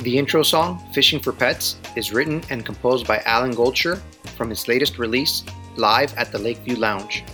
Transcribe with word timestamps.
The 0.00 0.16
intro 0.16 0.44
song, 0.44 0.78
Fishing 0.92 1.18
for 1.18 1.32
Pets, 1.32 1.76
is 1.96 2.12
written 2.12 2.40
and 2.50 2.64
composed 2.64 3.04
by 3.08 3.18
Alan 3.26 3.52
Goldshire 3.52 4.00
from 4.36 4.48
his 4.48 4.68
latest 4.68 4.96
release, 4.96 5.42
Live 5.74 6.16
at 6.16 6.30
the 6.30 6.38
Lakeview 6.38 6.76
Lounge. 6.76 7.24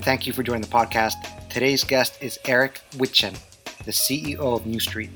Thank 0.00 0.26
you 0.26 0.32
for 0.32 0.42
joining 0.42 0.62
the 0.62 0.68
podcast. 0.68 1.16
Today's 1.50 1.84
guest 1.84 2.22
is 2.22 2.38
Eric 2.46 2.80
Whitchen, 2.96 3.34
the 3.84 3.92
CEO 3.92 4.38
of 4.38 4.64
New 4.64 4.80
Street. 4.80 5.10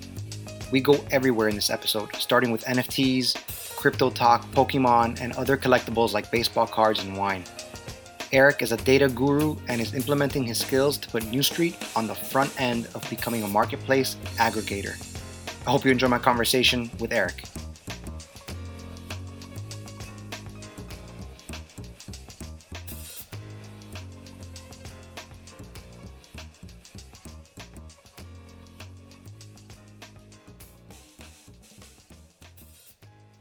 We 0.70 0.80
go 0.80 1.02
everywhere 1.10 1.48
in 1.48 1.54
this 1.54 1.70
episode, 1.70 2.14
starting 2.16 2.50
with 2.50 2.62
NFTs, 2.64 3.76
crypto 3.76 4.10
talk, 4.10 4.44
Pokemon, 4.50 5.18
and 5.22 5.32
other 5.32 5.56
collectibles 5.56 6.12
like 6.12 6.30
baseball 6.30 6.66
cards 6.66 7.02
and 7.02 7.16
wine. 7.16 7.44
Eric 8.32 8.62
is 8.62 8.72
a 8.72 8.78
data 8.78 9.08
guru 9.08 9.56
and 9.68 9.78
is 9.78 9.92
implementing 9.92 10.42
his 10.42 10.58
skills 10.58 10.96
to 10.96 11.08
put 11.10 11.22
New 11.30 11.42
Street 11.42 11.76
on 11.94 12.06
the 12.06 12.14
front 12.14 12.58
end 12.58 12.88
of 12.94 13.08
becoming 13.10 13.42
a 13.42 13.48
marketplace 13.48 14.16
aggregator. 14.38 14.96
I 15.66 15.70
hope 15.70 15.84
you 15.84 15.90
enjoy 15.90 16.08
my 16.08 16.18
conversation 16.18 16.90
with 16.98 17.12
Eric. 17.12 17.44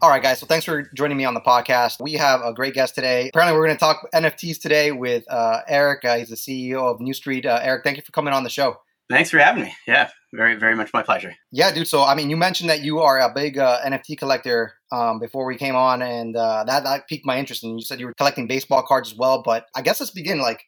All 0.03 0.09
right, 0.09 0.23
guys. 0.23 0.39
So 0.39 0.47
thanks 0.47 0.65
for 0.65 0.81
joining 0.95 1.15
me 1.15 1.25
on 1.25 1.35
the 1.35 1.41
podcast. 1.41 2.01
We 2.01 2.13
have 2.13 2.41
a 2.41 2.51
great 2.51 2.73
guest 2.73 2.95
today. 2.95 3.29
Apparently, 3.29 3.55
we're 3.55 3.67
going 3.67 3.77
to 3.77 3.79
talk 3.79 4.07
NFTs 4.15 4.59
today 4.59 4.91
with 4.91 5.23
uh, 5.29 5.59
Eric. 5.67 6.03
Uh, 6.03 6.17
he's 6.17 6.29
the 6.29 6.35
CEO 6.35 6.91
of 6.91 6.99
New 6.99 7.13
Street. 7.13 7.45
Uh, 7.45 7.59
Eric, 7.61 7.83
thank 7.83 7.97
you 7.97 8.03
for 8.03 8.11
coming 8.11 8.33
on 8.33 8.43
the 8.43 8.49
show. 8.49 8.77
Thanks 9.11 9.29
for 9.29 9.37
having 9.37 9.65
me. 9.65 9.75
Yeah, 9.85 10.09
very, 10.33 10.55
very 10.55 10.75
much 10.75 10.91
my 10.91 11.03
pleasure. 11.03 11.35
Yeah, 11.51 11.71
dude. 11.71 11.87
So, 11.87 12.03
I 12.03 12.15
mean, 12.15 12.31
you 12.31 12.37
mentioned 12.37 12.67
that 12.71 12.81
you 12.81 12.97
are 12.97 13.19
a 13.19 13.31
big 13.31 13.59
uh, 13.59 13.79
NFT 13.85 14.17
collector 14.17 14.73
um, 14.91 15.19
before 15.19 15.45
we 15.45 15.55
came 15.55 15.75
on, 15.75 16.01
and 16.01 16.35
uh, 16.35 16.63
that, 16.63 16.83
that 16.83 17.07
piqued 17.07 17.27
my 17.27 17.37
interest. 17.37 17.63
And 17.63 17.79
you 17.79 17.85
said 17.85 17.99
you 17.99 18.07
were 18.07 18.15
collecting 18.15 18.47
baseball 18.47 18.81
cards 18.81 19.11
as 19.11 19.17
well. 19.19 19.43
But 19.43 19.67
I 19.75 19.83
guess 19.83 19.99
let's 19.99 20.11
begin 20.11 20.41
like 20.41 20.63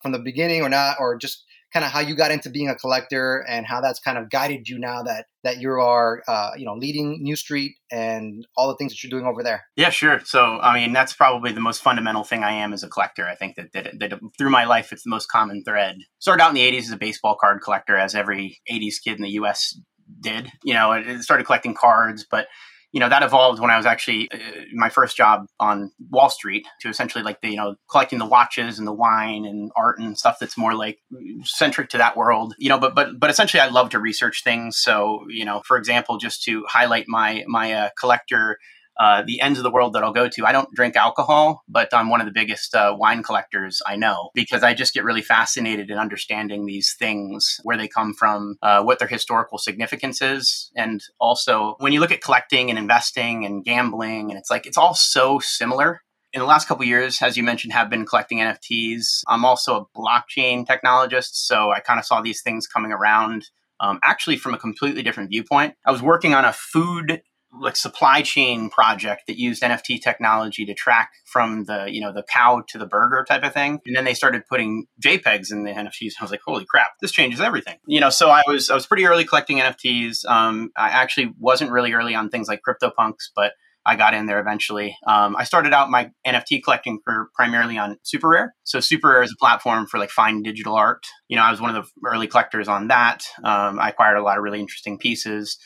from 0.00 0.12
the 0.12 0.18
beginning 0.18 0.62
or 0.62 0.70
not, 0.70 0.96
or 0.98 1.18
just 1.18 1.44
kind 1.72 1.84
of 1.84 1.90
how 1.90 2.00
you 2.00 2.14
got 2.14 2.30
into 2.30 2.50
being 2.50 2.68
a 2.68 2.74
collector 2.74 3.44
and 3.48 3.66
how 3.66 3.80
that's 3.80 4.00
kind 4.00 4.16
of 4.16 4.30
guided 4.30 4.68
you 4.68 4.78
now 4.78 5.02
that 5.02 5.26
that 5.44 5.60
you 5.60 5.70
are 5.70 6.22
uh, 6.26 6.50
you 6.56 6.64
know 6.64 6.74
leading 6.74 7.22
New 7.22 7.36
Street 7.36 7.76
and 7.90 8.46
all 8.56 8.68
the 8.68 8.76
things 8.76 8.92
that 8.92 9.02
you're 9.02 9.10
doing 9.10 9.26
over 9.26 9.42
there. 9.42 9.64
Yeah, 9.76 9.90
sure. 9.90 10.20
So 10.24 10.58
I 10.60 10.74
mean 10.74 10.92
that's 10.92 11.12
probably 11.12 11.52
the 11.52 11.60
most 11.60 11.82
fundamental 11.82 12.24
thing 12.24 12.42
I 12.42 12.52
am 12.52 12.72
as 12.72 12.82
a 12.82 12.88
collector. 12.88 13.26
I 13.26 13.34
think 13.34 13.56
that 13.56 13.72
that, 13.72 13.98
that 13.98 14.20
through 14.38 14.50
my 14.50 14.64
life 14.64 14.92
it's 14.92 15.04
the 15.04 15.10
most 15.10 15.30
common 15.30 15.62
thread. 15.64 15.98
Started 16.18 16.42
out 16.42 16.50
in 16.50 16.54
the 16.54 16.72
'80s 16.72 16.84
as 16.84 16.92
a 16.92 16.96
baseball 16.96 17.36
card 17.40 17.60
collector, 17.62 17.96
as 17.96 18.14
every 18.14 18.60
'80s 18.70 18.96
kid 19.02 19.16
in 19.16 19.22
the 19.22 19.30
U.S. 19.30 19.78
did. 20.20 20.50
You 20.64 20.74
know, 20.74 20.92
I 20.92 21.18
started 21.20 21.46
collecting 21.46 21.74
cards, 21.74 22.26
but 22.30 22.48
you 22.92 23.00
know 23.00 23.08
that 23.08 23.22
evolved 23.22 23.60
when 23.60 23.70
I 23.70 23.76
was 23.76 23.86
actually 23.86 24.30
uh, 24.30 24.38
my 24.72 24.88
first 24.88 25.16
job 25.16 25.46
on 25.60 25.92
Wall 26.10 26.30
Street 26.30 26.66
to 26.80 26.88
essentially 26.88 27.22
like 27.22 27.40
the 27.40 27.50
you 27.50 27.56
know 27.56 27.76
collecting 27.90 28.18
the 28.18 28.26
watches 28.26 28.78
and 28.78 28.86
the 28.86 28.92
wine 28.92 29.44
and 29.44 29.70
art 29.76 29.98
and 29.98 30.16
stuff 30.16 30.38
that's 30.40 30.56
more 30.56 30.74
like 30.74 30.98
centric 31.44 31.90
to 31.90 31.98
that 31.98 32.16
world. 32.16 32.54
You 32.58 32.70
know, 32.70 32.78
but 32.78 32.94
but 32.94 33.18
but 33.18 33.30
essentially 33.30 33.60
I 33.60 33.68
love 33.68 33.90
to 33.90 33.98
research 33.98 34.42
things. 34.42 34.78
So 34.78 35.26
you 35.28 35.44
know, 35.44 35.62
for 35.66 35.76
example, 35.76 36.18
just 36.18 36.42
to 36.44 36.64
highlight 36.66 37.06
my 37.08 37.44
my 37.46 37.72
uh, 37.72 37.88
collector 37.98 38.58
uh, 38.98 39.22
the 39.26 39.40
ends 39.40 39.58
of 39.58 39.62
the 39.62 39.70
world 39.70 39.92
that 39.92 40.02
I'll 40.02 40.12
go 40.12 40.28
to. 40.28 40.46
I 40.46 40.52
don't 40.52 40.72
drink 40.74 40.96
alcohol, 40.96 41.62
but 41.68 41.92
I'm 41.94 42.10
one 42.10 42.20
of 42.20 42.26
the 42.26 42.32
biggest 42.32 42.74
uh, 42.74 42.94
wine 42.98 43.22
collectors 43.22 43.80
I 43.86 43.96
know 43.96 44.30
because 44.34 44.62
I 44.62 44.74
just 44.74 44.94
get 44.94 45.04
really 45.04 45.22
fascinated 45.22 45.90
in 45.90 45.98
understanding 45.98 46.66
these 46.66 46.94
things, 46.98 47.60
where 47.62 47.76
they 47.76 47.88
come 47.88 48.14
from, 48.14 48.56
uh, 48.62 48.82
what 48.82 48.98
their 48.98 49.08
historical 49.08 49.58
significance 49.58 50.20
is. 50.20 50.70
And 50.76 51.02
also, 51.20 51.76
when 51.78 51.92
you 51.92 52.00
look 52.00 52.12
at 52.12 52.22
collecting 52.22 52.70
and 52.70 52.78
investing 52.78 53.44
and 53.44 53.64
gambling, 53.64 54.30
and 54.30 54.38
it's 54.38 54.50
like, 54.50 54.66
it's 54.66 54.78
all 54.78 54.94
so 54.94 55.38
similar 55.38 56.02
in 56.32 56.40
the 56.40 56.46
last 56.46 56.68
couple 56.68 56.84
years, 56.84 57.22
as 57.22 57.36
you 57.36 57.42
mentioned, 57.42 57.72
have 57.72 57.88
been 57.88 58.04
collecting 58.04 58.38
NFTs. 58.38 59.22
I'm 59.28 59.44
also 59.44 59.76
a 59.76 59.98
blockchain 59.98 60.66
technologist, 60.66 61.30
so 61.32 61.70
I 61.70 61.80
kind 61.80 61.98
of 61.98 62.04
saw 62.04 62.20
these 62.20 62.42
things 62.42 62.66
coming 62.66 62.92
around. 62.92 63.46
Um, 63.80 64.00
actually, 64.02 64.36
from 64.36 64.54
a 64.54 64.58
completely 64.58 65.02
different 65.02 65.30
viewpoint. 65.30 65.74
I 65.86 65.92
was 65.92 66.02
working 66.02 66.34
on 66.34 66.44
a 66.44 66.52
food 66.52 67.22
like 67.60 67.76
supply 67.76 68.22
chain 68.22 68.70
project 68.70 69.22
that 69.26 69.38
used 69.38 69.62
NFT 69.62 70.00
technology 70.02 70.64
to 70.64 70.74
track 70.74 71.10
from 71.24 71.64
the 71.64 71.86
you 71.88 72.00
know 72.00 72.12
the 72.12 72.22
cow 72.22 72.62
to 72.68 72.78
the 72.78 72.86
burger 72.86 73.24
type 73.28 73.44
of 73.44 73.52
thing, 73.52 73.80
and 73.86 73.96
then 73.96 74.04
they 74.04 74.14
started 74.14 74.42
putting 74.48 74.86
JPEGs 75.04 75.52
in 75.52 75.64
the 75.64 75.70
NFTs. 75.70 76.14
I 76.20 76.24
was 76.24 76.30
like, 76.30 76.40
holy 76.44 76.64
crap, 76.64 76.92
this 77.00 77.12
changes 77.12 77.40
everything. 77.40 77.76
You 77.86 78.00
know, 78.00 78.10
so 78.10 78.30
I 78.30 78.42
was 78.46 78.70
I 78.70 78.74
was 78.74 78.86
pretty 78.86 79.06
early 79.06 79.24
collecting 79.24 79.58
NFTs. 79.58 80.26
Um, 80.26 80.70
I 80.76 80.88
actually 80.88 81.32
wasn't 81.38 81.70
really 81.70 81.92
early 81.92 82.14
on 82.14 82.30
things 82.30 82.48
like 82.48 82.60
CryptoPunks, 82.66 83.30
but 83.34 83.52
I 83.86 83.96
got 83.96 84.12
in 84.12 84.26
there 84.26 84.38
eventually. 84.38 84.98
Um, 85.06 85.34
I 85.34 85.44
started 85.44 85.72
out 85.72 85.88
my 85.88 86.10
NFT 86.26 86.62
collecting 86.62 87.00
for 87.02 87.30
primarily 87.34 87.78
on 87.78 87.96
SuperRare. 88.04 88.48
So 88.64 88.80
SuperRare 88.80 89.24
is 89.24 89.32
a 89.32 89.38
platform 89.38 89.86
for 89.86 89.98
like 89.98 90.10
fine 90.10 90.42
digital 90.42 90.74
art. 90.74 91.04
You 91.28 91.36
know, 91.36 91.42
I 91.42 91.50
was 91.50 91.60
one 91.60 91.74
of 91.74 91.82
the 91.82 92.06
early 92.06 92.26
collectors 92.26 92.68
on 92.68 92.88
that. 92.88 93.24
Um, 93.42 93.78
I 93.78 93.88
acquired 93.88 94.18
a 94.18 94.22
lot 94.22 94.36
of 94.36 94.44
really 94.44 94.60
interesting 94.60 94.98
pieces 94.98 95.58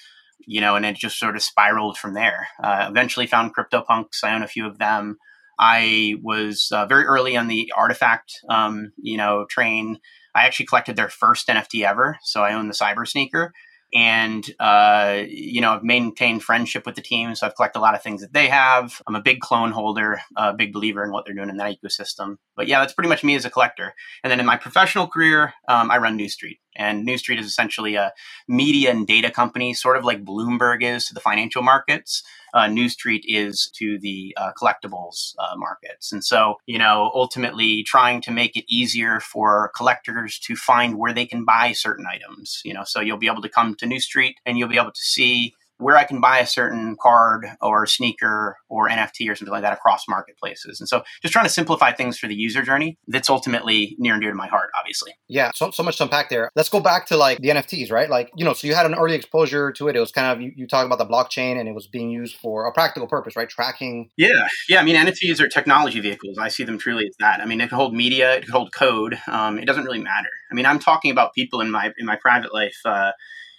you 0.47 0.61
know, 0.61 0.77
and 0.77 0.85
it 0.85 0.97
just 0.97 1.19
sort 1.19 1.37
of 1.37 1.43
spiraled 1.43 1.99
from 1.99 2.15
there. 2.15 2.49
Uh, 2.63 2.87
eventually 2.89 3.27
found 3.27 3.55
CryptoPunks. 3.55 4.25
I 4.25 4.35
own 4.35 4.43
a 4.43 4.49
few 4.49 4.67
of 4.67 4.79
them. 4.79 5.19
I 5.59 6.15
was 6.23 6.71
uh, 6.73 6.87
very 6.87 7.05
early 7.05 7.37
on 7.37 7.49
the 7.49 7.73
RTFKT, 7.77 8.21
um, 8.49 8.93
you 8.97 9.17
know, 9.17 9.47
train. 9.49 9.99
I 10.35 10.47
actually 10.47 10.67
collected 10.67 10.97
their 10.97 11.09
first 11.09 11.47
NFT 11.49 11.85
ever. 11.85 12.19
So 12.23 12.43
I 12.43 12.55
own 12.55 12.69
the 12.69 12.75
Cyber 12.75 13.07
Sneaker 13.07 13.53
and 13.95 14.49
uh, 14.59 15.23
you 15.29 15.61
know 15.61 15.75
I've 15.75 15.85
maintained 15.85 16.43
friendship 16.43 16.87
with 16.87 16.95
the 16.95 17.03
team, 17.03 17.35
so 17.35 17.47
I've 17.47 17.55
collected 17.55 17.79
a 17.79 17.83
lot 17.83 17.95
of 17.95 18.03
things 18.03 18.23
that 18.23 18.33
they 18.33 18.49
have. 18.49 19.03
I'm 19.07 19.15
a 19.15 19.23
big 19.23 19.41
clone 19.41 19.71
holder, 19.71 20.21
a 20.37 20.55
big 20.55 20.73
believer 20.73 21.05
in 21.05 21.13
what 21.13 21.25
they're 21.27 21.35
doing 21.35 21.51
in 21.51 21.59
that 21.59 21.77
ecosystem. 21.79 22.37
But 22.57 22.69
yeah, 22.69 22.81
that's 22.81 22.95
pretty 22.95 23.09
much 23.09 23.25
me 23.25 23.35
as 23.35 23.45
a 23.45 23.51
collector. 23.51 23.95
And 24.25 24.31
then 24.31 24.41
in 24.41 24.47
my 24.47 24.57
professional 24.57 25.07
career, 25.07 25.53
um, 25.69 25.91
I 25.91 25.99
run 25.99 26.17
New 26.17 26.29
Street, 26.29 26.61
and 26.77 27.05
New 27.05 27.19
Street 27.19 27.39
is 27.39 27.47
essentially 27.47 27.95
a 27.95 28.13
media 28.49 28.91
and 28.91 29.07
data 29.07 29.31
company, 29.31 29.75
sort 29.75 29.97
of 29.97 30.05
like 30.05 30.25
Bloomberg 30.25 30.83
is 30.83 31.07
to 31.07 31.15
the 31.15 31.21
financial 31.21 31.63
markets. 31.63 32.23
Uh, 32.55 32.67
New 32.67 32.89
Street 32.89 33.25
is 33.27 33.71
to 33.77 33.99
the 33.99 34.37
uh, 34.37 34.53
collectibles 34.61 35.35
uh, 35.39 35.57
markets. 35.57 36.13
And 36.13 36.23
so, 36.23 36.57
you 36.67 36.79
know, 36.79 37.11
ultimately 37.15 37.83
trying 37.83 38.21
to 38.23 38.31
make 38.31 38.57
it 38.57 38.65
easier 38.69 39.21
for 39.21 39.71
collectors 39.75 40.39
to 40.41 40.55
find 40.55 40.99
where 40.99 41.15
they 41.15 41.25
can 41.25 41.45
buy 41.45 41.73
certain 41.73 42.07
items. 42.07 42.61
You 42.65 42.75
know, 42.75 42.85
so 42.85 43.01
you'll 43.01 43.17
be 43.17 43.29
able 43.29 43.43
to 43.43 43.49
come 43.49 43.75
to 43.77 43.87
New 43.87 44.01
Street 44.01 44.37
and 44.45 44.59
you'll 44.59 44.69
be 44.69 44.79
able 44.79 44.93
to 44.93 45.01
see 45.01 45.55
where 45.83 45.97
I 45.97 46.05
can 46.05 46.21
buy 46.21 46.39
a 46.39 46.47
certain 46.47 46.97
card 47.01 47.47
or 47.61 47.87
sneaker 47.87 48.57
or 48.69 48.89
NFT 48.89 49.31
or 49.31 49.35
something 49.35 49.53
like 49.53 49.63
that 49.63 49.73
across 49.73 50.09
marketplaces. 50.09 50.81
And 50.81 50.89
so 50.89 51.03
just 51.21 51.33
trying 51.33 51.45
to 51.45 51.51
simplify 51.51 51.93
things 51.93 52.19
for 52.19 52.29
the 52.29 52.35
user 52.35 52.63
journey 52.63 52.99
that's 53.09 53.29
ultimately 53.29 53.97
near 53.99 54.15
and 54.15 54.23
dear 54.23 54.31
to 54.31 54.37
my 54.37 54.47
heart, 54.47 54.71
obviously. 54.79 55.13
Yeah, 55.29 55.51
so, 55.55 55.71
so 55.71 55.83
much 55.83 55.97
to 55.99 56.05
unpack 56.05 56.29
there. 56.29 56.51
Let's 56.55 56.69
go 56.69 56.81
back 56.81 57.07
to 57.07 57.17
like 57.17 57.39
the 57.39 57.49
NFTs, 57.49 57.91
right? 57.91 58.09
Like, 58.09 58.31
you 58.37 58.45
know, 58.45 58.53
so 58.53 58.67
you 58.67 58.75
had 58.75 58.87
an 58.87 58.95
early 58.95 59.15
exposure 59.15 59.73
to 59.73 59.89
it. 59.89 59.97
It 59.97 60.01
was 60.01 60.13
kind 60.13 60.33
of, 60.33 60.41
you, 60.41 60.53
you 60.55 60.67
talk 60.67 60.87
about 60.87 60.99
the 60.99 61.07
blockchain 61.07 61.59
and 61.59 61.69
it 61.69 61.75
was 61.75 61.87
being 61.87 62.11
used 62.11 62.37
for 62.37 62.67
a 62.67 62.73
practical 62.73 63.09
purpose, 63.09 63.37
right? 63.37 63.49
Tracking. 63.49 64.11
Yeah. 64.17 64.49
Yeah. 64.69 64.81
I 64.81 64.85
mean, 64.85 64.97
NFTs 64.97 65.41
are 65.41 65.49
technology 65.49 66.01
vehicles. 66.01 66.39
I 66.39 66.49
see 66.49 66.65
them 66.65 66.79
truly 66.79 67.07
as 67.07 67.17
that. 67.19 67.41
I 67.41 67.47
mean, 67.47 67.61
it 67.61 67.69
could 67.69 67.77
hold 67.77 67.95
media, 67.95 68.35
it 68.35 68.45
could 68.45 68.53
hold 68.53 68.73
code. 68.73 69.19
Um, 69.27 69.59
it 69.59 69.67
doesn't 69.67 69.85
really 69.85 70.03
matter. 70.03 70.31
I 70.51 70.55
mean, 70.55 70.67
I'm 70.67 70.79
talking 70.79 71.11
about 71.11 71.35
people 71.35 71.61
in 71.61 71.71
my, 71.71 71.93
in 71.99 72.07
my 72.07 72.17
private 72.17 72.55
life, 72.55 72.77
uh, 72.85 73.13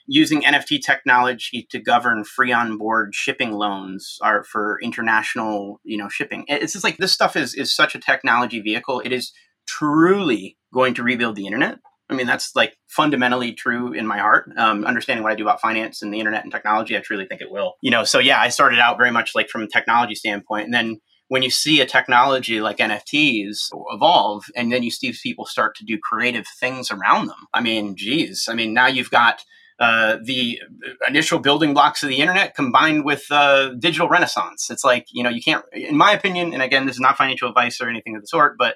using 0.08 0.42
NFT 0.42 0.82
technology 0.82 1.68
to 1.72 1.80
govern 1.80 2.24
free 2.24 2.52
on 2.52 2.78
board 2.78 3.16
shipping 3.16 3.52
loans 3.52 4.18
are 4.22 4.44
for 4.44 4.80
international, 4.82 5.80
you 5.84 5.98
know, 5.98 6.10
shipping. 6.10 6.46
It's 6.48 6.74
just 6.74 6.84
like 6.84 6.98
this 6.98 7.14
stuff 7.14 7.36
is 7.36 7.54
is 7.54 7.76
such 7.76 7.96
a 7.96 8.00
technology 8.00 8.60
vehicle. 8.60 9.02
It 9.02 9.12
is 9.12 9.32
truly 9.68 10.58
going 10.74 10.94
to 10.96 11.04
rebuild 11.04 11.36
the 11.36 11.46
internet. 11.46 11.80
I 12.10 12.16
mean, 12.16 12.28
that's 12.28 12.56
like 12.56 12.76
fundamentally 12.88 13.54
true 13.54 13.94
in 13.94 14.06
my 14.06 14.20
heart. 14.20 14.50
Um, 14.58 14.86
understanding 14.86 15.24
what 15.24 15.32
I 15.32 15.36
do 15.36 15.44
about 15.44 15.62
finance 15.62 16.02
and 16.02 16.14
the 16.14 16.20
internet 16.20 16.44
and 16.44 16.52
technology, 16.52 16.98
I 16.98 17.00
truly 17.00 17.26
think 17.26 17.42
it 17.42 17.50
will. 17.50 17.76
You 17.82 17.92
know, 17.92 18.04
so 18.04 18.20
yeah, 18.20 18.40
I 18.40 18.50
started 18.50 18.80
out 18.80 18.98
very 18.98 19.12
much 19.12 19.32
like 19.34 19.50
from 19.50 19.64
a 19.64 19.68
technology 19.68 20.16
standpoint, 20.16 20.66
and 20.66 20.74
then 20.74 21.00
when 21.30 21.42
you 21.42 21.50
see 21.50 21.82
a 21.82 21.86
technology 21.86 22.62
like 22.62 22.78
NFTs 22.78 23.70
evolve, 23.92 24.44
and 24.56 24.72
then 24.72 24.84
you 24.84 24.92
see 24.92 25.16
people 25.24 25.46
start 25.46 25.76
to 25.78 25.86
do 25.86 25.98
creative 25.98 26.46
things 26.60 26.92
around 26.92 27.28
them. 27.28 27.48
I 27.54 27.62
mean, 27.62 27.96
geez, 27.96 28.48
I 28.50 28.54
mean, 28.54 28.74
now 28.74 28.88
you've 28.88 29.10
got 29.10 29.44
uh, 29.80 30.18
the 30.24 30.62
initial 31.08 31.40
building 31.40 31.74
blocks 31.74 32.04
of 32.04 32.10
the 32.10 32.18
internet 32.18 32.56
combined 32.56 33.06
with 33.06 33.24
uh, 33.32 33.70
digital 33.80 34.08
renaissance. 34.08 34.70
It's 34.70 34.84
like 34.84 35.08
you 35.12 35.24
know 35.24 35.30
you 35.30 35.42
can't, 35.42 35.64
in 35.74 35.98
my 35.98 36.12
opinion, 36.12 36.54
and 36.54 36.62
again, 36.62 36.86
this 36.86 36.96
is 36.96 37.02
not 37.02 37.18
financial 37.18 37.50
advice 37.50 37.82
or 37.82 37.90
anything 37.90 38.16
of 38.16 38.22
the 38.22 38.28
sort, 38.28 38.56
but 38.58 38.76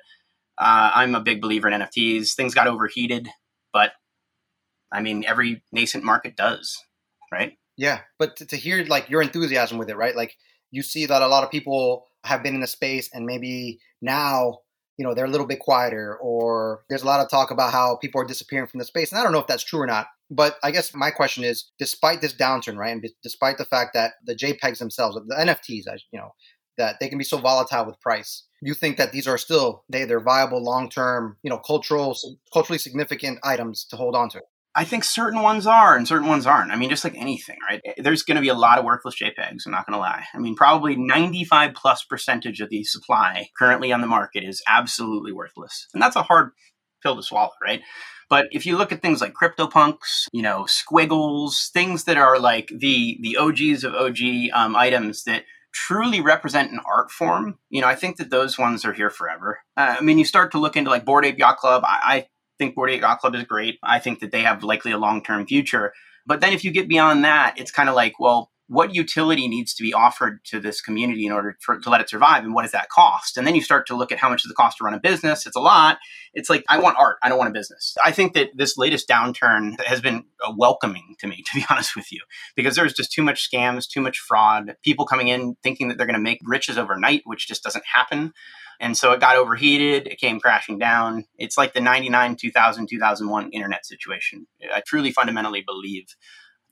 uh, 0.58 0.92
I'm 0.96 1.16
a 1.16 1.22
big 1.22 1.42
believer 1.42 1.70
in 1.70 1.82
NFTs. 1.82 2.34
Things 2.34 2.54
got 2.54 2.68
overheated, 2.68 3.30
but 3.74 3.92
I 4.92 5.02
mean, 5.02 5.24
every 5.26 5.64
nascent 5.72 6.04
market 6.04 6.36
does, 6.36 6.78
right? 7.32 7.58
Yeah, 7.78 8.02
but 8.18 8.38
to, 8.38 8.46
to 8.48 8.58
hear 8.58 8.84
like 8.86 9.10
your 9.10 9.22
enthusiasm 9.22 9.78
with 9.78 9.90
it, 9.90 9.98
right? 9.98 10.16
Like 10.16 10.36
you 10.72 10.82
see 10.82 11.06
that 11.06 11.22
a 11.22 11.28
lot 11.28 11.44
of 11.44 11.52
people 11.52 12.08
have 12.24 12.44
been 12.44 12.56
in 12.56 12.62
the 12.62 12.68
space 12.68 13.10
and 13.14 13.26
maybe 13.26 13.80
now 14.02 14.60
you 14.98 15.06
know 15.06 15.14
they're 15.14 15.26
a 15.26 15.30
little 15.30 15.48
bit 15.48 15.60
quieter 15.60 16.18
or 16.18 16.82
there's 16.90 17.04
a 17.04 17.06
lot 17.06 17.20
of 17.20 17.30
talk 17.30 17.52
about 17.52 17.72
how 17.72 17.96
people 17.98 18.22
are 18.22 18.26
disappearing 18.26 18.68
from 18.68 18.80
the 18.80 18.86
space. 18.86 19.12
And 19.12 19.20
i 19.20 19.24
don't 19.24 19.32
know 19.32 19.40
if 19.40 19.48
that's 19.48 19.64
true 19.64 19.80
or 19.80 19.88
not 19.88 20.08
but 20.30 20.58
i 20.64 20.72
guess 20.72 20.94
my 20.94 21.12
question 21.12 21.44
is 21.44 21.72
despite 21.80 22.22
this 22.22 22.36
downturn 22.36 22.78
right 22.78 22.92
and 22.92 23.06
despite 23.24 23.58
the 23.58 23.66
fact 23.66 23.92
that 23.94 24.14
the 24.26 24.36
jpegs 24.36 24.80
themselves 24.80 25.16
the 25.16 25.36
nfts 25.36 25.86
you 26.12 26.20
know 26.20 26.34
that 26.78 26.98
they 27.00 27.10
can 27.10 27.18
be 27.18 27.24
so 27.24 27.38
volatile 27.38 27.86
with 27.86 28.00
price 28.02 28.44
you 28.62 28.74
think 28.74 28.98
that 28.98 29.12
these 29.12 29.28
are 29.28 29.38
still 29.38 29.84
they 29.90 30.04
they're 30.04 30.20
viable 30.20 30.62
long 30.62 30.90
term 30.90 31.38
you 31.44 31.50
know 31.50 31.58
cultural 31.58 32.18
culturally 32.52 32.80
significant 32.80 33.40
items 33.44 33.86
to 33.86 33.96
hold 33.96 34.16
on 34.16 34.30
to 34.30 34.42
I 34.78 34.84
think 34.84 35.04
certain 35.04 35.42
ones 35.42 35.66
are 35.66 35.98
and 35.98 36.08
certain 36.08 36.28
ones 36.28 36.46
aren't. 36.46 36.72
I 36.72 36.76
mean, 36.76 36.92
just 36.92 37.04
like 37.04 37.18
anything, 37.18 37.58
right? 37.68 37.82
There's 37.98 38.22
going 38.22 38.36
to 38.36 38.42
be 38.42 38.48
a 38.50 38.54
lot 38.54 38.78
of 38.78 38.86
worthless 38.86 39.16
JPEGs. 39.16 39.66
I'm 39.66 39.72
not 39.72 39.88
going 39.88 39.96
to 39.96 40.00
lie. 40.00 40.26
I 40.36 40.38
mean, 40.38 40.56
probably 40.56 40.96
95 40.96 41.74
plus 41.74 42.04
percentage 42.04 42.62
of 42.62 42.70
the 42.70 42.84
supply 42.84 43.50
currently 43.58 43.92
on 43.92 44.02
the 44.02 44.08
market 44.08 44.44
is 44.44 44.62
absolutely 44.68 45.32
worthless. 45.34 45.88
And 45.96 46.02
that's 46.02 46.16
a 46.16 46.22
hard 46.22 46.52
pill 47.02 47.16
to 47.16 47.24
swallow, 47.24 47.54
right? 47.60 47.82
But 48.30 48.50
if 48.52 48.68
you 48.68 48.78
look 48.78 48.92
at 48.92 49.02
things 49.02 49.20
like 49.20 49.34
CryptoPunks, 49.34 50.28
you 50.32 50.44
know, 50.44 50.68
Squiggles, 50.68 51.70
things 51.70 52.04
that 52.04 52.18
are 52.18 52.38
like 52.38 52.68
the 52.68 53.18
the 53.22 53.38
OGs 53.38 53.84
of 53.84 53.96
OG 53.96 54.20
um, 54.54 54.76
items 54.76 55.24
that 55.24 55.46
truly 55.74 56.22
represent 56.22 56.72
an 56.72 56.82
art 56.86 57.10
form, 57.10 57.58
you 57.70 57.82
know, 57.82 57.88
I 57.88 57.96
think 57.96 58.18
that 58.18 58.30
those 58.30 58.60
ones 58.60 58.86
are 58.86 58.94
here 58.94 59.10
forever. 59.10 59.60
Uh, 59.76 59.96
I 60.00 60.02
mean, 60.02 60.20
you 60.20 60.26
start 60.26 60.52
to 60.52 60.60
look 60.60 60.76
into 60.76 60.92
like 60.92 61.06
Bored 61.06 61.26
Ape 61.26 61.40
Yacht 61.40 61.58
Club. 61.58 61.84
I, 61.84 62.00
I 62.04 62.28
think 62.58 62.76
48 62.76 63.02
Yacht 63.02 63.20
Club 63.20 63.36
is 63.36 63.44
great. 63.44 63.80
I 63.84 64.00
think 64.00 64.20
that 64.20 64.32
they 64.32 64.42
have 64.42 64.64
likely 64.64 64.92
a 64.92 64.98
long 64.98 65.24
term 65.24 65.46
future. 65.46 65.94
But 66.26 66.42
then 66.42 66.54
if 66.54 66.64
you 66.64 66.72
get 66.72 66.90
beyond 66.90 67.24
that, 67.24 67.56
it's 67.58 67.72
kind 67.72 67.90
of 67.90 67.96
like, 67.96 68.20
well, 68.20 68.52
what 68.68 68.94
utility 68.94 69.48
needs 69.48 69.74
to 69.76 69.84
be 69.84 69.94
offered 69.94 70.44
to 70.46 70.60
this 70.60 70.82
community 70.82 71.26
in 71.26 71.32
order 71.32 71.58
for, 71.62 71.80
to 71.80 71.90
let 71.90 72.02
it 72.02 72.10
survive 72.10 72.44
and 72.44 72.54
what 72.54 72.64
does 72.64 72.72
that 72.72 72.90
cost? 72.90 73.38
And 73.38 73.48
then 73.48 73.56
you 73.56 73.62
start 73.62 73.88
to 73.88 73.96
look 73.96 74.12
at 74.12 74.18
how 74.18 74.30
much 74.30 74.44
does 74.44 74.52
it 74.52 74.56
cost 74.56 74.78
to 74.78 74.84
run 74.84 74.94
a 74.94 75.00
business. 75.00 75.46
It's 75.46 75.56
a 75.56 75.62
lot. 75.62 75.98
It's 76.34 76.50
like 76.50 76.64
i 76.70 76.78
want 76.78 76.98
art. 77.00 77.18
I 77.24 77.30
don't 77.30 77.38
want 77.38 77.50
a 77.50 77.54
business. 77.54 77.96
I 78.04 78.12
think 78.12 78.34
that 78.34 78.50
this 78.56 78.78
latest 78.78 79.08
downturn 79.08 79.80
has 79.86 80.02
been 80.02 80.26
uh, 80.46 80.54
welcoming 80.56 81.16
to 81.20 81.28
me 81.28 81.44
to 81.46 81.52
be 81.56 81.66
honest 81.70 81.96
with 81.96 82.12
you 82.12 82.22
because 82.56 82.76
there's 82.76 82.94
just 82.94 83.12
too 83.12 83.24
much 83.24 83.50
scams 83.50 83.88
too 83.88 84.02
much 84.02 84.20
fraud 84.20 84.76
people 84.84 85.06
coming 85.06 85.30
in 85.30 85.56
thinking 85.64 85.88
that 85.88 85.98
they're 85.98 86.08
going 86.08 86.14
to 86.14 86.22
make 86.22 86.40
riches 86.44 86.78
overnight 86.78 87.22
which 87.26 87.48
just 87.48 87.64
doesn't 87.64 87.86
happen. 87.92 88.34
And 88.80 88.96
so 88.96 89.12
it 89.12 89.20
got 89.20 89.38
overheated, 89.38 90.08
it 90.08 90.20
came 90.20 90.40
crashing 90.40 90.78
down. 90.78 91.26
It's 91.38 91.58
like 91.58 91.74
the 91.74 91.82
99, 91.82 92.36
2000, 92.36 92.88
2001 92.88 93.50
internet 93.52 93.86
situation. 93.86 94.46
I 94.72 94.82
truly 94.86 95.12
fundamentally 95.12 95.64
believe 95.66 96.06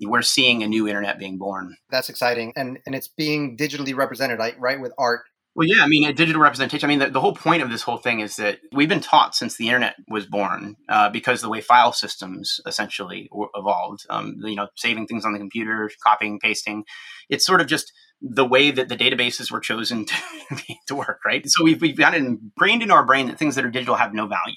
we're 0.01 0.21
seeing 0.21 0.63
a 0.63 0.67
new 0.67 0.87
internet 0.87 1.19
being 1.19 1.37
born. 1.37 1.75
That's 1.89 2.09
exciting. 2.09 2.53
And 2.55 2.79
and 2.85 2.95
it's 2.95 3.07
being 3.07 3.57
digitally 3.57 3.95
represented, 3.95 4.39
right, 4.39 4.59
right 4.59 4.79
with 4.79 4.93
art. 4.97 5.23
Well, 5.55 5.67
yeah, 5.69 5.83
I 5.83 5.87
mean, 5.87 6.03
a 6.03 6.11
digital 6.11 6.41
representation. 6.41 6.85
I 6.85 6.89
mean, 6.89 6.99
the, 6.99 7.09
the, 7.09 7.21
whole 7.21 7.33
point 7.33 7.63
of 7.63 7.69
this 7.69 7.81
whole 7.81 7.95
thing 7.97 8.19
is 8.19 8.35
that 8.35 8.59
we've 8.73 8.89
been 8.89 8.99
taught 8.99 9.35
since 9.35 9.55
the 9.55 9.67
internet 9.69 9.95
was 10.09 10.25
born, 10.25 10.75
uh, 10.89 11.09
because 11.09 11.41
the 11.41 11.47
way 11.47 11.61
file 11.61 11.93
systems 11.93 12.59
essentially 12.67 13.29
evolved, 13.55 14.05
um, 14.09 14.35
you 14.43 14.55
know, 14.55 14.67
saving 14.75 15.07
things 15.07 15.23
on 15.23 15.31
the 15.31 15.39
computer, 15.39 15.89
copying, 16.03 16.41
pasting. 16.41 16.83
It's 17.29 17.45
sort 17.45 17.61
of 17.61 17.67
just 17.67 17.93
the 18.21 18.45
way 18.45 18.69
that 18.69 18.89
the 18.89 18.97
databases 18.97 19.49
were 19.49 19.61
chosen 19.61 20.05
to, 20.05 20.15
to 20.87 20.95
work, 20.95 21.21
right? 21.25 21.47
So 21.47 21.63
we've, 21.63 21.81
we've 21.81 21.97
got 21.97 22.13
it 22.13 22.21
ingrained 22.21 22.83
in 22.83 22.91
our 22.91 23.05
brain 23.05 23.27
that 23.27 23.39
things 23.39 23.55
that 23.55 23.63
are 23.63 23.71
digital 23.71 23.95
have 23.95 24.13
no 24.13 24.27
value. 24.27 24.55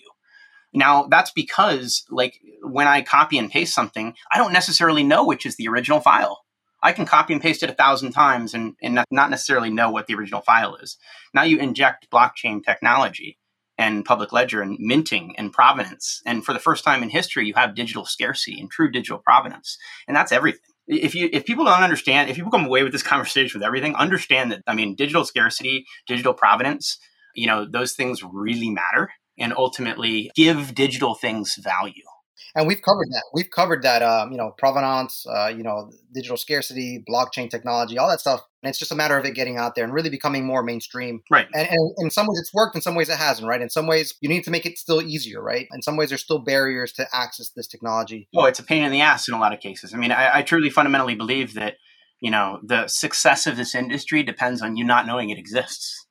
Now, 0.72 1.04
that's 1.04 1.30
because, 1.30 2.04
like, 2.10 2.40
when 2.62 2.86
I 2.86 3.02
copy 3.02 3.38
and 3.38 3.50
paste 3.50 3.74
something, 3.74 4.14
I 4.32 4.38
don't 4.38 4.52
necessarily 4.52 5.02
know 5.02 5.24
which 5.24 5.46
is 5.46 5.56
the 5.56 5.68
original 5.68 6.00
file. 6.00 6.42
I 6.82 6.92
can 6.92 7.06
copy 7.06 7.32
and 7.32 7.42
paste 7.42 7.62
it 7.62 7.70
a 7.70 7.74
thousand 7.74 8.12
times 8.12 8.54
and, 8.54 8.74
and 8.82 9.02
not 9.10 9.30
necessarily 9.30 9.70
know 9.70 9.90
what 9.90 10.06
the 10.06 10.14
original 10.14 10.42
file 10.42 10.76
is. 10.76 10.96
Now 11.34 11.42
you 11.42 11.58
inject 11.58 12.10
blockchain 12.10 12.62
technology 12.62 13.38
and 13.76 14.04
public 14.04 14.32
ledger 14.32 14.62
and 14.62 14.76
minting 14.78 15.34
and 15.36 15.52
provenance. 15.52 16.20
And 16.24 16.44
for 16.44 16.52
the 16.52 16.60
first 16.60 16.84
time 16.84 17.02
in 17.02 17.10
history, 17.10 17.46
you 17.46 17.54
have 17.54 17.74
digital 17.74 18.04
scarcity 18.04 18.60
and 18.60 18.70
true 18.70 18.90
digital 18.90 19.18
provenance. 19.18 19.76
And 20.06 20.16
that's 20.16 20.30
everything 20.30 20.60
if 20.88 21.14
you 21.14 21.28
if 21.32 21.44
people 21.44 21.64
don't 21.64 21.82
understand, 21.82 22.30
if 22.30 22.36
people 22.36 22.50
come 22.50 22.64
away 22.64 22.82
with 22.82 22.92
this 22.92 23.02
conversation 23.14 23.60
with 23.60 23.66
everything, 23.66 23.94
understand 23.94 24.50
that 24.52 24.62
I 24.66 24.74
mean 24.74 24.94
digital 24.94 25.24
scarcity, 25.24 25.86
digital 26.06 26.34
provenance, 26.34 26.98
you 27.34 27.46
know, 27.46 27.66
those 27.70 27.92
things 27.92 28.22
really 28.24 28.70
matter 28.70 29.10
and 29.38 29.52
ultimately 29.56 30.30
give 30.34 30.74
digital 30.74 31.14
things 31.14 31.56
value 31.62 32.04
and 32.54 32.66
we've 32.66 32.82
covered 32.82 33.08
that. 33.10 33.24
We've 33.32 33.50
covered 33.50 33.82
that. 33.82 34.02
Um, 34.02 34.32
you 34.32 34.38
know, 34.38 34.52
provenance, 34.58 35.24
uh, 35.26 35.46
you 35.46 35.62
know, 35.62 35.90
digital 36.12 36.36
scarcity, 36.36 37.04
blockchain 37.08 37.50
technology, 37.50 37.98
all 37.98 38.08
that 38.08 38.20
stuff. 38.20 38.42
And 38.62 38.70
it's 38.70 38.78
just 38.78 38.90
a 38.90 38.96
matter 38.96 39.16
of 39.16 39.24
it 39.24 39.34
getting 39.34 39.56
out 39.56 39.74
there 39.74 39.84
and 39.84 39.92
really 39.92 40.10
becoming 40.10 40.44
more 40.44 40.62
mainstream. 40.62 41.20
Right. 41.30 41.46
And, 41.54 41.68
and 41.70 41.94
in 41.98 42.10
some 42.10 42.26
ways, 42.26 42.40
it's 42.40 42.52
worked. 42.52 42.74
In 42.74 42.82
some 42.82 42.96
ways, 42.96 43.08
it 43.08 43.16
hasn't. 43.16 43.48
Right. 43.48 43.60
In 43.60 43.70
some 43.70 43.86
ways, 43.86 44.14
you 44.20 44.28
need 44.28 44.42
to 44.44 44.50
make 44.50 44.66
it 44.66 44.78
still 44.78 45.00
easier. 45.00 45.42
Right. 45.42 45.68
In 45.72 45.82
some 45.82 45.96
ways, 45.96 46.08
there's 46.08 46.22
still 46.22 46.40
barriers 46.40 46.92
to 46.94 47.06
access 47.12 47.50
this 47.50 47.68
technology. 47.68 48.28
Well, 48.32 48.46
it's 48.46 48.58
a 48.58 48.64
pain 48.64 48.82
in 48.82 48.90
the 48.90 49.02
ass 49.02 49.28
in 49.28 49.34
a 49.34 49.38
lot 49.38 49.52
of 49.52 49.60
cases. 49.60 49.94
I 49.94 49.96
mean, 49.96 50.10
I, 50.10 50.38
I 50.38 50.42
truly 50.42 50.70
fundamentally 50.70 51.14
believe 51.14 51.54
that 51.54 51.74
you 52.20 52.32
know 52.32 52.58
the 52.64 52.88
success 52.88 53.46
of 53.46 53.56
this 53.56 53.76
industry 53.76 54.24
depends 54.24 54.62
on 54.62 54.76
you 54.76 54.84
not 54.84 55.06
knowing 55.06 55.30
it 55.30 55.38
exists 55.38 56.07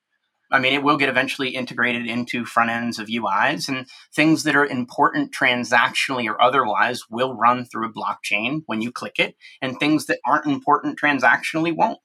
I 0.52 0.60
mean, 0.60 0.74
it 0.74 0.84
will 0.84 0.98
get 0.98 1.10
eventually 1.10 1.50
integrated 1.50 2.08
into 2.08 2.46
front 2.46 2.70
ends 2.70 3.00
of 3.00 3.08
UIs, 3.08 3.68
and 3.68 3.88
things 4.16 4.44
that 4.44 4.56
are 4.56 4.66
important 4.66 5.34
transactionally 5.34 6.30
or 6.30 6.42
otherwise 6.42 7.02
will 7.10 7.34
run 7.34 7.66
through 7.66 7.88
a 7.88 7.94
blockchain 7.94 8.62
when 8.66 8.82
you 8.82 8.92
click 8.92 9.20
it, 9.20 9.36
and 9.62 9.78
things 9.78 10.06
that 10.06 10.20
aren't 10.26 10.46
important 10.46 11.00
transactionally 11.00 11.76
won't. 11.76 12.00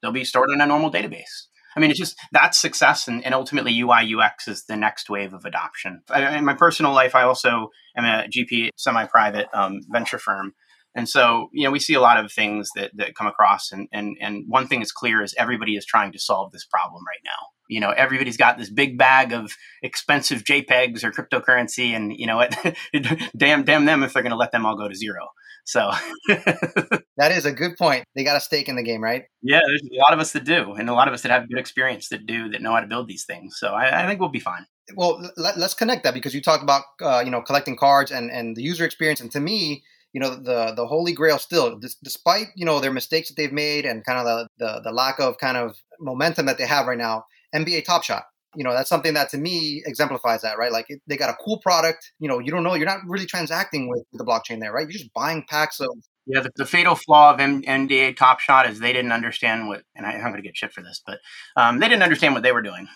They'll 0.00 0.12
be 0.12 0.24
stored 0.24 0.50
in 0.50 0.60
a 0.60 0.66
normal 0.66 0.92
database. 0.92 1.46
I 1.76 1.80
mean, 1.80 1.90
it's 1.90 1.98
just 1.98 2.18
that's 2.32 2.58
success, 2.58 3.08
and, 3.08 3.24
and 3.24 3.34
ultimately 3.34 3.78
UI 3.80 4.14
UX 4.14 4.48
is 4.48 4.64
the 4.64 4.76
next 4.76 5.10
wave 5.10 5.34
of 5.34 5.44
adoption. 5.44 6.02
I, 6.10 6.36
in 6.36 6.44
my 6.44 6.54
personal 6.54 6.92
life, 6.92 7.14
I 7.14 7.22
also 7.22 7.70
am 7.96 8.04
a 8.04 8.28
GP, 8.28 8.70
semi-private 8.76 9.48
um, 9.52 9.80
venture 9.90 10.18
firm, 10.18 10.54
and 10.94 11.08
so, 11.08 11.48
you 11.52 11.64
know, 11.64 11.70
we 11.70 11.78
see 11.78 11.94
a 11.94 12.00
lot 12.00 12.22
of 12.22 12.32
things 12.32 12.70
that, 12.74 12.90
that 12.96 13.14
come 13.14 13.26
across. 13.28 13.70
And, 13.70 13.88
and, 13.92 14.16
and 14.20 14.44
one 14.48 14.66
thing 14.66 14.82
is 14.82 14.90
clear 14.90 15.22
is 15.22 15.34
everybody 15.38 15.76
is 15.76 15.86
trying 15.86 16.10
to 16.12 16.18
solve 16.18 16.50
this 16.50 16.64
problem 16.64 17.04
right 17.06 17.22
now. 17.24 17.57
You 17.68 17.80
know, 17.80 17.90
everybody's 17.90 18.36
got 18.36 18.58
this 18.58 18.70
big 18.70 18.98
bag 18.98 19.32
of 19.32 19.52
expensive 19.82 20.44
JPEGs 20.44 21.04
or 21.04 21.12
cryptocurrency, 21.12 21.94
and 21.94 22.12
you 22.16 22.26
know 22.26 22.36
what? 22.36 22.56
damn, 23.36 23.64
damn 23.64 23.84
them 23.84 24.02
if 24.02 24.12
they're 24.12 24.22
going 24.22 24.30
to 24.30 24.36
let 24.36 24.52
them 24.52 24.66
all 24.66 24.76
go 24.76 24.88
to 24.88 24.94
zero. 24.94 25.28
So 25.68 25.90
that 26.28 27.30
is 27.30 27.44
a 27.44 27.52
good 27.52 27.76
point. 27.76 28.04
They 28.16 28.24
got 28.24 28.38
a 28.38 28.40
stake 28.40 28.70
in 28.70 28.76
the 28.76 28.82
game, 28.82 29.02
right? 29.02 29.24
Yeah, 29.42 29.60
there's 29.66 29.82
a 29.82 30.00
lot 30.00 30.14
of 30.14 30.18
us 30.18 30.32
that 30.32 30.44
do, 30.44 30.72
and 30.72 30.88
a 30.88 30.94
lot 30.94 31.08
of 31.08 31.14
us 31.14 31.20
that 31.22 31.30
have 31.30 31.46
good 31.46 31.58
experience 31.58 32.08
that 32.08 32.24
do 32.24 32.48
that 32.48 32.62
know 32.62 32.72
how 32.72 32.80
to 32.80 32.86
build 32.86 33.06
these 33.06 33.26
things. 33.26 33.56
So 33.58 33.74
I, 33.74 34.04
I 34.04 34.06
think 34.06 34.18
we'll 34.18 34.30
be 34.30 34.40
fine. 34.40 34.64
Well, 34.96 35.30
let, 35.36 35.58
us 35.58 35.74
connect 35.74 36.04
that 36.04 36.14
because 36.14 36.34
you 36.34 36.40
talked 36.40 36.62
about 36.62 36.84
uh, 37.02 37.22
you 37.22 37.30
know 37.30 37.42
collecting 37.42 37.76
cards 37.76 38.10
and 38.10 38.30
and 38.30 38.56
the 38.56 38.62
user 38.62 38.86
experience, 38.86 39.20
and 39.20 39.30
to 39.32 39.40
me, 39.40 39.82
you 40.14 40.20
know 40.20 40.34
the 40.34 40.72
the 40.74 40.86
holy 40.86 41.12
grail 41.12 41.38
still 41.38 41.78
despite 42.02 42.46
you 42.56 42.64
know 42.64 42.80
their 42.80 42.92
mistakes 42.92 43.28
that 43.28 43.36
they've 43.36 43.52
made 43.52 43.84
and 43.84 44.06
kind 44.06 44.18
of 44.18 44.24
the, 44.24 44.48
the 44.58 44.80
the 44.84 44.92
lack 44.92 45.18
of 45.18 45.36
kind 45.38 45.56
of 45.58 45.76
momentum 46.00 46.46
that 46.46 46.56
they 46.56 46.66
have 46.66 46.86
right 46.86 46.96
now 46.96 47.24
nba 47.54 47.84
top 47.84 48.04
shot 48.04 48.24
you 48.56 48.64
know 48.64 48.72
that's 48.72 48.88
something 48.88 49.14
that 49.14 49.28
to 49.30 49.38
me 49.38 49.82
exemplifies 49.86 50.42
that 50.42 50.58
right 50.58 50.72
like 50.72 50.86
it, 50.88 51.00
they 51.06 51.16
got 51.16 51.30
a 51.30 51.36
cool 51.44 51.58
product 51.58 52.12
you 52.18 52.28
know 52.28 52.38
you 52.38 52.50
don't 52.50 52.62
know 52.62 52.74
you're 52.74 52.86
not 52.86 53.00
really 53.06 53.26
transacting 53.26 53.88
with, 53.88 54.02
the 54.12 54.24
blockchain 54.24 54.60
there 54.60 54.72
right 54.72 54.82
you're 54.82 54.92
just 54.98 55.12
buying 55.12 55.44
packs 55.48 55.80
of 55.80 55.90
yeah, 56.30 56.40
the, 56.40 56.52
the, 56.56 56.66
fatal 56.66 56.94
flaw 56.94 57.32
of 57.32 57.40
M- 57.40 57.62
NBA 57.62 58.16
Top 58.16 58.38
Shot 58.38 58.68
is 58.68 58.78
they 58.78 58.92
didn't 58.92 59.12
understand 59.12 59.66
what, 59.66 59.82
and 59.96 60.04
I, 60.04 60.12
am 60.12 60.24
going 60.24 60.34
to 60.34 60.42
get 60.42 60.58
shit 60.58 60.74
for 60.74 60.82
this, 60.82 61.02
but 61.06 61.20
um, 61.56 61.78
they 61.78 61.88
didn't 61.88 62.02
understand 62.02 62.34
what 62.34 62.42
they 62.42 62.52
were 62.52 62.60
doing. 62.60 62.86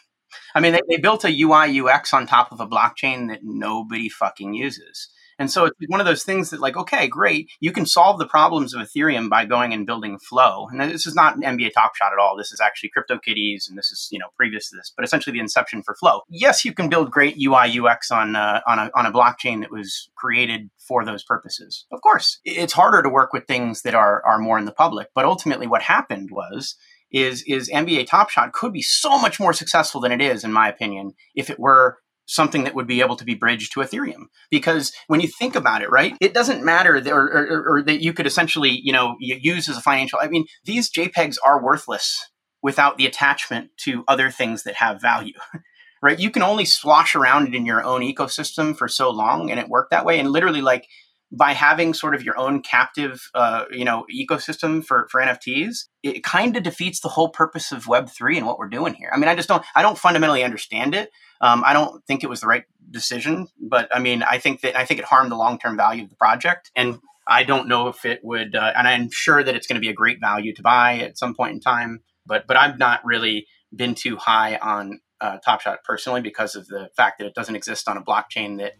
I 0.54 0.60
mean, 0.60 0.72
they, 0.72 0.82
they 0.86 0.98
built 0.98 1.24
a 1.24 1.40
UI 1.42 1.80
UX 1.80 2.12
on 2.12 2.26
top 2.26 2.52
of 2.52 2.60
a 2.60 2.66
blockchain 2.66 3.28
that 3.28 3.40
nobody 3.42 4.10
fucking 4.10 4.52
uses. 4.52 5.08
And 5.38 5.50
so 5.50 5.66
it's 5.66 5.76
one 5.88 6.00
of 6.00 6.06
those 6.06 6.22
things 6.22 6.50
that, 6.50 6.60
like, 6.60 6.76
okay, 6.76 7.08
great, 7.08 7.50
you 7.60 7.72
can 7.72 7.86
solve 7.86 8.18
the 8.18 8.26
problems 8.26 8.74
of 8.74 8.80
Ethereum 8.80 9.28
by 9.28 9.44
going 9.44 9.72
and 9.72 9.86
building 9.86 10.18
Flow. 10.18 10.68
And 10.70 10.80
this 10.80 11.06
is 11.06 11.14
not 11.14 11.38
NBA 11.38 11.72
Top 11.72 11.94
Shot 11.96 12.12
at 12.12 12.18
all. 12.18 12.36
This 12.36 12.52
is 12.52 12.60
actually 12.60 12.90
CryptoKitties, 12.96 13.68
and 13.68 13.76
this 13.76 13.90
is 13.90 14.08
you 14.10 14.18
know 14.18 14.28
previous 14.36 14.70
to 14.70 14.76
this, 14.76 14.92
but 14.96 15.04
essentially 15.04 15.32
the 15.32 15.40
inception 15.40 15.82
for 15.82 15.94
Flow. 15.94 16.20
Yes, 16.28 16.64
you 16.64 16.72
can 16.72 16.88
build 16.88 17.10
great 17.10 17.36
UI 17.36 17.78
UX 17.78 18.10
on 18.10 18.36
uh, 18.36 18.60
on 18.66 18.78
a 18.78 18.90
on 18.94 19.06
a 19.06 19.12
blockchain 19.12 19.60
that 19.60 19.70
was 19.70 20.10
created 20.16 20.70
for 20.86 21.04
those 21.04 21.22
purposes. 21.24 21.86
Of 21.92 22.00
course, 22.02 22.40
it's 22.44 22.72
harder 22.72 23.02
to 23.02 23.08
work 23.08 23.32
with 23.32 23.46
things 23.46 23.82
that 23.82 23.94
are 23.94 24.24
are 24.24 24.38
more 24.38 24.58
in 24.58 24.64
the 24.64 24.72
public. 24.72 25.08
But 25.14 25.24
ultimately, 25.24 25.66
what 25.66 25.82
happened 25.82 26.30
was 26.30 26.76
is 27.12 27.44
is 27.46 27.70
NBA 27.70 28.06
Top 28.06 28.30
Shot 28.30 28.52
could 28.52 28.72
be 28.72 28.82
so 28.82 29.18
much 29.18 29.38
more 29.38 29.52
successful 29.52 30.00
than 30.00 30.12
it 30.12 30.20
is, 30.20 30.44
in 30.44 30.52
my 30.52 30.68
opinion, 30.68 31.14
if 31.34 31.50
it 31.50 31.58
were 31.58 31.98
something 32.32 32.64
that 32.64 32.74
would 32.74 32.86
be 32.86 33.00
able 33.00 33.16
to 33.16 33.24
be 33.24 33.34
bridged 33.34 33.72
to 33.72 33.80
Ethereum. 33.80 34.26
Because 34.50 34.92
when 35.06 35.20
you 35.20 35.28
think 35.28 35.54
about 35.54 35.82
it, 35.82 35.90
right, 35.90 36.16
it 36.20 36.34
doesn't 36.34 36.64
matter 36.64 37.00
that, 37.00 37.12
or, 37.12 37.24
or, 37.24 37.64
or 37.68 37.82
that 37.82 38.02
you 38.02 38.12
could 38.12 38.26
essentially, 38.26 38.80
you 38.82 38.92
know, 38.92 39.16
use 39.20 39.68
as 39.68 39.76
a 39.76 39.82
financial. 39.82 40.18
I 40.20 40.28
mean, 40.28 40.46
these 40.64 40.90
JPEGs 40.90 41.36
are 41.44 41.62
worthless 41.62 42.30
without 42.62 42.96
the 42.96 43.06
attachment 43.06 43.70
to 43.76 44.04
other 44.08 44.30
things 44.30 44.62
that 44.62 44.76
have 44.76 45.00
value. 45.00 45.34
right? 46.02 46.18
You 46.18 46.30
can 46.30 46.42
only 46.42 46.64
slosh 46.64 47.14
around 47.14 47.48
it 47.48 47.54
in 47.54 47.66
your 47.66 47.84
own 47.84 48.00
ecosystem 48.00 48.76
for 48.76 48.88
so 48.88 49.10
long, 49.10 49.50
and 49.50 49.60
it 49.60 49.68
worked 49.68 49.90
that 49.90 50.04
way. 50.04 50.18
And 50.18 50.30
literally, 50.30 50.60
like 50.60 50.88
by 51.30 51.52
having 51.52 51.94
sort 51.94 52.14
of 52.14 52.22
your 52.22 52.38
own 52.38 52.60
captive, 52.60 53.30
uh, 53.34 53.64
you 53.70 53.84
know, 53.84 54.04
ecosystem 54.14 54.84
for 54.84 55.06
for 55.10 55.20
NFTs, 55.20 55.86
it 56.02 56.24
kind 56.24 56.56
of 56.56 56.62
defeats 56.62 57.00
the 57.00 57.08
whole 57.08 57.30
purpose 57.30 57.72
of 57.72 57.86
Web 57.86 58.10
three 58.10 58.36
and 58.36 58.46
what 58.46 58.58
we're 58.58 58.68
doing 58.68 58.94
here. 58.94 59.10
I 59.14 59.18
mean, 59.18 59.28
I 59.28 59.36
just 59.36 59.48
don't, 59.48 59.64
I 59.74 59.82
don't 59.82 59.98
fundamentally 59.98 60.44
understand 60.44 60.94
it. 60.94 61.10
Um, 61.42 61.64
I 61.66 61.72
don't 61.72 62.04
think 62.06 62.22
it 62.22 62.30
was 62.30 62.40
the 62.40 62.46
right 62.46 62.64
decision, 62.90 63.48
but 63.60 63.88
I 63.94 63.98
mean, 63.98 64.22
I 64.22 64.38
think 64.38 64.60
that 64.60 64.76
I 64.76 64.84
think 64.84 65.00
it 65.00 65.06
harmed 65.06 65.30
the 65.32 65.36
long 65.36 65.58
term 65.58 65.76
value 65.76 66.04
of 66.04 66.10
the 66.10 66.16
project, 66.16 66.70
and 66.76 67.00
I 67.26 67.42
don't 67.42 67.68
know 67.68 67.88
if 67.88 68.04
it 68.04 68.20
would. 68.22 68.54
Uh, 68.54 68.72
and 68.76 68.86
I'm 68.86 69.10
sure 69.10 69.42
that 69.42 69.54
it's 69.56 69.66
going 69.66 69.74
to 69.74 69.80
be 69.80 69.88
a 69.88 69.94
great 69.94 70.20
value 70.20 70.54
to 70.54 70.62
buy 70.62 70.98
at 70.98 71.18
some 71.18 71.34
point 71.34 71.54
in 71.54 71.60
time, 71.60 72.00
but 72.24 72.46
but 72.46 72.56
I've 72.56 72.78
not 72.78 73.04
really 73.04 73.46
been 73.74 73.96
too 73.96 74.16
high 74.16 74.56
on 74.56 75.00
uh, 75.20 75.38
Top 75.44 75.60
Shot 75.60 75.80
personally 75.84 76.20
because 76.20 76.54
of 76.54 76.68
the 76.68 76.90
fact 76.96 77.18
that 77.18 77.26
it 77.26 77.34
doesn't 77.34 77.56
exist 77.56 77.88
on 77.88 77.96
a 77.96 78.02
blockchain 78.02 78.58
that 78.58 78.74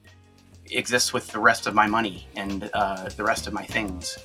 exists 0.70 1.12
with 1.12 1.28
the 1.28 1.40
rest 1.40 1.66
of 1.66 1.74
my 1.74 1.88
money 1.88 2.28
and 2.36 2.70
uh, 2.72 3.08
the 3.16 3.24
rest 3.24 3.48
of 3.48 3.52
my 3.52 3.64
things. 3.64 4.18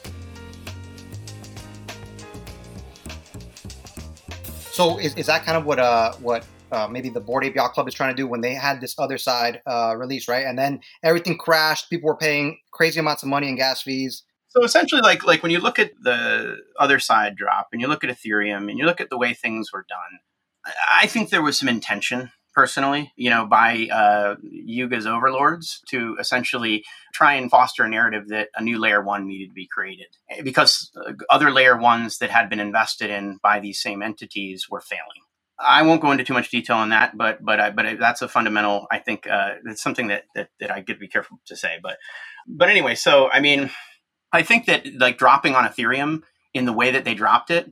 So 4.71 4.99
is, 4.99 5.15
is 5.15 5.25
that 5.25 5.43
kind 5.43 5.57
of 5.57 5.65
what 5.65 5.79
uh 5.79 6.13
what 6.19 6.45
uh, 6.71 6.87
maybe 6.87 7.09
the 7.09 7.21
Bored 7.21 7.45
Ape 7.45 7.55
Yacht 7.55 7.73
Club 7.73 7.87
is 7.87 7.93
trying 7.93 8.15
to 8.15 8.21
do 8.21 8.27
when 8.27 8.41
they 8.41 8.53
had 8.53 8.81
this 8.81 8.95
other 8.97 9.17
side 9.17 9.61
uh, 9.65 9.95
release, 9.97 10.27
right? 10.27 10.45
And 10.45 10.57
then 10.57 10.81
everything 11.03 11.37
crashed. 11.37 11.89
People 11.89 12.07
were 12.07 12.17
paying 12.17 12.57
crazy 12.71 12.99
amounts 12.99 13.23
of 13.23 13.29
money 13.29 13.49
in 13.49 13.55
gas 13.55 13.81
fees. 13.81 14.23
So 14.49 14.63
essentially, 14.63 15.01
like 15.01 15.25
like 15.25 15.43
when 15.43 15.51
you 15.51 15.59
look 15.59 15.77
at 15.77 15.91
the 16.01 16.57
other 16.79 16.99
side 16.99 17.35
drop, 17.35 17.67
and 17.71 17.81
you 17.81 17.87
look 17.87 18.03
at 18.03 18.09
Ethereum, 18.09 18.69
and 18.69 18.79
you 18.79 18.85
look 18.85 19.01
at 19.01 19.09
the 19.09 19.17
way 19.17 19.33
things 19.33 19.71
were 19.71 19.85
done, 19.87 20.73
I 20.91 21.07
think 21.07 21.29
there 21.29 21.41
was 21.41 21.59
some 21.59 21.69
intention 21.69 22.31
personally, 22.57 23.13
you 23.15 23.29
know, 23.29 23.45
by 23.45 23.87
uh, 23.93 24.35
Yuga's 24.41 25.05
overlords 25.05 25.79
to 25.89 26.17
essentially 26.19 26.83
try 27.13 27.35
and 27.35 27.51
foster 27.51 27.83
a 27.83 27.89
narrative 27.89 28.29
that 28.29 28.49
a 28.55 28.63
new 28.63 28.79
layer 28.79 28.99
one 29.03 29.27
needed 29.27 29.49
to 29.49 29.53
be 29.53 29.67
created 29.67 30.07
because 30.43 30.89
uh, 31.05 31.11
other 31.29 31.51
layer 31.51 31.77
ones 31.77 32.17
that 32.17 32.31
had 32.31 32.49
been 32.49 32.59
invested 32.59 33.11
in 33.11 33.37
by 33.43 33.59
these 33.59 33.79
same 33.79 34.01
entities 34.01 34.65
were 34.71 34.81
failing. 34.81 35.26
I 35.59 35.81
won't 35.81 36.01
go 36.01 36.11
into 36.11 36.23
too 36.23 36.33
much 36.33 36.49
detail 36.49 36.77
on 36.77 36.89
that, 36.89 37.17
but 37.17 37.43
but 37.43 37.59
I, 37.59 37.69
but 37.71 37.99
that's 37.99 38.21
a 38.21 38.27
fundamental. 38.27 38.87
I 38.91 38.99
think 38.99 39.27
uh, 39.27 39.55
it's 39.65 39.81
something 39.81 40.07
that, 40.07 40.25
that 40.35 40.49
that 40.59 40.71
I 40.71 40.81
could 40.81 40.99
be 40.99 41.07
careful 41.07 41.39
to 41.45 41.55
say. 41.55 41.79
But 41.81 41.97
but 42.47 42.69
anyway, 42.69 42.95
so 42.95 43.29
I 43.31 43.39
mean, 43.39 43.71
I 44.31 44.43
think 44.43 44.65
that 44.65 44.85
like 44.99 45.17
dropping 45.17 45.55
on 45.55 45.65
Ethereum 45.65 46.23
in 46.53 46.65
the 46.65 46.73
way 46.73 46.91
that 46.91 47.05
they 47.05 47.13
dropped 47.13 47.49
it 47.49 47.71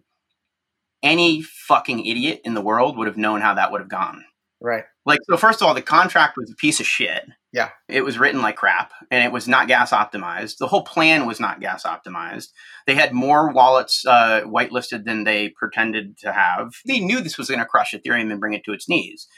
any 1.05 1.41
fucking 1.41 2.05
idiot 2.05 2.41
in 2.43 2.55
the 2.55 2.61
world 2.61 2.97
would 2.97 3.07
have 3.07 3.15
known 3.15 3.39
how 3.39 3.53
that 3.53 3.71
would 3.71 3.79
have 3.79 3.89
gone. 3.89 4.25
Right. 4.59 4.83
Like, 5.05 5.19
so 5.29 5.37
first 5.37 5.61
of 5.61 5.67
all, 5.67 5.75
the 5.75 5.81
contract 5.81 6.35
was 6.35 6.51
a 6.51 6.55
piece 6.55 6.79
of 6.79 6.87
shit. 6.87 7.23
Yeah. 7.55 7.69
It 7.87 8.03
was 8.03 8.19
written 8.19 8.41
like 8.41 8.57
crap 8.57 8.91
and 9.09 9.23
it 9.23 9.31
was 9.31 9.47
not 9.47 9.69
gas 9.69 9.91
optimized. 9.91 10.57
The 10.57 10.67
whole 10.67 10.83
plan 10.83 11.25
was 11.25 11.39
not 11.39 11.61
gas 11.61 11.83
optimized. 11.83 12.49
They 12.85 12.95
had 12.95 13.13
more 13.13 13.49
wallets 13.49 14.05
uh, 14.05 14.41
whitelisted 14.41 15.05
than 15.05 15.23
they 15.23 15.53
pretended 15.57 16.17
to 16.17 16.33
have. 16.33 16.73
They 16.85 16.99
knew 16.99 17.21
this 17.21 17.37
was 17.37 17.47
going 17.47 17.61
to 17.61 17.65
crush 17.65 17.93
Ethereum 17.93 18.29
and 18.29 18.41
bring 18.41 18.55
it 18.55 18.65
to 18.65 18.73
its 18.73 18.89
knees. 18.89 19.29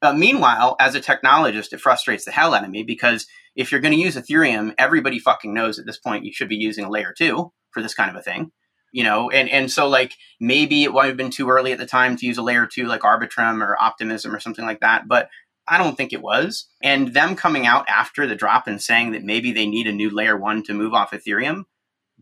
Uh, 0.00 0.12
meanwhile, 0.12 0.76
as 0.78 0.94
a 0.94 1.00
technologist, 1.00 1.72
it 1.72 1.80
frustrates 1.80 2.24
the 2.24 2.30
hell 2.30 2.54
out 2.54 2.62
of 2.62 2.70
me 2.70 2.84
because 2.84 3.26
if 3.56 3.72
you're 3.72 3.80
going 3.80 3.94
to 3.94 4.00
use 4.00 4.14
Ethereum, 4.14 4.72
everybody 4.78 5.18
fucking 5.18 5.52
knows 5.52 5.80
at 5.80 5.84
this 5.84 5.98
point 5.98 6.24
you 6.24 6.32
should 6.32 6.48
be 6.48 6.54
using 6.54 6.84
a 6.84 6.90
layer 6.90 7.12
two 7.12 7.50
for 7.72 7.82
this 7.82 7.94
kind 7.94 8.08
of 8.08 8.14
a 8.14 8.22
thing 8.22 8.52
you 8.94 9.02
know 9.02 9.28
and 9.28 9.50
and 9.50 9.70
so 9.70 9.88
like 9.88 10.14
maybe 10.40 10.84
it 10.84 10.92
might 10.92 11.06
have 11.06 11.16
been 11.16 11.30
too 11.30 11.50
early 11.50 11.72
at 11.72 11.78
the 11.78 11.86
time 11.86 12.16
to 12.16 12.26
use 12.26 12.38
a 12.38 12.42
layer 12.42 12.64
two 12.64 12.84
like 12.84 13.00
arbitrum 13.00 13.60
or 13.60 13.76
optimism 13.82 14.32
or 14.32 14.38
something 14.38 14.64
like 14.64 14.80
that 14.80 15.08
but 15.08 15.28
i 15.68 15.78
don't 15.78 15.96
think 15.96 16.12
it 16.12 16.22
was 16.22 16.68
and 16.82 17.14
them 17.14 17.36
coming 17.36 17.66
out 17.66 17.84
after 17.88 18.26
the 18.26 18.36
drop 18.36 18.66
and 18.66 18.82
saying 18.82 19.12
that 19.12 19.22
maybe 19.22 19.52
they 19.52 19.66
need 19.66 19.86
a 19.86 19.92
new 19.92 20.10
layer 20.10 20.36
one 20.36 20.62
to 20.62 20.74
move 20.74 20.94
off 20.94 21.12
ethereum 21.12 21.64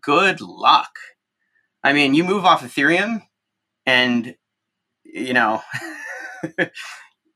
good 0.00 0.40
luck 0.40 0.92
i 1.82 1.92
mean 1.92 2.14
you 2.14 2.24
move 2.24 2.44
off 2.44 2.62
ethereum 2.62 3.22
and 3.86 4.34
you 5.04 5.32
know 5.32 5.62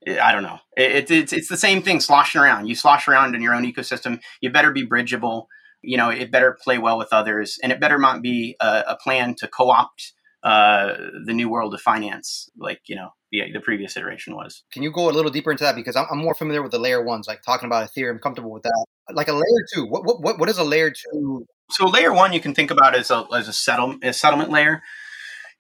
I 0.09 0.31
don't 0.31 0.45
know. 0.45 0.61
It's 0.77 1.11
it's 1.11 1.33
it's 1.33 1.49
the 1.49 1.57
same 1.57 1.83
thing 1.83 1.99
sloshing 1.99 2.41
around. 2.41 2.69
You 2.69 2.77
slosh 2.77 3.09
around 3.09 3.35
in 3.35 3.43
your 3.43 3.53
own 3.53 3.65
ecosystem. 3.65 4.21
You 4.41 4.53
better 4.53 4.71
be 4.71 4.85
bridgeable 4.85 5.49
you 5.87 5.97
know, 5.97 6.11
it 6.11 6.31
better 6.31 6.57
play 6.61 6.79
well 6.79 6.99
with 6.99 7.13
others, 7.13 7.59
and 7.63 7.71
it 7.71 7.81
better 7.81 7.99
not 7.99 8.21
be 8.21 8.57
a, 8.61 8.85
a 8.89 8.97
plan 8.97 9.35
to 9.37 9.49
co-opt 9.49 10.13
uh, 10.47 10.95
the 11.25 11.33
new 11.33 11.49
world 11.49 11.75
of 11.75 11.81
finance, 11.81 12.49
like 12.57 12.81
you 12.87 12.95
know 12.95 13.11
the, 13.33 13.43
the 13.53 13.59
previous 13.59 13.97
iteration 13.97 14.37
was. 14.37 14.63
Can 14.73 14.85
you 14.85 14.93
go 14.93 15.11
a 15.11 15.11
little 15.11 15.33
deeper 15.33 15.51
into 15.51 15.65
that 15.65 15.75
because 15.75 15.97
I'm, 15.97 16.07
I'm 16.09 16.19
more 16.19 16.37
familiar 16.37 16.63
with 16.63 16.71
the 16.71 16.79
layer 16.79 17.03
ones, 17.03 17.27
like 17.27 17.43
talking 17.43 17.67
about 17.67 17.91
Ethereum, 17.91 18.21
comfortable 18.21 18.53
with 18.53 18.63
that. 18.63 18.87
Like 19.13 19.27
a 19.27 19.33
layer 19.33 19.67
two, 19.75 19.87
what 19.87 20.05
what 20.05 20.39
what 20.39 20.49
is 20.49 20.59
a 20.59 20.63
layer 20.63 20.93
two? 20.93 21.47
So 21.73 21.87
layer 21.87 22.13
one, 22.13 22.33
you 22.33 22.39
can 22.39 22.55
think 22.55 22.71
about 22.71 22.95
as 22.95 23.11
a 23.11 23.25
as 23.35 23.49
a 23.49 23.53
settle 23.53 23.97
a 24.05 24.13
settlement 24.13 24.53
layer. 24.53 24.85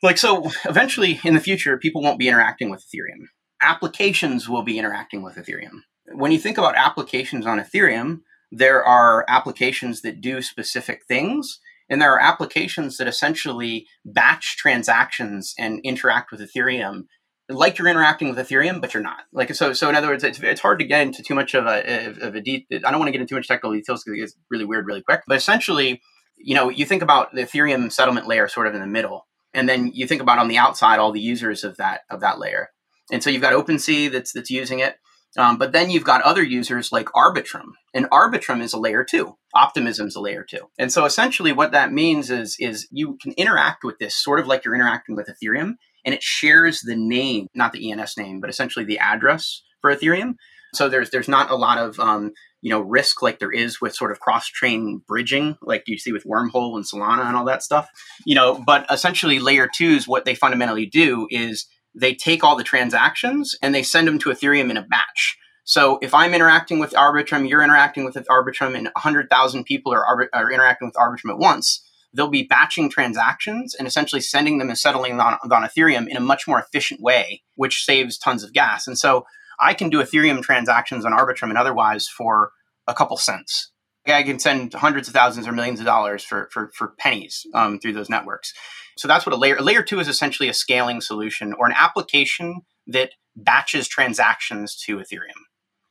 Like 0.05 0.19
so, 0.19 0.53
eventually 0.65 1.21
in 1.25 1.35
the 1.35 1.41
future, 1.41 1.77
people 1.79 2.01
won't 2.01 2.21
be 2.21 2.29
interacting 2.29 2.71
with 2.71 2.85
Ethereum. 2.87 3.27
Applications 3.61 4.49
will 4.49 4.63
be 4.63 4.79
interacting 4.79 5.21
with 5.21 5.35
Ethereum. 5.35 5.81
When 6.13 6.31
you 6.31 6.39
think 6.39 6.59
about 6.59 6.77
applications 6.77 7.45
on 7.45 7.59
Ethereum, 7.59 8.21
there 8.53 8.85
are 8.85 9.25
applications 9.27 10.03
that 10.03 10.21
do 10.21 10.41
specific 10.43 11.03
things 11.09 11.59
and 11.89 12.01
there 12.01 12.13
are 12.13 12.21
applications 12.21 12.97
that 12.97 13.09
essentially 13.09 13.87
batch 14.05 14.57
transactions 14.57 15.55
and 15.59 15.81
interact 15.85 16.31
with 16.31 16.41
ethereum 16.41 17.05
like 17.49 17.79
you're 17.79 17.89
interacting 17.89 18.29
with 18.29 18.39
ethereum 18.39 18.81
but 18.81 18.93
you're 18.93 19.03
not. 19.03 19.21
Like 19.33 19.55
so 19.55 19.73
so 19.73 19.89
in 19.89 19.95
other 19.95 20.09
words 20.09 20.25
it's, 20.25 20.41
it's 20.41 20.61
hard 20.61 20.79
to 20.81 20.85
get 20.85 21.03
into 21.03 21.23
too 21.23 21.35
much 21.35 21.55
of 21.55 21.67
a 21.67 22.15
of 22.21 22.35
a 22.35 22.41
deep 22.41 22.67
i 22.73 22.91
don't 22.91 22.99
want 22.99 23.09
to 23.09 23.13
get 23.13 23.21
into 23.21 23.31
too 23.31 23.37
much 23.37 23.49
technical 23.49 23.73
details 23.73 24.03
because 24.03 24.19
it 24.19 24.21
gets 24.21 24.37
really 24.51 24.65
weird 24.65 24.87
really 24.87 25.03
quick. 25.03 25.23
But 25.27 25.37
essentially 25.37 26.03
you 26.37 26.55
know 26.55 26.69
you 26.69 26.85
think 26.85 27.03
about 27.03 27.35
the 27.35 27.43
ethereum 27.43 27.91
settlement 27.93 28.27
layer 28.27 28.49
sort 28.49 28.67
of 28.67 28.75
in 28.75 28.81
the 28.81 28.87
middle 28.87 29.27
and 29.55 29.69
then 29.69 29.91
you 29.95 30.07
think 30.07 30.21
about 30.21 30.39
on 30.39 30.49
the 30.49 30.59
outside 30.59 30.99
all 30.99 31.13
the 31.13 31.21
users 31.21 31.65
of 31.65 31.79
that 31.79 32.03
of 32.11 32.21
that 32.21 32.39
layer. 32.39 32.71
And 33.11 33.23
so 33.23 33.31
you've 33.31 33.43
got 33.43 33.55
OpenSea 33.55 34.13
that's 34.13 34.33
that's 34.33 34.51
using 34.51 34.81
it. 34.81 34.97
Um, 35.37 35.59
but 35.59 35.73
then 35.73 35.91
you've 35.91 36.05
got 36.05 36.23
other 36.23 36.43
users 36.43 36.93
like 36.93 37.07
Arbitrum, 37.07 37.73
and 37.95 38.09
Arbitrum 38.11 38.63
is 38.63 38.73
a 38.73 38.79
layer 38.79 39.05
two. 39.05 39.37
Optimism 39.55 40.09
is 40.09 40.17
a 40.17 40.21
layer 40.21 40.45
two. 40.45 40.69
And 40.79 40.93
so 40.93 41.05
essentially 41.05 41.53
what 41.53 41.73
that 41.73 41.93
means 41.93 42.31
is, 42.31 42.57
is 42.59 42.89
you 42.91 43.19
can 43.21 43.33
interact 43.33 43.85
with 43.85 43.99
this 43.99 44.17
sort 44.17 44.41
of 44.41 44.47
like 44.47 44.65
you're 44.65 44.75
interacting 44.75 45.17
with 45.17 45.29
Ethereum, 45.29 45.75
and 46.05 46.15
it 46.15 46.23
shares 46.23 46.81
the 46.81 46.97
name, 46.97 47.49
not 47.55 47.73
the 47.73 47.91
ENS 47.93 48.17
name, 48.17 48.41
but 48.41 48.51
essentially 48.51 48.85
the 48.85 48.99
address 48.99 49.63
for 49.81 49.95
Ethereum. 49.95 50.35
So 50.75 50.89
there's 50.89 51.11
there's 51.11 51.29
not 51.29 51.51
a 51.51 51.57
lot 51.57 51.79
of 51.79 51.99
um, 51.99 52.33
you 52.61 52.71
know 52.71 52.81
risk 52.81 53.23
like 53.23 53.39
there 53.39 53.53
is 53.53 53.81
with 53.81 53.95
sort 53.95 54.11
of 54.11 54.21
cross 54.21 54.47
chain 54.49 55.03
bridging, 55.07 55.57
like 55.63 55.85
you 55.87 55.99
see 55.99 56.13
with 56.13 56.25
Wormhole 56.25 56.77
and 56.77 56.85
Solana 56.85 57.27
and 57.27 57.37
all 57.37 57.47
that 57.47 57.63
stuff. 57.63 57.89
You 58.25 58.35
know, 58.35 58.63
but 58.65 58.87
essentially 58.91 59.39
layer 59.39 59.69
twos, 59.75 60.07
what 60.07 60.25
they 60.25 60.35
fundamentally 60.35 60.87
do 60.87 61.27
is 61.31 61.67
they 61.97 62.15
take 62.15 62.45
all 62.45 62.57
the 62.57 62.65
transactions 62.65 63.57
and 63.63 63.75
they 63.75 63.83
send 63.83 64.07
them 64.07 64.19
to 64.21 64.31
Ethereum 64.31 64.71
in 64.71 64.77
a 64.77 64.83
batch. 64.83 65.37
So 65.65 65.99
if 66.01 66.15
I'm 66.15 66.35
interacting 66.35 66.79
with 66.79 66.93
Arbitrum, 66.93 67.49
you're 67.49 67.63
interacting 67.63 68.05
with 68.05 68.15
Arbitrum, 68.15 68.77
and 68.77 68.87
100,000 68.95 69.65
people 69.65 69.93
are, 69.93 70.29
are 70.33 70.53
interacting 70.53 70.87
with 70.87 70.95
Arbitrum 70.95 71.31
at 71.31 71.39
once, 71.39 71.83
they'll 72.13 72.29
be 72.29 72.45
batching 72.45 72.89
transactions 72.89 73.75
and 73.75 73.89
essentially 73.89 74.21
sending 74.21 74.59
them 74.59 74.69
and 74.69 74.79
settling 74.79 75.21
on, 75.21 75.39
on 75.43 75.63
Ethereum 75.65 76.07
in 76.07 76.17
a 76.17 76.21
much 76.21 76.47
more 76.47 76.61
efficient 76.61 77.01
way, 77.01 77.43
which 77.57 77.85
saves 77.85 78.17
tons 78.17 78.45
of 78.45 78.53
gas. 78.53 78.87
And 78.87 78.97
so 78.97 79.27
I 79.59 79.75
can 79.75 79.91
do 79.91 80.03
Ethereum 80.03 80.43
transactions 80.43 81.05
on 81.05 81.13
Arbitrum 81.13 81.49
and 81.49 81.59
otherwise 81.59 82.07
for 82.07 82.53
a 82.87 82.95
couple 82.95 83.17
cents. 83.17 83.73
I 84.15 84.23
can 84.23 84.39
send 84.39 84.75
hundreds 84.75 85.09
of 85.09 85.15
thousands 85.15 85.47
or 85.47 85.53
millions 85.53 85.81
of 85.81 85.87
dollars 85.87 86.23
for 86.23 86.49
for, 86.53 86.71
for 86.75 86.95
pennies 86.99 87.47
um, 87.55 87.79
through 87.79 87.95
those 87.95 88.11
networks. 88.11 88.53
So 88.97 89.09
that's 89.09 89.27
what 89.27 89.35
a 89.35 89.37
layer. 89.37 89.57
A 89.57 89.63
layer 89.63 89.83
two 89.83 90.01
is 90.01 90.09
essentially 90.09 90.49
a 90.49 90.55
scaling 90.55 91.01
solution 91.01 91.53
or 91.53 91.67
an 91.67 91.75
application 91.77 92.63
that 92.87 93.11
batches 93.35 93.89
transactions 93.89 94.77
to 94.87 94.97
Ethereum, 94.97 95.43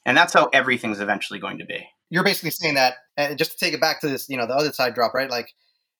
and 0.05 0.17
that's 0.17 0.33
how 0.33 0.49
everything's 0.53 0.99
eventually 0.99 1.39
going 1.39 1.59
to 1.59 1.65
be. 1.65 1.85
You're 2.09 2.23
basically 2.23 2.51
saying 2.51 2.75
that, 2.75 2.95
and 3.17 3.37
just 3.37 3.51
to 3.51 3.57
take 3.57 3.73
it 3.73 3.81
back 3.81 4.01
to 4.01 4.07
this, 4.07 4.29
you 4.29 4.37
know, 4.37 4.47
the 4.47 4.55
other 4.55 4.71
side 4.71 4.93
drop, 4.93 5.13
right? 5.13 5.29
Like, 5.29 5.47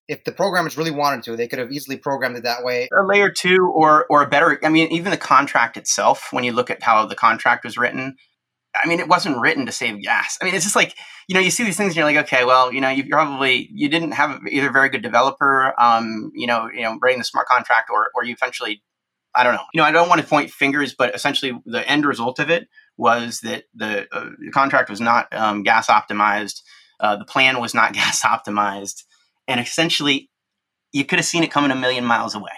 if 0.08 0.24
the 0.24 0.32
programmers 0.32 0.78
really 0.78 0.92
wanted 0.92 1.24
to, 1.24 1.36
they 1.36 1.48
could 1.48 1.60
have 1.60 1.72
easily 1.72 1.98
programmed 1.98 2.38
it 2.38 2.44
that 2.44 2.64
way. 2.64 2.88
A 2.98 3.04
layer 3.04 3.30
two, 3.32 3.72
or 3.74 4.06
or 4.10 4.22
a 4.24 4.28
better. 4.28 4.60
I 4.64 4.70
mean, 4.70 4.92
even 4.92 5.12
the 5.12 5.18
contract 5.18 5.78
itself. 5.78 6.30
When 6.32 6.44
you 6.44 6.54
look 6.54 6.70
at 6.70 6.84
how 6.84 7.06
the 7.06 7.16
contract 7.16 7.66
was 7.66 7.78
written, 7.78 8.16
I 8.84 8.88
mean, 8.88 9.00
it 9.00 9.08
wasn't 9.08 9.40
written 9.40 9.66
to 9.66 9.72
save 9.72 10.02
gas. 10.02 10.38
I 10.42 10.46
mean, 10.46 10.56
it's 10.56 10.66
just 10.66 10.76
like 10.76 10.96
you 11.28 11.34
know, 11.34 11.40
you 11.40 11.50
see 11.50 11.64
these 11.64 11.78
things 11.78 11.90
and 11.90 11.96
you're 11.96 12.06
like, 12.06 12.18
okay, 12.28 12.46
well, 12.46 12.72
you 12.72 12.80
know, 12.80 12.90
you 12.90 13.08
probably 13.08 13.70
you 13.74 13.90
didn't 13.90 14.12
have 14.12 14.40
either 14.50 14.70
a 14.70 14.72
very 14.72 14.90
good 14.90 15.02
developer, 15.02 15.74
um, 15.80 16.32
you 16.36 16.46
know, 16.46 16.70
you 16.74 16.82
know, 16.82 16.98
writing 17.02 17.20
the 17.20 17.26
smart 17.26 17.48
contract, 17.48 17.90
or 17.90 18.10
or 18.14 18.24
you 18.24 18.34
eventually, 18.34 18.84
I 19.34 19.44
don't 19.44 19.56
know, 19.56 19.64
you 19.74 19.82
know, 19.82 19.86
I 19.86 19.92
don't 19.92 20.10
want 20.10 20.22
to 20.22 20.28
point 20.28 20.52
fingers, 20.52 20.94
but 20.94 21.16
essentially 21.16 21.60
the 21.66 21.88
end 21.90 22.06
result 22.06 22.40
of 22.40 22.50
it 22.50 22.68
was 22.98 23.40
that 23.42 23.64
the, 23.74 24.08
uh, 24.12 24.30
the 24.40 24.52
contract 24.52 24.90
was 24.90 25.02
not 25.02 25.28
um, 25.34 25.64
gas 25.64 25.88
optimized, 25.88 26.62
uh, 27.00 27.16
the 27.16 27.26
plan 27.26 27.60
was 27.60 27.74
not 27.74 27.94
gas 27.94 28.22
optimized, 28.22 29.04
and 29.48 29.60
essentially 29.60 30.30
you 30.92 31.06
could 31.06 31.20
have 31.20 31.26
seen 31.26 31.44
it 31.44 31.52
coming 31.52 31.72
a 31.72 31.76
million 31.76 32.06
miles 32.06 32.36
away. 32.36 32.52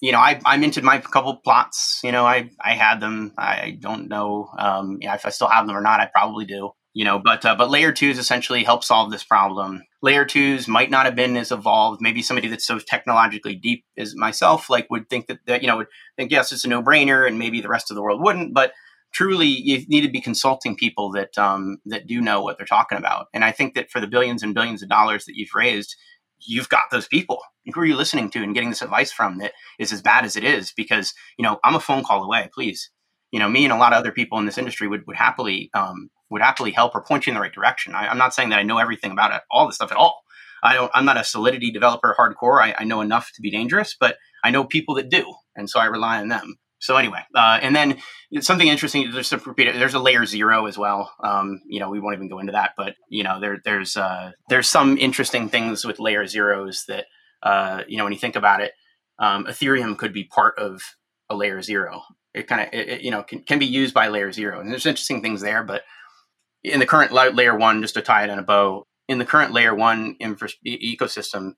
You 0.00 0.12
know, 0.12 0.18
I, 0.18 0.40
I 0.44 0.56
minted 0.56 0.84
my 0.84 0.98
couple 0.98 1.36
plots. 1.36 2.00
You 2.02 2.12
know, 2.12 2.24
I, 2.24 2.50
I 2.62 2.74
had 2.74 3.00
them. 3.00 3.34
I 3.36 3.76
don't 3.78 4.08
know 4.08 4.50
um, 4.58 4.98
if 5.00 5.26
I 5.26 5.30
still 5.30 5.48
have 5.48 5.66
them 5.66 5.76
or 5.76 5.82
not. 5.82 6.00
I 6.00 6.06
probably 6.06 6.46
do. 6.46 6.70
You 6.92 7.04
know, 7.04 7.20
but 7.20 7.44
uh, 7.44 7.54
but 7.54 7.70
layer 7.70 7.92
twos 7.92 8.18
essentially 8.18 8.64
help 8.64 8.82
solve 8.82 9.12
this 9.12 9.22
problem. 9.22 9.82
Layer 10.02 10.24
twos 10.24 10.66
might 10.66 10.90
not 10.90 11.06
have 11.06 11.14
been 11.14 11.36
as 11.36 11.52
evolved. 11.52 12.00
Maybe 12.00 12.20
somebody 12.20 12.48
that's 12.48 12.66
so 12.66 12.80
technologically 12.80 13.54
deep 13.54 13.84
as 13.96 14.16
myself, 14.16 14.68
like, 14.68 14.88
would 14.90 15.08
think 15.08 15.28
that, 15.28 15.38
that 15.46 15.62
you 15.62 15.68
know 15.68 15.76
would 15.76 15.86
think 16.16 16.32
yes, 16.32 16.50
it's 16.50 16.64
a 16.64 16.68
no 16.68 16.82
brainer, 16.82 17.28
and 17.28 17.38
maybe 17.38 17.60
the 17.60 17.68
rest 17.68 17.92
of 17.92 17.94
the 17.94 18.02
world 18.02 18.20
wouldn't. 18.20 18.54
But 18.54 18.72
truly 19.12 19.46
you 19.46 19.84
need 19.88 20.02
to 20.02 20.10
be 20.10 20.20
consulting 20.20 20.76
people 20.76 21.12
that 21.12 21.36
um, 21.38 21.78
that 21.86 22.06
do 22.06 22.20
know 22.20 22.42
what 22.42 22.56
they're 22.56 22.66
talking 22.66 22.98
about. 22.98 23.26
And 23.32 23.44
I 23.44 23.52
think 23.52 23.74
that 23.74 23.90
for 23.90 24.00
the 24.00 24.06
billions 24.06 24.42
and 24.42 24.54
billions 24.54 24.82
of 24.82 24.88
dollars 24.88 25.24
that 25.26 25.36
you've 25.36 25.54
raised, 25.54 25.96
you've 26.46 26.68
got 26.68 26.90
those 26.90 27.08
people. 27.08 27.40
Who 27.72 27.80
are 27.80 27.86
you 27.86 27.96
listening 27.96 28.30
to 28.30 28.42
and 28.42 28.54
getting 28.54 28.70
this 28.70 28.82
advice 28.82 29.12
from 29.12 29.38
that 29.38 29.52
is 29.78 29.92
as 29.92 30.02
bad 30.02 30.24
as 30.24 30.36
it 30.36 30.44
is? 30.44 30.72
Because 30.76 31.14
you 31.38 31.42
know 31.42 31.58
I'm 31.64 31.74
a 31.74 31.80
phone 31.80 32.02
call 32.02 32.24
away. 32.24 32.50
Please, 32.54 32.90
you 33.30 33.38
know 33.38 33.48
me 33.48 33.64
and 33.64 33.72
a 33.72 33.76
lot 33.76 33.92
of 33.92 33.98
other 33.98 34.12
people 34.12 34.38
in 34.38 34.46
this 34.46 34.58
industry 34.58 34.88
would 34.88 35.06
would 35.06 35.16
happily 35.16 35.70
um, 35.74 36.10
would 36.30 36.42
happily 36.42 36.70
help 36.70 36.94
or 36.94 37.02
point 37.02 37.26
you 37.26 37.30
in 37.30 37.34
the 37.34 37.40
right 37.40 37.52
direction. 37.52 37.94
I, 37.94 38.10
am 38.10 38.18
not 38.18 38.34
saying 38.34 38.50
that 38.50 38.58
I 38.58 38.62
know 38.62 38.78
everything 38.78 39.10
about 39.10 39.32
it, 39.32 39.42
all 39.50 39.66
this 39.66 39.76
stuff 39.76 39.92
at 39.92 39.98
all. 39.98 40.22
I 40.62 40.74
don't. 40.74 40.90
I'm 40.94 41.04
not 41.04 41.16
a 41.16 41.24
Solidity 41.24 41.70
developer 41.70 42.14
hardcore. 42.18 42.62
I, 42.62 42.74
I 42.78 42.84
know 42.84 43.00
enough 43.00 43.30
to 43.34 43.42
be 43.42 43.50
dangerous, 43.50 43.96
but 43.98 44.16
I 44.44 44.50
know 44.50 44.64
people 44.64 44.94
that 44.96 45.10
do, 45.10 45.34
and 45.56 45.68
so 45.68 45.80
I 45.80 45.86
rely 45.86 46.20
on 46.20 46.28
them. 46.28 46.56
So 46.80 46.96
anyway, 46.96 47.20
uh, 47.34 47.58
and 47.60 47.76
then 47.76 47.98
something 48.40 48.66
interesting. 48.66 49.12
Repeat 49.12 49.68
it, 49.68 49.74
there's 49.74 49.94
a 49.94 49.98
layer 49.98 50.24
zero 50.24 50.64
as 50.64 50.78
well. 50.78 51.12
Um, 51.22 51.60
you 51.66 51.78
know, 51.78 51.90
we 51.90 52.00
won't 52.00 52.16
even 52.16 52.30
go 52.30 52.38
into 52.38 52.52
that, 52.52 52.72
but 52.76 52.94
you 53.10 53.22
know, 53.22 53.38
there 53.38 53.58
there's 53.64 53.98
uh, 53.98 54.32
there's 54.48 54.68
some 54.68 54.96
interesting 54.96 55.50
things 55.50 55.84
with 55.84 56.00
layer 56.00 56.26
zeros 56.26 56.86
that 56.88 57.04
uh, 57.42 57.82
you 57.86 57.98
know 57.98 58.04
when 58.04 58.14
you 58.14 58.18
think 58.18 58.34
about 58.34 58.62
it, 58.62 58.72
um, 59.18 59.44
Ethereum 59.44 59.96
could 59.98 60.14
be 60.14 60.24
part 60.24 60.58
of 60.58 60.80
a 61.28 61.36
layer 61.36 61.60
zero. 61.60 62.02
It 62.32 62.48
kind 62.48 62.66
of 62.72 63.02
you 63.02 63.10
know 63.10 63.24
can, 63.24 63.42
can 63.42 63.58
be 63.58 63.66
used 63.66 63.92
by 63.92 64.08
layer 64.08 64.32
zero, 64.32 64.58
and 64.58 64.70
there's 64.70 64.86
interesting 64.86 65.20
things 65.20 65.42
there. 65.42 65.62
But 65.62 65.82
in 66.64 66.80
the 66.80 66.86
current 66.86 67.12
layer 67.12 67.56
one, 67.56 67.82
just 67.82 67.94
to 67.94 68.02
tie 68.02 68.24
it 68.24 68.30
in 68.30 68.38
a 68.38 68.42
bow, 68.42 68.86
in 69.06 69.18
the 69.18 69.26
current 69.26 69.52
layer 69.52 69.74
one 69.74 70.16
infra- 70.18 70.48
ecosystem, 70.66 71.56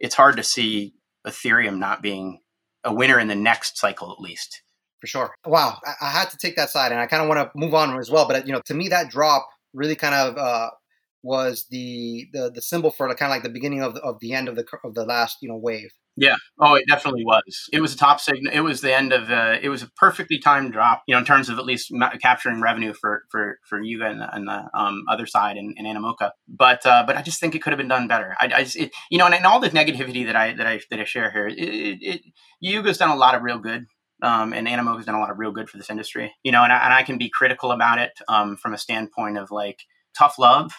it's 0.00 0.16
hard 0.16 0.36
to 0.36 0.42
see 0.42 0.94
Ethereum 1.24 1.78
not 1.78 2.02
being 2.02 2.40
a 2.82 2.92
winner 2.92 3.20
in 3.20 3.28
the 3.28 3.36
next 3.36 3.78
cycle 3.78 4.10
at 4.10 4.20
least 4.20 4.62
for 5.04 5.08
sure. 5.08 5.34
Wow, 5.46 5.78
I, 5.84 6.06
I 6.06 6.10
had 6.10 6.30
to 6.30 6.38
take 6.38 6.56
that 6.56 6.70
side, 6.70 6.90
and 6.90 7.00
I 7.00 7.06
kind 7.06 7.22
of 7.22 7.28
want 7.28 7.40
to 7.40 7.58
move 7.58 7.74
on 7.74 7.98
as 7.98 8.10
well. 8.10 8.26
But 8.26 8.46
you 8.46 8.52
know, 8.52 8.62
to 8.66 8.74
me, 8.74 8.88
that 8.88 9.10
drop 9.10 9.46
really 9.74 9.96
kind 9.96 10.14
of 10.14 10.38
uh, 10.38 10.70
was 11.22 11.66
the, 11.70 12.26
the 12.32 12.50
the 12.54 12.62
symbol 12.62 12.90
for 12.90 13.06
kind 13.14 13.30
of 13.30 13.36
like 13.36 13.42
the 13.42 13.50
beginning 13.50 13.82
of 13.82 13.94
the, 13.94 14.00
of 14.00 14.18
the 14.20 14.32
end 14.32 14.48
of 14.48 14.56
the 14.56 14.64
of 14.82 14.94
the 14.94 15.04
last 15.04 15.38
you 15.42 15.48
know 15.48 15.56
wave. 15.56 15.90
Yeah. 16.16 16.36
Oh, 16.60 16.74
it 16.76 16.84
definitely 16.86 17.24
was. 17.24 17.68
It 17.72 17.80
was 17.80 17.92
a 17.92 17.96
top 17.96 18.20
signal. 18.20 18.52
It 18.54 18.60
was 18.60 18.80
the 18.80 18.94
end 18.94 19.12
of. 19.12 19.30
Uh, 19.30 19.58
it 19.60 19.68
was 19.68 19.82
a 19.82 19.90
perfectly 19.96 20.38
timed 20.38 20.72
drop. 20.72 21.02
You 21.08 21.14
know, 21.14 21.18
in 21.18 21.24
terms 21.24 21.48
of 21.48 21.58
at 21.58 21.66
least 21.66 21.88
ma- 21.90 22.16
capturing 22.22 22.62
revenue 22.62 22.94
for 22.94 23.24
for 23.30 23.58
for 23.68 23.80
Yuga 23.82 24.06
and 24.06 24.20
the, 24.20 24.34
and 24.34 24.46
the 24.46 24.70
um, 24.78 25.04
other 25.08 25.26
side 25.26 25.56
and, 25.56 25.76
and 25.76 25.86
Animoca. 25.86 26.30
But 26.48 26.86
uh, 26.86 27.02
but 27.06 27.16
I 27.16 27.22
just 27.22 27.40
think 27.40 27.54
it 27.54 27.62
could 27.62 27.72
have 27.72 27.78
been 27.78 27.88
done 27.88 28.06
better. 28.06 28.36
I, 28.40 28.50
I 28.54 28.62
just, 28.62 28.76
it, 28.76 28.92
you 29.10 29.18
know, 29.18 29.26
and, 29.26 29.34
and 29.34 29.44
all 29.44 29.60
the 29.60 29.70
negativity 29.70 30.24
that 30.26 30.36
I 30.36 30.54
that 30.54 30.66
I 30.66 30.80
that 30.90 31.00
I 31.00 31.04
share 31.04 31.30
here, 31.32 31.48
it, 31.48 31.98
it 32.00 32.20
Yuga's 32.60 32.98
done 32.98 33.10
a 33.10 33.16
lot 33.16 33.34
of 33.34 33.42
real 33.42 33.58
good 33.58 33.86
um, 34.22 34.52
and 34.52 34.68
Animo 34.68 34.96
has 34.96 35.06
done 35.06 35.14
a 35.14 35.20
lot 35.20 35.30
of 35.30 35.38
real 35.38 35.52
good 35.52 35.68
for 35.68 35.76
this 35.76 35.90
industry. 35.90 36.34
You 36.42 36.52
know, 36.52 36.62
and 36.62 36.72
I, 36.72 36.84
and 36.84 36.94
I 36.94 37.02
can 37.02 37.18
be 37.18 37.28
critical 37.28 37.72
about 37.72 37.98
it 37.98 38.12
um, 38.28 38.56
from 38.56 38.74
a 38.74 38.78
standpoint 38.78 39.38
of 39.38 39.50
like 39.50 39.80
tough 40.16 40.38
love. 40.38 40.72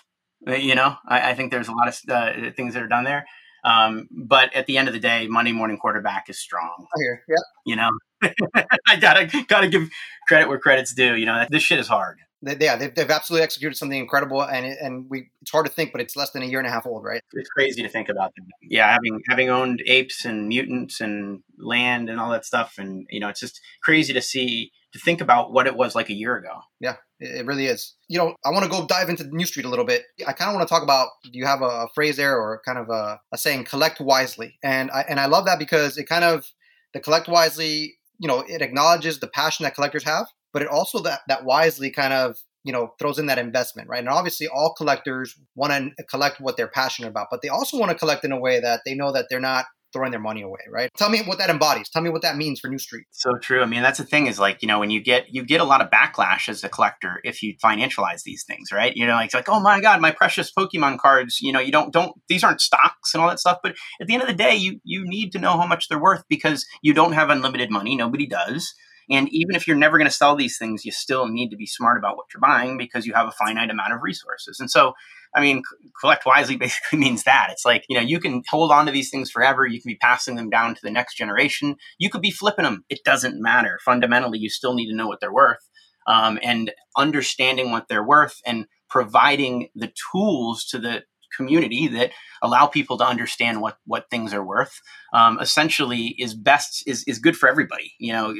Uh, 0.47 0.53
you 0.53 0.75
know, 0.75 0.95
I, 1.07 1.31
I 1.31 1.33
think 1.35 1.51
there's 1.51 1.67
a 1.67 1.73
lot 1.73 1.87
of 1.87 1.97
uh, 2.09 2.51
things 2.55 2.73
that 2.73 2.83
are 2.83 2.87
done 2.87 3.03
there. 3.03 3.25
Um, 3.63 4.07
but 4.11 4.53
at 4.53 4.67
the 4.67 4.77
end 4.77 4.87
of 4.87 4.93
the 4.93 4.99
day, 4.99 5.27
Monday 5.27 5.51
morning 5.51 5.77
quarterback 5.77 6.29
is 6.29 6.39
strong. 6.39 6.85
Here, 6.97 7.23
yeah. 7.27 7.35
You 7.65 7.75
know, 7.75 7.89
I 8.87 8.95
gotta 8.97 9.45
gotta 9.47 9.67
give 9.67 9.89
credit 10.27 10.47
where 10.47 10.59
credit's 10.59 10.93
due. 10.93 11.15
You 11.15 11.25
know, 11.25 11.45
this 11.49 11.63
shit 11.63 11.79
is 11.79 11.87
hard 11.87 12.19
they, 12.41 12.57
yeah, 12.59 12.75
they've, 12.75 12.93
they've 12.93 13.09
absolutely 13.09 13.43
executed 13.43 13.75
something 13.75 13.99
incredible, 13.99 14.41
and 14.41 14.65
and 14.65 15.09
we 15.09 15.29
it's 15.41 15.51
hard 15.51 15.65
to 15.65 15.71
think, 15.71 15.91
but 15.91 16.01
it's 16.01 16.15
less 16.15 16.31
than 16.31 16.43
a 16.43 16.45
year 16.45 16.59
and 16.59 16.67
a 16.67 16.71
half 16.71 16.85
old, 16.85 17.03
right? 17.03 17.21
It's 17.33 17.49
crazy 17.49 17.81
to 17.81 17.89
think 17.89 18.09
about. 18.09 18.33
Them. 18.35 18.47
Yeah, 18.61 18.91
having 18.91 19.21
having 19.27 19.49
owned 19.49 19.81
apes 19.87 20.25
and 20.25 20.47
mutants 20.47 21.01
and 21.01 21.41
land 21.57 22.09
and 22.09 22.19
all 22.19 22.29
that 22.31 22.45
stuff, 22.45 22.75
and 22.77 23.07
you 23.09 23.19
know, 23.19 23.29
it's 23.29 23.39
just 23.39 23.61
crazy 23.81 24.13
to 24.13 24.21
see 24.21 24.71
to 24.93 24.99
think 24.99 25.21
about 25.21 25.51
what 25.51 25.67
it 25.67 25.75
was 25.75 25.95
like 25.95 26.09
a 26.09 26.13
year 26.13 26.35
ago. 26.35 26.59
Yeah, 26.79 26.97
it 27.19 27.45
really 27.45 27.65
is. 27.65 27.95
You 28.07 28.19
know, 28.19 28.35
I 28.45 28.51
want 28.51 28.63
to 28.63 28.69
go 28.69 28.85
dive 28.85 29.09
into 29.09 29.23
New 29.31 29.45
Street 29.45 29.65
a 29.65 29.69
little 29.69 29.85
bit. 29.85 30.03
I 30.27 30.33
kind 30.33 30.49
of 30.49 30.55
want 30.55 30.67
to 30.67 30.73
talk 30.73 30.83
about. 30.83 31.09
Do 31.23 31.31
you 31.33 31.45
have 31.45 31.61
a, 31.61 31.87
phrase 31.95 32.17
there, 32.17 32.37
or 32.37 32.61
kind 32.65 32.77
of 32.77 32.89
a, 32.89 33.19
a 33.31 33.37
saying, 33.37 33.65
"Collect 33.65 33.99
wisely," 33.99 34.59
and 34.63 34.91
I 34.91 35.01
and 35.07 35.19
I 35.19 35.25
love 35.25 35.45
that 35.45 35.57
because 35.57 35.97
it 35.97 36.07
kind 36.07 36.23
of 36.23 36.51
the 36.93 36.99
collect 36.99 37.27
wisely. 37.27 37.95
You 38.17 38.29
know, 38.29 38.45
it 38.47 38.61
acknowledges 38.61 39.19
the 39.19 39.27
passion 39.27 39.65
that 39.65 39.75
collectors 39.75 40.05
have 40.05 40.27
but 40.55 40.61
it 40.61 40.69
also 40.69 40.99
that 40.99 41.19
that 41.27 41.43
wisely 41.43 41.91
kind 41.91 42.13
of 42.13 42.37
you 42.63 42.71
know 42.71 42.93
throws 42.97 43.19
in 43.19 43.27
that 43.27 43.37
investment 43.37 43.89
right? 43.89 43.99
And 43.99 44.09
obviously 44.09 44.47
all 44.47 44.73
collectors 44.73 45.37
want 45.53 45.93
to 45.97 46.03
collect 46.05 46.39
what 46.39 46.55
they're 46.57 46.69
passionate 46.69 47.09
about 47.09 47.27
but 47.29 47.41
they 47.43 47.49
also 47.49 47.77
want 47.77 47.91
to 47.91 47.97
collect 47.97 48.23
in 48.23 48.31
a 48.31 48.39
way 48.39 48.59
that 48.61 48.79
they 48.85 48.95
know 48.95 49.11
that 49.11 49.25
they're 49.29 49.41
not 49.41 49.65
throwing 49.91 50.11
their 50.11 50.19
money 50.19 50.41
away 50.41 50.61
right? 50.71 50.89
Tell 50.97 51.09
me 51.09 51.21
what 51.25 51.39
that 51.39 51.49
embodies. 51.49 51.89
Tell 51.89 52.01
me 52.01 52.09
what 52.09 52.21
that 52.21 52.37
means 52.37 52.61
for 52.61 52.69
new 52.69 52.79
street. 52.79 53.05
So 53.11 53.31
true. 53.41 53.61
I 53.61 53.65
mean 53.65 53.83
that's 53.83 53.97
the 53.97 54.05
thing 54.05 54.27
is 54.27 54.39
like 54.39 54.61
you 54.61 54.67
know 54.69 54.79
when 54.79 54.91
you 54.91 55.03
get 55.03 55.25
you 55.27 55.43
get 55.43 55.59
a 55.59 55.65
lot 55.65 55.81
of 55.81 55.89
backlash 55.89 56.47
as 56.47 56.63
a 56.63 56.69
collector 56.69 57.19
if 57.25 57.43
you 57.43 57.55
financialize 57.61 58.23
these 58.23 58.45
things 58.45 58.71
right? 58.71 58.95
You 58.95 59.05
know 59.05 59.15
like, 59.15 59.33
like 59.33 59.49
oh 59.49 59.59
my 59.59 59.81
god 59.81 59.99
my 59.99 60.11
precious 60.11 60.53
pokemon 60.57 60.99
cards 60.99 61.39
you 61.41 61.51
know 61.51 61.59
you 61.59 61.73
don't 61.73 61.91
don't 61.91 62.13
these 62.29 62.45
aren't 62.45 62.61
stocks 62.61 63.13
and 63.13 63.21
all 63.21 63.27
that 63.27 63.41
stuff 63.41 63.57
but 63.61 63.75
at 63.99 64.07
the 64.07 64.13
end 64.13 64.23
of 64.23 64.29
the 64.29 64.33
day 64.33 64.55
you 64.55 64.79
you 64.85 65.03
need 65.05 65.31
to 65.33 65.39
know 65.39 65.57
how 65.57 65.67
much 65.67 65.89
they're 65.89 66.01
worth 66.01 66.23
because 66.29 66.65
you 66.81 66.93
don't 66.93 67.11
have 67.11 67.29
unlimited 67.29 67.69
money. 67.69 67.97
Nobody 67.97 68.25
does 68.25 68.73
and 69.09 69.29
even 69.29 69.55
if 69.55 69.67
you're 69.67 69.75
never 69.75 69.97
going 69.97 70.09
to 70.09 70.15
sell 70.15 70.35
these 70.35 70.57
things, 70.57 70.85
you 70.85 70.91
still 70.91 71.27
need 71.27 71.49
to 71.49 71.55
be 71.55 71.65
smart 71.65 71.97
about 71.97 72.17
what 72.17 72.25
you're 72.33 72.41
buying 72.41 72.77
because 72.77 73.05
you 73.05 73.13
have 73.13 73.27
a 73.27 73.31
finite 73.31 73.69
amount 73.69 73.93
of 73.93 74.01
resources. 74.01 74.59
And 74.59 74.69
so, 74.69 74.93
I 75.35 75.41
mean, 75.41 75.61
collect 75.99 76.25
wisely 76.25 76.55
basically 76.57 76.99
means 76.99 77.23
that. 77.23 77.49
It's 77.51 77.65
like, 77.65 77.85
you 77.87 77.95
know, 77.95 78.03
you 78.03 78.19
can 78.19 78.43
hold 78.49 78.71
on 78.71 78.85
to 78.85 78.91
these 78.91 79.09
things 79.09 79.29
forever. 79.29 79.65
You 79.65 79.81
can 79.81 79.89
be 79.89 79.97
passing 79.97 80.35
them 80.35 80.49
down 80.49 80.75
to 80.75 80.81
the 80.81 80.91
next 80.91 81.15
generation. 81.15 81.75
You 81.97 82.09
could 82.09 82.21
be 82.21 82.31
flipping 82.31 82.63
them. 82.63 82.85
It 82.89 83.03
doesn't 83.03 83.41
matter. 83.41 83.79
Fundamentally, 83.83 84.39
you 84.39 84.49
still 84.49 84.73
need 84.73 84.89
to 84.89 84.95
know 84.95 85.07
what 85.07 85.19
they're 85.19 85.33
worth. 85.33 85.69
Um, 86.07 86.37
and 86.43 86.71
understanding 86.95 87.71
what 87.71 87.87
they're 87.87 88.05
worth 88.05 88.39
and 88.45 88.67
providing 88.89 89.69
the 89.73 89.91
tools 90.11 90.65
to 90.65 90.77
the 90.77 91.03
community 91.35 91.87
that 91.87 92.11
allow 92.41 92.67
people 92.67 92.97
to 92.97 93.05
understand 93.05 93.61
what 93.61 93.77
what 93.85 94.09
things 94.09 94.33
are 94.33 94.43
worth 94.43 94.81
um, 95.13 95.39
essentially 95.39 96.15
is 96.17 96.33
best 96.33 96.83
is, 96.87 97.03
is 97.05 97.19
good 97.19 97.37
for 97.37 97.49
everybody 97.49 97.93
you 97.99 98.13
know 98.13 98.33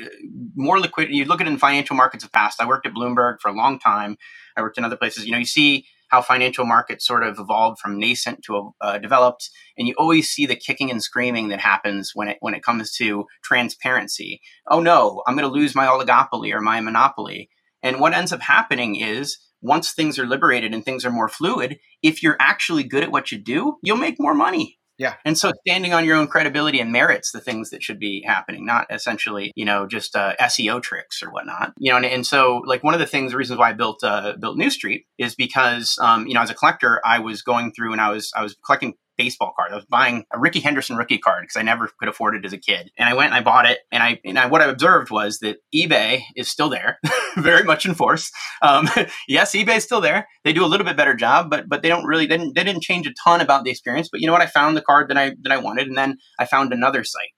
more 0.55 0.79
liquidity 0.79 1.17
you 1.17 1.25
look 1.25 1.41
at 1.41 1.47
it 1.47 1.51
in 1.51 1.57
financial 1.57 1.95
markets 1.95 2.23
of 2.23 2.31
past. 2.31 2.61
I 2.61 2.67
worked 2.67 2.85
at 2.85 2.93
bloomberg 2.93 3.39
for 3.41 3.49
a 3.49 3.55
long 3.55 3.79
time. 3.79 4.17
I 4.57 4.61
worked 4.61 4.77
in 4.77 4.85
other 4.85 4.97
places. 4.97 5.25
You 5.25 5.31
know 5.31 5.37
you 5.37 5.45
see 5.45 5.85
how 6.09 6.21
financial 6.21 6.65
markets 6.65 7.05
sort 7.05 7.23
of 7.23 7.39
evolved 7.39 7.79
from 7.79 7.99
nascent 7.99 8.43
to 8.43 8.73
uh, 8.79 8.97
developed 8.99 9.49
and 9.77 9.87
you 9.87 9.95
always 9.97 10.29
see 10.29 10.45
the 10.45 10.55
kicking 10.55 10.91
and 10.91 11.01
screaming 11.01 11.49
that 11.49 11.59
happens 11.59 12.11
when 12.13 12.27
it 12.27 12.37
when 12.41 12.53
it 12.53 12.63
comes 12.63 12.91
to 12.93 13.25
transparency. 13.43 14.41
Oh 14.67 14.79
no 14.79 15.23
i'm 15.27 15.35
going 15.35 15.47
to 15.47 15.53
lose 15.53 15.75
my 15.75 15.85
oligopoly 15.87 16.53
or 16.53 16.61
my 16.61 16.79
monopoly 16.79 17.49
and 17.85 17.99
what 17.99 18.13
ends 18.13 18.33
up 18.33 18.41
happening 18.41 18.95
is 18.95 19.37
once 19.61 19.91
things 19.91 20.19
are 20.19 20.25
liberated 20.25 20.73
and 20.73 20.83
things 20.83 21.05
are 21.05 21.11
more 21.11 21.29
fluid, 21.29 21.77
if 22.01 22.21
you're 22.21 22.37
actually 22.39 22.83
good 22.83 23.03
at 23.03 23.11
what 23.11 23.31
you 23.31 23.37
do, 23.37 23.77
you'll 23.83 23.95
make 23.95 24.19
more 24.19 24.33
money. 24.33 24.79
Yeah. 24.97 25.15
And 25.25 25.37
so 25.37 25.51
standing 25.67 25.93
on 25.93 26.05
your 26.05 26.15
own 26.15 26.27
credibility 26.27 26.79
and 26.79 26.91
merits 26.91 27.31
the 27.31 27.41
things 27.41 27.69
that 27.71 27.83
should 27.83 27.99
be 27.99 28.23
happening, 28.25 28.65
not 28.65 28.87
essentially, 28.89 29.51
you 29.55 29.65
know, 29.65 29.85
just 29.85 30.15
uh, 30.15 30.35
SEO 30.39 30.81
tricks 30.81 31.21
or 31.21 31.31
whatnot. 31.31 31.73
You 31.77 31.91
know, 31.91 31.97
and, 31.97 32.05
and, 32.05 32.25
so 32.25 32.61
like 32.65 32.81
one 32.81 32.93
of 32.93 32.99
the 33.01 33.05
things, 33.05 33.31
the 33.31 33.37
reasons 33.37 33.59
why 33.59 33.69
I 33.69 33.73
built 33.73 34.03
uh, 34.03 34.35
built 34.39 34.57
New 34.57 34.69
Street 34.69 35.05
is 35.17 35.35
because, 35.35 35.97
um, 36.01 36.27
you 36.27 36.33
know, 36.33 36.41
as 36.41 36.49
a 36.49 36.53
collector, 36.53 37.01
I 37.05 37.19
was 37.19 37.41
going 37.41 37.73
through 37.73 37.91
and 37.91 37.99
I 37.99 38.09
was 38.09 38.31
I 38.35 38.41
was 38.41 38.55
collecting 38.65 38.93
baseball 39.17 39.53
card. 39.55 39.71
I 39.71 39.75
was 39.75 39.85
buying 39.85 40.25
a 40.31 40.39
Rickey 40.39 40.59
Henderson 40.59 40.97
rookie 40.97 41.17
card 41.17 41.43
because 41.43 41.59
I 41.59 41.63
never 41.63 41.89
could 41.99 42.09
afford 42.09 42.35
it 42.35 42.45
as 42.45 42.53
a 42.53 42.57
kid. 42.57 42.91
And 42.97 43.07
I 43.07 43.13
went 43.13 43.27
and 43.27 43.35
I 43.35 43.41
bought 43.41 43.65
it. 43.65 43.79
And 43.91 44.03
I, 44.03 44.19
and 44.25 44.37
I, 44.37 44.47
what 44.47 44.61
I 44.61 44.65
observed 44.65 45.11
was 45.11 45.39
that 45.39 45.57
eBay 45.73 46.23
is 46.35 46.49
still 46.49 46.69
there, 46.69 46.99
very 47.37 47.63
much 47.63 47.85
in 47.85 47.95
force. 47.95 48.31
Um, 48.61 48.89
yes, 49.27 49.53
eBay 49.53 49.77
is 49.77 49.83
still 49.83 50.01
there. 50.01 50.27
They 50.43 50.53
do 50.53 50.65
a 50.65 50.67
little 50.67 50.85
bit 50.85 50.97
better 50.97 51.15
job, 51.15 51.49
but 51.49 51.67
but 51.67 51.81
they 51.81 51.89
don't 51.89 52.05
really 52.05 52.25
they 52.25 52.37
didn't, 52.37 52.55
they 52.55 52.63
didn't 52.63 52.83
change 52.83 53.07
a 53.07 53.13
ton 53.23 53.41
about 53.41 53.63
the 53.63 53.71
experience. 53.71 54.09
But 54.11 54.21
you 54.21 54.27
know 54.27 54.33
what? 54.33 54.41
I 54.41 54.47
found 54.47 54.77
the 54.77 54.81
card 54.81 55.09
that 55.09 55.17
I 55.17 55.33
that 55.41 55.51
I 55.51 55.57
wanted, 55.57 55.87
and 55.87 55.97
then 55.97 56.17
I 56.39 56.45
found 56.45 56.73
another 56.73 57.03
site 57.03 57.33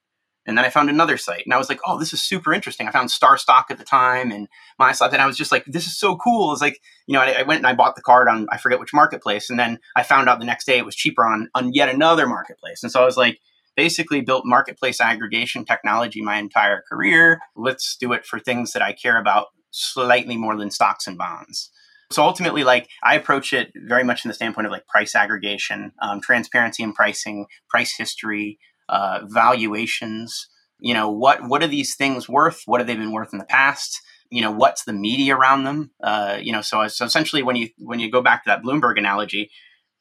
and 0.48 0.56
then 0.56 0.64
I 0.64 0.70
found 0.70 0.88
another 0.88 1.18
site 1.18 1.44
and 1.44 1.52
I 1.52 1.58
was 1.58 1.68
like, 1.68 1.80
oh, 1.86 1.98
this 1.98 2.14
is 2.14 2.22
super 2.22 2.54
interesting. 2.54 2.88
I 2.88 2.90
found 2.90 3.10
StarStock 3.10 3.64
at 3.68 3.76
the 3.76 3.84
time 3.84 4.32
and 4.32 4.48
my 4.78 4.92
stuff. 4.92 5.12
And 5.12 5.20
I 5.20 5.26
was 5.26 5.36
just 5.36 5.52
like, 5.52 5.66
this 5.66 5.86
is 5.86 5.98
so 5.98 6.16
cool. 6.16 6.52
It's 6.52 6.62
like, 6.62 6.80
you 7.06 7.12
know, 7.12 7.20
I, 7.20 7.40
I, 7.40 7.42
went 7.42 7.58
and 7.58 7.66
I 7.66 7.74
bought 7.74 7.96
the 7.96 8.02
card 8.02 8.28
on, 8.28 8.46
I 8.50 8.56
forget 8.56 8.80
which 8.80 8.94
marketplace. 8.94 9.50
And 9.50 9.58
then 9.58 9.78
I 9.94 10.02
found 10.02 10.26
out 10.26 10.38
the 10.38 10.46
next 10.46 10.64
day 10.64 10.78
it 10.78 10.86
was 10.86 10.96
cheaper 10.96 11.22
on, 11.26 11.50
on 11.54 11.74
yet 11.74 11.90
another 11.90 12.26
marketplace. 12.26 12.82
And 12.82 12.90
so 12.90 13.02
I 13.02 13.04
was 13.04 13.18
like, 13.18 13.38
basically 13.76 14.22
built 14.22 14.44
marketplace 14.44 15.00
aggregation 15.00 15.66
technology 15.66 16.22
my 16.22 16.38
entire 16.38 16.82
career. 16.90 17.40
Let's 17.54 17.96
do 17.96 18.12
it 18.14 18.24
for 18.24 18.40
things 18.40 18.72
that 18.72 18.82
I 18.82 18.92
care 18.92 19.20
about 19.20 19.48
slightly 19.70 20.36
more 20.38 20.56
than 20.56 20.70
stocks 20.70 21.06
and 21.06 21.18
bonds. 21.18 21.70
So 22.10 22.24
ultimately, 22.24 22.64
like 22.64 22.88
I 23.04 23.16
approach 23.16 23.52
it 23.52 23.70
very 23.76 24.02
much 24.02 24.22
from 24.22 24.30
the 24.30 24.34
standpoint 24.34 24.66
of 24.66 24.72
like 24.72 24.86
price 24.86 25.14
aggregation, 25.14 25.92
um, 26.00 26.22
transparency 26.22 26.82
in 26.82 26.94
pricing, 26.94 27.46
price 27.68 27.94
history, 27.96 28.58
uh, 28.88 29.20
valuations. 29.24 30.48
You 30.80 30.94
know, 30.94 31.10
what 31.10 31.48
what 31.48 31.62
are 31.62 31.68
these 31.68 31.96
things 31.96 32.28
worth? 32.28 32.62
What 32.66 32.80
have 32.80 32.86
they 32.86 32.96
been 32.96 33.12
worth 33.12 33.32
in 33.32 33.38
the 33.38 33.44
past? 33.44 34.00
You 34.30 34.42
know, 34.42 34.50
what's 34.50 34.84
the 34.84 34.92
media 34.92 35.36
around 35.36 35.64
them? 35.64 35.90
Uh, 36.02 36.38
you 36.40 36.52
know, 36.52 36.60
so, 36.60 36.86
so 36.88 37.04
essentially, 37.04 37.42
when 37.42 37.56
you 37.56 37.70
when 37.78 37.98
you 37.98 38.10
go 38.10 38.22
back 38.22 38.44
to 38.44 38.50
that 38.50 38.62
Bloomberg 38.62 38.98
analogy, 38.98 39.50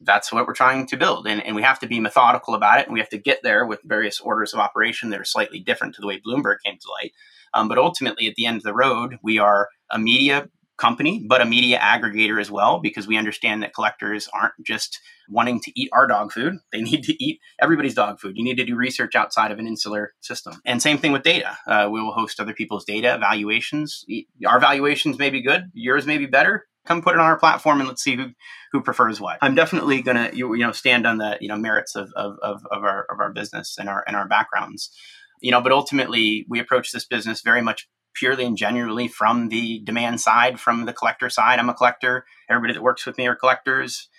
that's 0.02 0.32
what 0.32 0.46
we're 0.46 0.54
trying 0.54 0.86
to 0.88 0.98
build, 0.98 1.28
and, 1.28 1.44
and 1.44 1.56
we 1.56 1.64
have 1.64 1.80
to 1.80 1.88
be 1.88 2.00
methodical 2.00 2.54
about 2.54 2.80
it, 2.80 2.86
and 2.86 2.94
we 2.94 3.00
have 3.00 3.10
to 3.10 3.18
get 3.18 3.42
there 3.42 3.66
with 3.66 3.80
various 3.84 4.20
orders 4.20 4.54
of 4.54 4.60
operation 4.60 5.10
that 5.10 5.20
are 5.20 5.26
slightly 5.26 5.60
different 5.60 5.96
to 5.96 6.02
the 6.02 6.08
way 6.08 6.22
Bloomberg 6.26 6.58
came 6.64 6.78
to 6.78 6.92
light. 7.02 7.14
Um, 7.54 7.68
but 7.68 7.78
ultimately, 7.78 8.28
at 8.28 8.36
the 8.36 8.46
end 8.46 8.58
of 8.58 8.64
the 8.64 8.74
road, 8.74 9.18
we 9.24 9.40
are 9.40 9.70
a 9.90 9.98
media 9.98 10.50
company, 10.78 11.26
but 11.28 11.42
a 11.42 11.46
media 11.46 11.80
aggregator 11.80 12.40
as 12.40 12.52
well, 12.52 12.80
because 12.80 13.08
we 13.08 13.18
understand 13.18 13.64
that 13.64 13.74
collectors 13.74 14.30
aren't 14.34 14.54
just 14.64 15.00
wanting 15.30 15.60
to 15.62 15.72
eat 15.76 15.90
our 15.94 16.08
dog 16.08 16.32
food. 16.32 16.54
They 16.72 16.82
need 16.82 17.04
to 17.04 17.24
eat 17.24 17.40
everybody's 17.60 17.96
dog 17.96 18.20
food. 18.20 18.38
You 18.38 18.44
need 18.44 18.58
to 18.58 18.66
do 18.66 18.76
research 18.76 19.16
outside 19.16 19.52
of 19.52 19.58
an 19.58 19.66
insular 19.68 20.14
system. 20.20 20.62
And 20.64 20.82
same 20.82 21.00
thing 21.00 21.12
with 21.12 21.24
data. 21.24 21.58
Uh, 21.66 21.90
we 21.92 22.02
will 22.02 22.12
host 22.12 22.40
other 22.40 22.54
people's 22.54 22.86
data 22.86 23.16
evaluations. 23.16 24.06
Our 24.46 24.60
valuations 24.60 25.18
may 25.18 25.32
be 25.32 25.42
good, 25.42 25.72
yours 25.74 26.06
may 26.06 26.20
be 26.20 26.28
better. 26.28 26.68
Come 26.86 27.02
put 27.02 27.16
it 27.16 27.20
on 27.20 27.26
our 27.26 27.40
platform 27.40 27.80
and 27.80 27.88
let's 27.88 28.04
see 28.04 28.16
who, 28.16 28.28
who 28.72 28.82
prefers 28.82 29.20
what. 29.20 29.40
I'm 29.42 29.56
definitely 29.56 30.02
gonna 30.02 30.30
you, 30.34 30.54
you 30.54 30.66
know 30.66 30.72
stand 30.72 31.08
on 31.08 31.18
the 31.18 31.38
you 31.42 31.48
know 31.48 31.58
merits 31.58 31.96
of, 31.96 32.12
of, 32.16 32.38
of, 32.42 32.66
of 32.72 32.84
our 32.84 33.06
of 33.10 33.20
our 33.20 33.32
business 33.34 33.78
and 33.80 33.90
our 33.90 34.04
and 34.08 34.16
our 34.16 34.28
backgrounds. 34.28 34.92
You 35.42 35.52
know, 35.52 35.62
but 35.62 35.72
ultimately 35.72 36.46
we 36.48 36.60
approach 36.60 36.92
this 36.92 37.06
business 37.06 37.42
very 37.42 37.62
much 37.62 37.90
purely 38.18 38.46
and 38.46 38.58
genuinely 38.58 39.08
from 39.08 39.50
the 39.50 39.80
demand 39.84 40.22
side, 40.22 40.60
from 40.60 40.86
the 40.86 40.94
collector 40.94 41.30
side. 41.30 41.60
I'm 41.60 41.70
a 41.70 41.74
collector. 41.74 42.26
Everybody 42.50 42.74
that 42.74 42.84
works 42.84 43.06
with 43.06 43.18
me 43.18 43.28
are 43.28 43.36
collectors. 43.36 44.10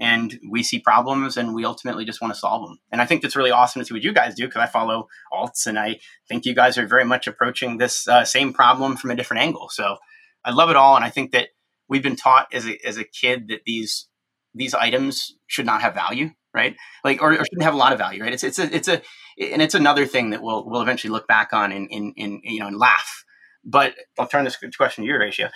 And 0.00 0.38
we 0.48 0.62
see 0.62 0.78
problems 0.78 1.36
and 1.36 1.54
we 1.54 1.64
ultimately 1.64 2.04
just 2.04 2.20
want 2.20 2.32
to 2.32 2.38
solve 2.38 2.68
them. 2.68 2.78
And 2.92 3.02
I 3.02 3.06
think 3.06 3.20
that's 3.20 3.34
really 3.34 3.50
awesome 3.50 3.80
to 3.80 3.86
see 3.86 3.94
what 3.94 4.04
you 4.04 4.12
guys 4.12 4.36
do 4.36 4.46
because 4.46 4.62
I 4.62 4.66
follow 4.66 5.08
alts 5.32 5.66
and 5.66 5.76
I 5.76 5.98
think 6.28 6.44
you 6.44 6.54
guys 6.54 6.78
are 6.78 6.86
very 6.86 7.04
much 7.04 7.26
approaching 7.26 7.78
this 7.78 8.06
uh, 8.06 8.24
same 8.24 8.52
problem 8.52 8.96
from 8.96 9.10
a 9.10 9.16
different 9.16 9.42
angle. 9.42 9.68
So 9.70 9.96
I 10.44 10.52
love 10.52 10.70
it 10.70 10.76
all. 10.76 10.94
And 10.94 11.04
I 11.04 11.10
think 11.10 11.32
that 11.32 11.48
we've 11.88 12.02
been 12.02 12.14
taught 12.14 12.46
as 12.52 12.66
a, 12.66 12.78
as 12.86 12.96
a 12.96 13.04
kid 13.04 13.48
that 13.48 13.62
these 13.66 14.08
these 14.54 14.74
items 14.74 15.36
should 15.46 15.66
not 15.66 15.82
have 15.82 15.94
value 15.94 16.30
right 16.54 16.76
like 17.04 17.20
or, 17.22 17.32
or, 17.32 17.44
shouldn't 17.44 17.62
have 17.62 17.74
a 17.74 17.78
lot 17.78 17.92
of 17.92 17.98
value 17.98 18.22
right 18.22 18.32
it's 18.32 18.42
it's 18.42 18.58
a 18.58 18.74
it's 18.74 18.88
a 18.88 19.02
and 19.38 19.62
it's 19.62 19.74
another 19.74 20.06
thing 20.06 20.30
that 20.30 20.42
we'll 20.42 20.68
we'll 20.68 20.82
eventually 20.82 21.10
look 21.10 21.28
back 21.28 21.52
on 21.52 21.70
and 21.70 21.88
in, 21.90 22.12
in, 22.16 22.40
in 22.44 22.54
you 22.54 22.60
know 22.60 22.66
and 22.66 22.78
laugh 22.78 23.24
but 23.68 23.94
I'll 24.18 24.26
turn 24.26 24.44
this 24.44 24.56
question 24.76 25.04
to 25.04 25.08
you, 25.08 25.18
Ratio. 25.18 25.50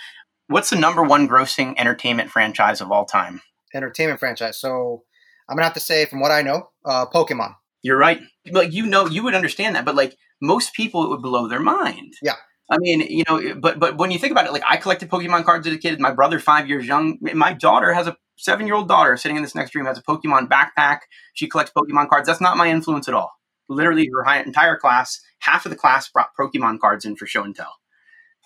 What's 0.47 0.69
the 0.69 0.75
number 0.75 1.03
one 1.03 1.27
grossing 1.27 1.73
entertainment 1.77 2.29
franchise 2.29 2.79
of 2.79 2.91
all 2.91 3.05
time? 3.05 3.41
Entertainment 3.73 4.19
franchise. 4.19 4.59
So 4.59 5.03
I'm 5.49 5.55
gonna 5.55 5.65
have 5.65 5.73
to 5.73 5.79
say, 5.79 6.05
from 6.05 6.19
what 6.19 6.31
I 6.31 6.41
know, 6.41 6.69
uh, 6.85 7.05
Pokemon. 7.07 7.55
You're 7.81 7.97
right. 7.97 8.21
Like 8.49 8.71
you 8.71 8.85
know, 8.85 9.07
you 9.07 9.23
would 9.23 9.33
understand 9.33 9.75
that, 9.75 9.85
but 9.85 9.95
like 9.95 10.15
most 10.41 10.73
people, 10.73 11.03
it 11.03 11.09
would 11.09 11.21
blow 11.21 11.47
their 11.47 11.59
mind. 11.59 12.13
Yeah. 12.21 12.35
I 12.69 12.77
mean, 12.79 13.01
you 13.01 13.23
know, 13.27 13.55
but 13.55 13.79
but 13.79 13.97
when 13.97 14.11
you 14.11 14.19
think 14.19 14.31
about 14.31 14.45
it, 14.45 14.53
like 14.53 14.63
I 14.67 14.77
collected 14.77 15.09
Pokemon 15.09 15.43
cards 15.43 15.67
as 15.67 15.73
a 15.73 15.77
kid. 15.77 15.99
My 15.99 16.11
brother, 16.11 16.39
five 16.39 16.67
years 16.67 16.85
young, 16.85 17.17
my 17.21 17.53
daughter 17.53 17.93
has 17.93 18.07
a 18.07 18.15
seven-year-old 18.37 18.87
daughter 18.87 19.17
sitting 19.17 19.37
in 19.37 19.43
this 19.43 19.55
next 19.55 19.75
room 19.75 19.85
has 19.85 19.97
a 19.97 20.03
Pokemon 20.03 20.47
backpack. 20.47 20.99
She 21.33 21.47
collects 21.47 21.71
Pokemon 21.75 22.09
cards. 22.09 22.27
That's 22.27 22.41
not 22.41 22.57
my 22.57 22.69
influence 22.69 23.07
at 23.07 23.13
all. 23.13 23.31
Literally, 23.69 24.09
her 24.11 24.33
entire 24.35 24.77
class, 24.77 25.19
half 25.39 25.65
of 25.65 25.69
the 25.69 25.75
class 25.75 26.09
brought 26.09 26.29
Pokemon 26.39 26.79
cards 26.79 27.05
in 27.05 27.15
for 27.15 27.25
show 27.25 27.43
and 27.43 27.55
tell. 27.55 27.73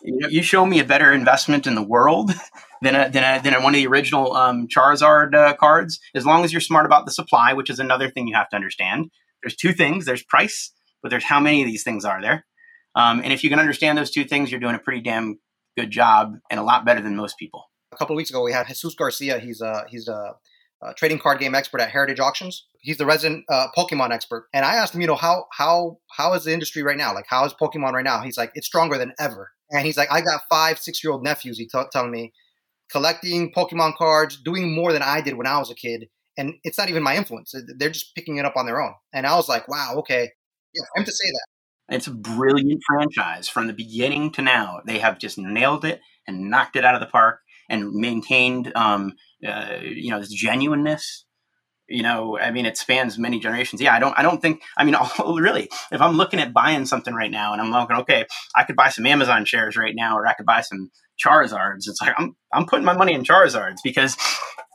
You, 0.04 0.44
show 0.44 0.66
me 0.66 0.80
a 0.80 0.86
better 0.86 1.12
investment 1.12 1.66
in 1.66 1.76
the 1.76 1.84
world 1.84 2.32
than 2.82 2.96
a, 2.96 3.10
than, 3.10 3.24
a, 3.24 3.42
than 3.42 3.64
one 3.64 3.74
of 3.74 3.80
the 3.80 3.88
original 3.88 4.34
um, 4.34 4.68
Charizard 4.68 5.34
uh, 5.34 5.56
cards, 5.56 6.00
as 6.14 6.26
long 6.26 6.44
as 6.44 6.54
you're 6.54 6.62
smart 6.62 6.86
about 6.86 7.06
the 7.06 7.12
supply, 7.12 7.54
which 7.54 7.70
is 7.70 7.80
another 7.80 8.10
thing 8.10 8.28
you 8.28 8.36
have 8.36 8.50
to 8.50 8.56
understand. 8.56 9.10
There's 9.42 9.56
two 9.56 9.74
things: 9.74 10.06
there's 10.06 10.24
price, 10.24 10.72
but 11.02 11.10
there's 11.10 11.24
how 11.24 11.40
many 11.40 11.62
of 11.62 11.68
these 11.68 11.84
things 11.84 12.06
are 12.06 12.22
there. 12.22 12.46
Um, 12.96 13.22
and 13.24 13.32
if 13.32 13.44
you 13.44 13.50
can 13.50 13.60
understand 13.60 13.98
those 13.98 14.12
two 14.12 14.24
things, 14.24 14.52
you're 14.52 14.60
doing 14.60 14.76
a 14.76 14.80
pretty 14.80 15.02
damn 15.02 15.40
good 15.78 15.92
job 15.92 16.34
and 16.50 16.60
a 16.60 16.64
lot 16.64 16.84
better 16.86 17.02
than 17.02 17.16
most 17.16 17.38
people. 17.38 17.66
A 17.92 17.96
couple 17.98 18.16
of 18.16 18.18
weeks 18.18 18.30
ago, 18.30 18.44
we 18.44 18.52
had 18.52 18.68
Jesus 18.68 18.96
Garcia. 18.96 19.40
He's 19.40 19.62
a 19.62 19.86
he's 19.88 20.08
a, 20.08 20.34
a 20.82 20.94
trading 20.96 21.20
card 21.20 21.40
game 21.40 21.56
expert 21.56 21.80
at 21.80 21.90
Heritage 21.90 22.20
Auctions. 22.20 22.66
He's 22.82 22.98
the 22.98 23.06
resident 23.06 23.46
uh, 23.50 23.68
Pokemon 23.78 24.12
expert, 24.12 24.48
and 24.54 24.66
I 24.66 24.76
asked 24.76 24.94
him, 24.94 25.02
you 25.02 25.08
know, 25.08 25.16
how 25.16 25.46
how 25.54 26.00
how 26.12 26.34
is 26.34 26.44
the 26.44 26.54
industry 26.54 26.84
right 26.84 26.98
now? 26.98 27.14
Like, 27.14 27.26
how 27.28 27.46
is 27.46 27.54
Pokemon 27.54 27.94
right 27.94 28.04
now? 28.04 28.22
He's 28.22 28.38
like, 28.38 28.52
it's 28.56 28.68
stronger 28.68 28.98
than 28.98 29.14
ever. 29.20 29.52
And 29.72 29.86
he's 29.86 29.98
like, 29.98 30.12
I 30.12 30.22
got 30.22 30.44
five, 30.50 30.80
six 30.80 31.04
year 31.04 31.12
old 31.12 31.24
nephews. 31.24 31.58
He 31.58 31.68
t- 31.68 31.82
telling 31.92 32.12
me 32.12 32.34
collecting 32.90 33.52
Pokemon 33.52 33.96
cards, 33.96 34.38
doing 34.38 34.74
more 34.74 34.94
than 34.94 35.02
I 35.02 35.22
did 35.22 35.36
when 35.36 35.48
I 35.48 35.58
was 35.58 35.70
a 35.70 35.76
kid. 35.76 36.08
And 36.38 36.54
it's 36.64 36.78
not 36.78 36.90
even 36.90 37.04
my 37.04 37.16
influence. 37.16 37.54
They're 37.78 37.90
just 37.90 38.16
picking 38.16 38.38
it 38.38 38.46
up 38.46 38.56
on 38.56 38.66
their 38.66 38.82
own. 38.82 38.94
And 39.14 39.26
I 39.26 39.36
was 39.36 39.50
like, 39.50 39.68
wow, 39.68 39.96
okay. 39.98 40.32
Yeah, 40.74 40.84
I'm 40.96 41.04
to 41.04 41.12
say 41.12 41.28
that. 41.32 41.96
It's 41.96 42.08
a 42.08 42.12
brilliant 42.12 42.82
franchise 42.86 43.48
from 43.48 43.68
the 43.68 43.74
beginning 43.74 44.32
to 44.34 44.42
now. 44.42 44.82
They 44.86 45.00
have 45.00 45.20
just 45.20 45.38
nailed 45.38 45.86
it 45.86 46.02
and 46.28 46.50
knocked 46.50 46.76
it 46.76 46.86
out 46.86 46.96
of 46.96 47.02
the 47.02 47.08
park 47.08 47.40
and 47.70 47.92
maintained, 47.92 48.72
um, 48.76 49.14
uh, 49.48 49.78
you 49.82 50.12
know, 50.12 50.20
this 50.20 50.32
genuineness 50.32 51.26
you 51.88 52.04
know 52.04 52.38
i 52.40 52.52
mean 52.52 52.66
it 52.66 52.78
spans 52.78 53.18
many 53.18 53.40
generations. 53.40 53.82
Yeah 53.82 53.94
i 53.94 54.00
don't 54.00 54.18
i 54.18 54.22
don't 54.22 54.42
think 54.42 54.62
i 54.78 54.84
mean 54.84 54.96
oh, 55.20 55.38
really 55.38 55.70
if 55.92 56.02
i'm 56.02 56.18
looking 56.18 56.40
at 56.40 56.54
buying 56.54 56.86
something 56.86 57.14
right 57.14 57.32
now 57.32 57.54
and 57.54 57.62
i'm 57.62 57.72
looking 57.72 57.98
okay 57.98 58.26
i 58.56 58.64
could 58.64 58.76
buy 58.76 58.90
some 58.90 59.06
amazon 59.06 59.46
shares 59.46 59.78
right 59.78 59.96
now 59.96 60.18
or 60.18 60.28
i 60.28 60.34
could 60.34 60.46
buy 60.46 60.62
some 60.62 60.92
charizards 61.24 61.88
it's 61.88 62.02
like 62.02 62.14
i'm 62.18 62.36
i'm 62.54 62.66
putting 62.66 62.86
my 62.86 62.94
money 62.94 63.14
in 63.14 63.24
charizards 63.24 63.78
because 63.84 64.18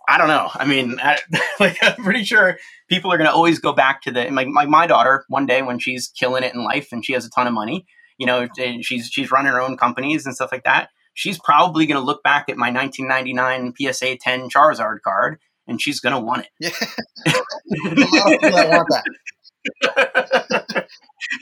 i 0.08 0.18
don't 0.18 0.28
know. 0.28 0.50
I 0.54 0.64
mean 0.64 0.98
I, 1.00 1.18
like 1.60 1.78
i'm 1.82 2.02
pretty 2.02 2.24
sure 2.24 2.58
people 2.88 3.12
are 3.12 3.18
going 3.18 3.28
to 3.28 3.34
always 3.34 3.58
go 3.58 3.72
back 3.72 4.02
to 4.02 4.10
the 4.10 4.30
like 4.30 4.48
my, 4.48 4.66
my 4.66 4.86
daughter 4.86 5.24
one 5.28 5.46
day 5.46 5.62
when 5.62 5.78
she's 5.78 6.08
killing 6.08 6.42
it 6.42 6.54
in 6.54 6.64
life 6.64 6.88
and 6.92 7.04
she 7.04 7.12
has 7.12 7.24
a 7.24 7.30
ton 7.30 7.46
of 7.46 7.52
money 7.52 7.86
you 8.18 8.26
know 8.26 8.48
she's 8.80 9.06
she's 9.06 9.30
running 9.30 9.52
her 9.52 9.60
own 9.60 9.76
companies 9.76 10.26
and 10.26 10.34
stuff 10.34 10.52
like 10.52 10.64
that 10.64 10.88
she's 11.14 11.38
probably 11.38 11.86
going 11.86 12.00
to 12.00 12.04
look 12.04 12.22
back 12.22 12.48
at 12.48 12.56
my 12.56 12.70
1999 12.70 13.92
psa 13.92 14.16
10 14.16 14.48
charizard 14.50 14.98
card 15.04 15.38
and 15.66 15.80
she's 15.80 16.00
going 16.00 16.14
to 16.14 16.20
want 16.20 16.46
it. 16.46 16.48
Yeah. 16.60 16.70
a 17.26 17.90
people 17.90 18.50
that 18.50 18.68
want 18.68 18.88
that. 18.90 20.88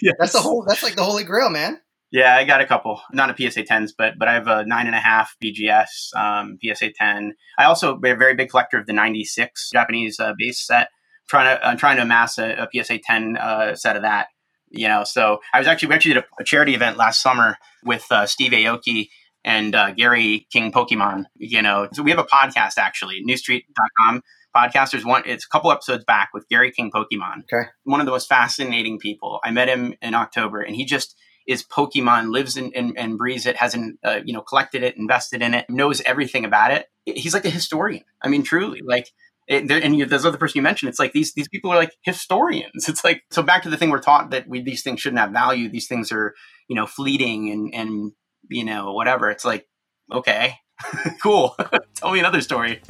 yes. 0.03 0.15
That's 0.19 0.33
the 0.33 0.41
whole. 0.41 0.65
That's 0.67 0.83
like 0.83 0.97
the 0.97 1.05
holy 1.05 1.25
grail, 1.25 1.51
man. 1.51 1.81
Yeah, 2.13 2.35
I 2.35 2.45
got 2.45 2.61
a 2.61 2.67
couple. 2.67 3.01
Not 3.13 3.31
a 3.31 3.51
PSA 3.51 3.65
tens, 3.65 3.95
but 3.97 4.19
but 4.19 4.27
I 4.29 4.35
have 4.35 4.49
a 4.49 4.65
nine 4.65 4.87
and 4.87 4.97
a 4.97 5.01
half 5.01 5.37
BGS 5.43 6.15
um, 6.17 6.59
PSA 6.63 6.93
ten. 6.93 7.35
I 7.57 7.65
also 7.65 7.95
am 7.95 8.05
a 8.05 8.17
very 8.17 8.35
big 8.35 8.51
collector 8.51 8.79
of 8.79 8.87
the 8.87 8.93
ninety 8.93 9.25
six 9.25 9.71
Japanese 9.73 10.19
uh, 10.19 10.33
base 10.37 10.67
set. 10.67 10.89
I'm 10.89 11.29
trying 11.29 11.57
to 11.57 11.67
I'm 11.67 11.77
trying 11.77 11.97
to 11.97 12.03
amass 12.03 12.39
a, 12.39 12.69
a 12.69 12.83
PSA 12.83 12.99
ten 13.05 13.37
uh, 13.37 13.77
set 13.77 13.97
of 13.97 14.03
that. 14.03 14.27
You 14.71 14.89
know, 14.89 15.05
so 15.05 15.41
I 15.55 15.61
was 15.61 15.69
actually 15.69 15.91
we 15.91 15.95
actually 15.95 16.15
did 16.15 16.25
a, 16.25 16.43
a 16.43 16.45
charity 16.45 16.75
event 16.75 16.97
last 16.97 17.23
summer 17.23 17.59
with 17.85 18.05
uh, 18.11 18.27
Steve 18.27 18.53
Aoki 18.53 19.09
and 19.45 19.75
uh, 19.75 19.93
Gary 19.93 20.47
King 20.53 20.73
Pokemon. 20.73 21.25
You 21.37 21.63
know, 21.63 21.89
so 21.93 22.03
we 22.03 22.11
have 22.11 22.21
a 22.21 22.25
podcast 22.25 22.79
actually, 22.79 23.23
newstreet.com 23.27 24.23
podcasters 24.55 25.05
one 25.05 25.23
it's 25.27 25.45
a 25.45 25.49
couple 25.49 25.71
episodes 25.71 26.05
back 26.05 26.31
with 26.35 26.49
Gary 26.49 26.73
King 26.73 26.91
Pokemon. 26.91 27.45
Okay. 27.53 27.69
One 27.85 28.01
of 28.01 28.07
the 28.07 28.13
most 28.13 28.29
fascinating 28.29 28.99
people. 28.99 29.41
I 29.45 29.51
met 29.51 29.69
him 29.69 29.95
in 30.03 30.15
October 30.15 30.61
and 30.61 30.75
he 30.75 30.85
just 30.85 31.17
is 31.47 31.65
Pokemon, 31.65 32.31
lives 32.31 32.57
in, 32.57 32.73
and, 32.75 32.97
and 32.97 33.19
breathes 33.19 33.47
it, 33.47 33.57
hasn't, 33.57 33.99
uh, 34.05 34.21
you 34.25 34.33
know, 34.33 34.43
collected 34.43 34.83
it, 34.83 34.97
invested 34.97 35.43
in 35.43 35.55
it, 35.55 35.69
knows 35.69 36.01
everything 36.03 36.45
about 36.45 36.71
it. 36.71 36.87
He's 37.05 37.35
like 37.35 37.45
a 37.45 37.51
historian. 37.51 38.05
I 38.23 38.29
mean, 38.29 38.43
truly, 38.43 38.81
like, 38.85 39.09
it, 39.49 39.69
and 39.69 39.97
you, 39.97 40.07
there's 40.07 40.25
other 40.25 40.39
person 40.39 40.59
you 40.59 40.63
mentioned. 40.63 40.91
It's 40.91 41.01
like 41.01 41.13
these 41.13 41.35
these 41.35 41.49
people 41.49 41.73
are 41.73 41.77
like 41.77 41.97
historians. 42.03 42.89
It's 42.89 43.03
like 43.03 43.25
so 43.33 43.43
back 43.43 43.65
to 43.65 43.71
the 43.71 43.77
thing 43.77 43.91
we're 43.91 44.01
taught 44.01 44.31
that 44.31 44.47
we 44.47 44.63
these 44.63 44.83
things 44.83 45.01
shouldn't 45.01 45.19
have 45.19 45.33
value. 45.33 45.69
These 45.69 45.89
things 45.89 46.13
are 46.13 46.35
you 46.69 46.77
know 46.77 46.87
fleeting 46.87 47.51
and 47.51 47.75
and 47.75 48.13
you 48.49 48.65
know, 48.65 48.93
whatever. 48.93 49.31
It's 49.31 49.45
like, 49.45 49.69
okay, 50.13 50.57
cool. 51.23 51.57
Tell 51.95 52.13
me 52.13 52.19
another 52.19 52.41
story. 52.41 52.81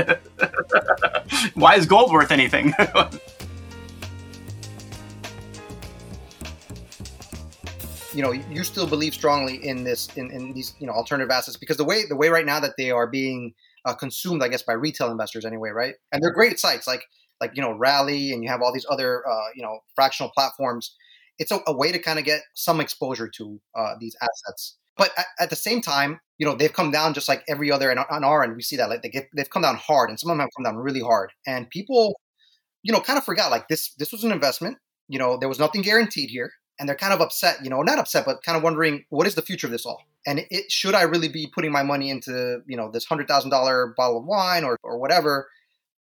Why 1.54 1.76
is 1.76 1.86
gold 1.86 2.12
worth 2.12 2.30
anything? 2.30 2.74
you 8.12 8.22
know, 8.22 8.32
you 8.32 8.64
still 8.64 8.86
believe 8.86 9.14
strongly 9.14 9.64
in 9.64 9.84
this, 9.84 10.08
in, 10.16 10.30
in 10.30 10.52
these, 10.52 10.74
you 10.78 10.86
know, 10.86 10.92
alternative 10.92 11.30
assets 11.30 11.56
because 11.56 11.76
the 11.76 11.84
way, 11.84 12.04
the 12.08 12.16
way 12.16 12.28
right 12.28 12.46
now 12.46 12.58
that 12.58 12.72
they 12.76 12.90
are 12.90 13.06
being 13.06 13.54
uh, 13.84 13.94
consumed, 13.94 14.42
I 14.42 14.48
guess, 14.48 14.62
by 14.62 14.72
retail 14.72 15.10
investors 15.10 15.44
anyway, 15.44 15.70
right? 15.70 15.94
And 16.12 16.22
they're 16.22 16.32
great 16.32 16.58
sites 16.58 16.86
like, 16.86 17.04
like, 17.40 17.52
you 17.54 17.62
know, 17.62 17.72
Rally 17.72 18.32
and 18.32 18.42
you 18.42 18.50
have 18.50 18.62
all 18.62 18.72
these 18.72 18.86
other, 18.90 19.26
uh, 19.26 19.48
you 19.54 19.62
know, 19.62 19.78
fractional 19.94 20.30
platforms. 20.34 20.94
It's 21.38 21.52
a, 21.52 21.60
a 21.66 21.72
way 21.72 21.92
to 21.92 21.98
kind 21.98 22.18
of 22.18 22.24
get 22.24 22.42
some 22.54 22.80
exposure 22.80 23.28
to 23.36 23.60
uh, 23.74 23.94
these 23.98 24.16
assets. 24.20 24.76
But 25.00 25.12
at, 25.16 25.26
at, 25.38 25.48
the 25.48 25.56
same 25.56 25.80
time, 25.80 26.20
you 26.36 26.44
know, 26.44 26.54
they've 26.54 26.70
come 26.70 26.90
down 26.90 27.14
just 27.14 27.26
like 27.26 27.42
every 27.48 27.72
other, 27.72 27.88
and 27.88 27.98
on 28.10 28.22
our 28.22 28.44
end, 28.44 28.54
we 28.54 28.60
see 28.60 28.76
that 28.76 28.90
like 28.90 29.00
they 29.00 29.08
get, 29.08 29.30
they've 29.34 29.48
come 29.48 29.62
down 29.62 29.76
hard, 29.76 30.10
and 30.10 30.20
some 30.20 30.30
of 30.30 30.34
them 30.34 30.40
have 30.40 30.50
come 30.54 30.64
down 30.64 30.76
really 30.76 31.00
hard. 31.00 31.32
And 31.46 31.70
people, 31.70 32.20
you 32.82 32.92
know, 32.92 33.00
kind 33.00 33.16
of 33.16 33.24
forgot 33.24 33.50
like 33.50 33.66
this. 33.68 33.94
This 33.94 34.12
was 34.12 34.24
an 34.24 34.30
investment. 34.30 34.76
You 35.08 35.18
know, 35.18 35.38
there 35.38 35.48
was 35.48 35.58
nothing 35.58 35.80
guaranteed 35.80 36.28
here, 36.28 36.52
and 36.78 36.86
they're 36.86 36.96
kind 36.96 37.14
of 37.14 37.22
upset, 37.22 37.64
you 37.64 37.70
know, 37.70 37.80
not 37.80 37.98
upset, 37.98 38.26
but 38.26 38.42
kind 38.42 38.58
of 38.58 38.62
wondering 38.62 39.06
what 39.08 39.26
is 39.26 39.36
the 39.36 39.40
future 39.40 39.68
of 39.68 39.70
this 39.70 39.86
all? 39.86 40.02
And 40.26 40.44
it, 40.50 40.70
should 40.70 40.94
I 40.94 41.02
really 41.04 41.30
be 41.30 41.46
putting 41.46 41.72
my 41.72 41.82
money 41.82 42.10
into, 42.10 42.60
you 42.66 42.76
know, 42.76 42.90
this 42.90 43.06
hundred 43.06 43.26
thousand 43.26 43.48
dollar 43.48 43.94
bottle 43.96 44.18
of 44.18 44.26
wine 44.26 44.64
or 44.64 44.76
or 44.82 44.98
whatever? 44.98 45.48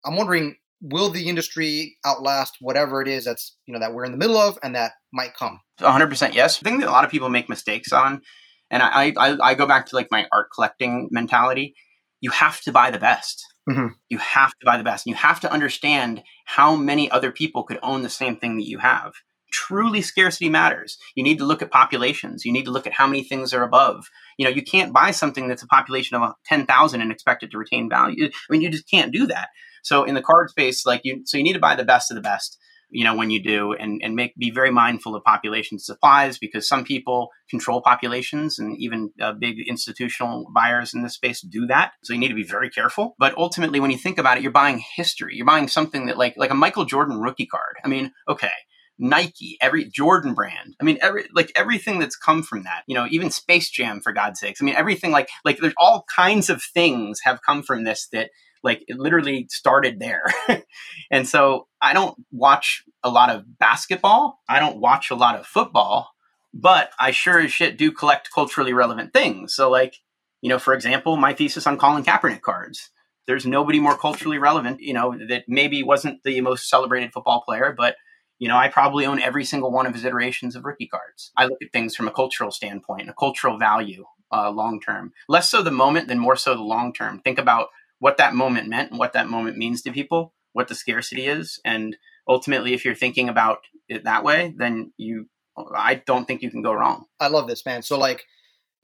I'm 0.06 0.16
wondering, 0.16 0.58
will 0.80 1.10
the 1.10 1.28
industry 1.28 1.98
outlast 2.06 2.58
whatever 2.62 3.02
it 3.02 3.08
is 3.08 3.26
that's 3.26 3.58
you 3.66 3.74
know 3.74 3.80
that 3.80 3.96
we're 3.96 4.06
in 4.06 4.12
the 4.12 4.20
middle 4.20 4.38
of 4.38 4.60
and 4.62 4.76
that 4.76 4.92
might 5.12 5.34
come? 5.34 5.60
100 5.80 6.08
percent 6.08 6.36
yes. 6.36 6.60
The 6.60 6.66
thing 6.66 6.78
that 6.82 6.88
a 6.88 6.92
lot 6.92 7.04
of 7.04 7.10
people 7.10 7.30
make 7.30 7.50
mistakes 7.50 7.92
on, 7.92 8.22
and 8.70 8.84
I, 8.84 9.14
I 9.18 9.38
I 9.42 9.54
go 9.56 9.66
back 9.66 9.88
to 9.88 9.96
like 9.96 10.10
my 10.12 10.28
art 10.32 10.48
collecting 10.54 11.10
mentality. 11.12 11.76
You 12.22 12.32
have 12.32 12.62
to 12.62 12.72
buy 12.72 12.92
the 12.92 13.00
best. 13.00 13.46
Mm-hmm. 13.70 13.88
You 14.10 14.18
have 14.20 14.52
to 14.52 14.66
buy 14.66 14.78
the 14.78 14.84
best. 14.84 15.06
And 15.06 15.12
you 15.12 15.18
have 15.18 15.40
to 15.42 15.52
understand 15.52 16.24
how 16.46 16.76
many 16.76 17.10
other 17.10 17.32
people 17.32 17.64
could 17.64 17.80
own 17.82 18.04
the 18.04 18.10
same 18.10 18.38
thing 18.38 18.58
that 18.58 18.68
you 18.68 18.78
have 18.80 19.14
truly 19.56 20.02
scarcity 20.02 20.50
matters. 20.50 20.98
You 21.16 21.24
need 21.24 21.38
to 21.38 21.46
look 21.46 21.62
at 21.62 21.72
populations. 21.72 22.44
You 22.44 22.52
need 22.52 22.66
to 22.66 22.72
look 22.72 22.86
at 22.86 22.94
how 22.94 23.08
many 23.08 23.24
things 23.24 23.54
are 23.54 23.64
above. 23.64 24.10
You 24.38 24.44
know, 24.44 24.52
you 24.52 24.62
can't 24.62 24.94
buy 24.94 25.12
something 25.12 25.48
that's 25.48 25.64
a 25.64 25.68
population 25.68 26.18
of 26.18 26.34
10,000 26.46 27.02
and 27.02 27.12
expect 27.12 27.42
it 27.42 27.52
to 27.52 27.58
retain 27.58 27.90
value. 27.90 28.26
I 28.26 28.30
mean, 28.50 28.62
you 28.62 28.70
just 28.70 28.90
can't 28.90 29.14
do 29.14 29.28
that. 29.28 29.48
So 29.82 30.04
in 30.04 30.14
the 30.14 30.22
card 30.22 30.50
space, 30.50 30.86
like 30.86 31.02
you, 31.06 31.22
so 31.26 31.38
you 31.38 31.44
need 31.44 31.54
to 31.54 31.60
buy 31.60 31.76
the 31.76 31.86
best 31.86 32.12
of 32.12 32.16
the 32.16 32.22
best, 32.22 32.58
you 32.90 33.04
know, 33.04 33.16
when 33.16 33.30
you 33.30 33.42
do 33.42 33.74
and, 33.74 34.02
and 34.04 34.16
make, 34.16 34.36
be 34.36 34.52
very 34.52 34.72
mindful 34.72 35.16
of 35.16 35.24
population 35.24 35.80
supplies 35.80 36.38
because 36.38 36.68
some 36.68 36.84
people 36.84 37.30
control 37.50 37.82
populations 37.82 38.60
and 38.60 38.78
even 38.78 39.12
uh, 39.22 39.34
big 39.34 39.58
institutional 39.68 40.50
buyers 40.54 40.94
in 40.94 41.04
this 41.04 41.14
space 41.14 41.42
do 41.42 41.66
that. 41.68 41.94
So 42.04 42.14
you 42.14 42.20
need 42.20 42.30
to 42.30 42.36
be 42.36 42.44
very 42.44 42.70
careful. 42.70 43.16
But 43.20 43.38
ultimately, 43.38 43.80
when 43.80 43.92
you 43.92 43.98
think 43.98 44.18
about 44.18 44.38
it, 44.38 44.44
you're 44.44 44.52
buying 44.52 44.84
history. 44.96 45.36
You're 45.36 45.46
buying 45.46 45.68
something 45.68 46.06
that 46.08 46.18
like, 46.18 46.36
like 46.38 46.52
a 46.52 46.56
Michael 46.56 46.86
Jordan 46.86 47.20
rookie 47.20 47.48
card. 47.48 47.76
I 47.84 47.88
mean, 47.88 48.12
okay 48.28 48.52
Nike, 48.98 49.58
every 49.62 49.86
Jordan 49.86 50.34
brand. 50.34 50.76
I 50.80 50.84
mean, 50.84 50.98
every 51.02 51.26
like 51.34 51.52
everything 51.56 52.00
that's 52.00 52.16
come 52.16 52.44
from 52.44 52.64
that. 52.64 52.84
You 52.88 52.96
know, 52.96 53.08
even 53.10 53.30
Space 53.30 53.70
Jam 53.70 54.00
for 54.00 54.14
God's 54.14 54.40
sakes. 54.40 54.62
I 54.62 54.66
mean, 54.66 54.76
everything 54.76 55.12
like 55.12 55.30
like 55.44 55.58
there's 55.58 55.74
all 55.78 56.06
kinds 56.16 56.50
of 56.50 56.64
things 56.64 57.20
have 57.24 57.42
come 57.42 57.64
from 57.64 57.84
this 57.84 58.08
that 58.14 58.30
like 58.64 58.84
it 58.88 58.98
literally 58.98 59.48
started 59.50 60.00
there. 60.00 60.24
and 61.12 61.28
so 61.28 61.68
I 61.86 61.94
don't 61.94 62.18
watch 62.32 62.84
a 63.04 63.12
lot 63.12 63.30
of 63.30 63.60
basketball. 63.60 64.40
I 64.50 64.60
don't 64.60 64.80
watch 64.80 65.12
a 65.12 65.16
lot 65.16 65.40
of 65.40 65.46
football, 65.46 66.10
but 66.52 66.90
I 67.00 67.12
sure 67.12 67.40
as 67.40 67.54
shit 67.54 67.78
do 67.78 67.92
collect 67.92 68.32
culturally 68.34 68.74
relevant 68.74 69.14
things. 69.14 69.54
So 69.54 69.70
like, 69.70 69.98
you 70.42 70.50
know, 70.50 70.58
for 70.58 70.74
example, 70.74 71.16
my 71.16 71.34
thesis 71.36 71.68
on 71.68 71.78
Colin 71.78 72.04
Kaepernick 72.04 72.42
cards. 72.42 72.90
There's 73.28 73.46
nobody 73.46 73.80
more 73.80 73.98
culturally 73.98 74.40
relevant, 74.40 74.82
you 74.82 74.94
know, 74.94 75.16
that 75.30 75.44
maybe 75.48 75.84
wasn't 75.84 76.24
the 76.24 76.42
most 76.42 76.70
celebrated 76.70 77.14
football 77.14 77.44
player, 77.46 77.74
but 77.78 77.98
you 78.40 78.48
know, 78.48 78.58
I 78.58 78.68
probably 78.68 79.06
own 79.06 79.22
every 79.22 79.46
single 79.46 79.72
one 79.72 79.86
of 79.86 79.94
his 79.94 80.06
iterations 80.06 80.56
of 80.56 80.66
rookie 80.66 80.88
cards. 80.88 81.32
I 81.38 81.46
look 81.46 81.62
at 81.62 81.72
things 81.72 81.96
from 81.96 82.08
a 82.08 82.12
cultural 82.12 82.52
standpoint, 82.52 83.10
a 83.10 83.14
cultural 83.14 83.60
value 83.60 84.06
uh, 84.32 84.50
long 84.50 84.82
term. 84.82 85.14
Less 85.28 85.50
so 85.52 85.62
the 85.62 85.72
moment 85.72 86.08
than 86.08 86.18
more 86.20 86.36
so 86.36 86.56
the 86.56 86.62
long 86.62 86.94
term. 86.94 87.20
Think 87.20 87.38
about 87.38 87.70
what 88.00 88.18
that 88.18 88.34
moment 88.34 88.68
meant 88.68 88.90
and 88.90 89.00
what 89.00 89.14
that 89.14 89.30
moment 89.30 89.58
means 89.58 89.82
to 89.84 89.92
people, 89.92 90.34
what 90.56 90.70
the 90.70 90.76
scarcity 90.76 91.26
is. 91.28 91.60
And 91.66 91.98
ultimately, 92.28 92.74
if 92.74 92.86
you're 92.86 92.96
thinking 92.96 93.28
about 93.28 93.60
it 93.90 94.06
that 94.06 94.24
way, 94.24 94.54
then 94.58 94.94
you, 94.96 95.28
I 95.76 95.96
don't 96.06 96.26
think 96.26 96.42
you 96.42 96.50
can 96.50 96.62
go 96.62 96.74
wrong. 96.74 97.06
I 97.20 97.28
love 97.28 97.48
this, 97.48 97.66
man. 97.66 97.82
So, 97.84 98.00
like, 98.00 98.24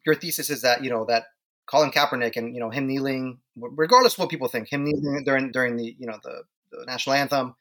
your 0.06 0.16
thesis 0.16 0.50
is 0.50 0.64
that, 0.64 0.84
you 0.84 0.90
know, 0.90 1.06
that 1.06 1.28
Colin 1.68 1.92
Kaepernick 1.92 2.36
and, 2.36 2.54
you 2.54 2.60
know, 2.60 2.70
him 2.70 2.88
kneeling, 2.88 3.40
regardless 3.56 4.16
of 4.16 4.20
what 4.20 4.30
people 4.30 4.50
think, 4.50 4.68
him 4.70 4.84
kneeling 4.84 5.24
during, 5.26 5.52
during 5.52 5.78
the, 5.78 5.96
you 5.98 6.08
know, 6.08 6.20
the, 6.22 6.44
the 6.72 6.86
national 6.86 7.16
anthem, 7.16 7.56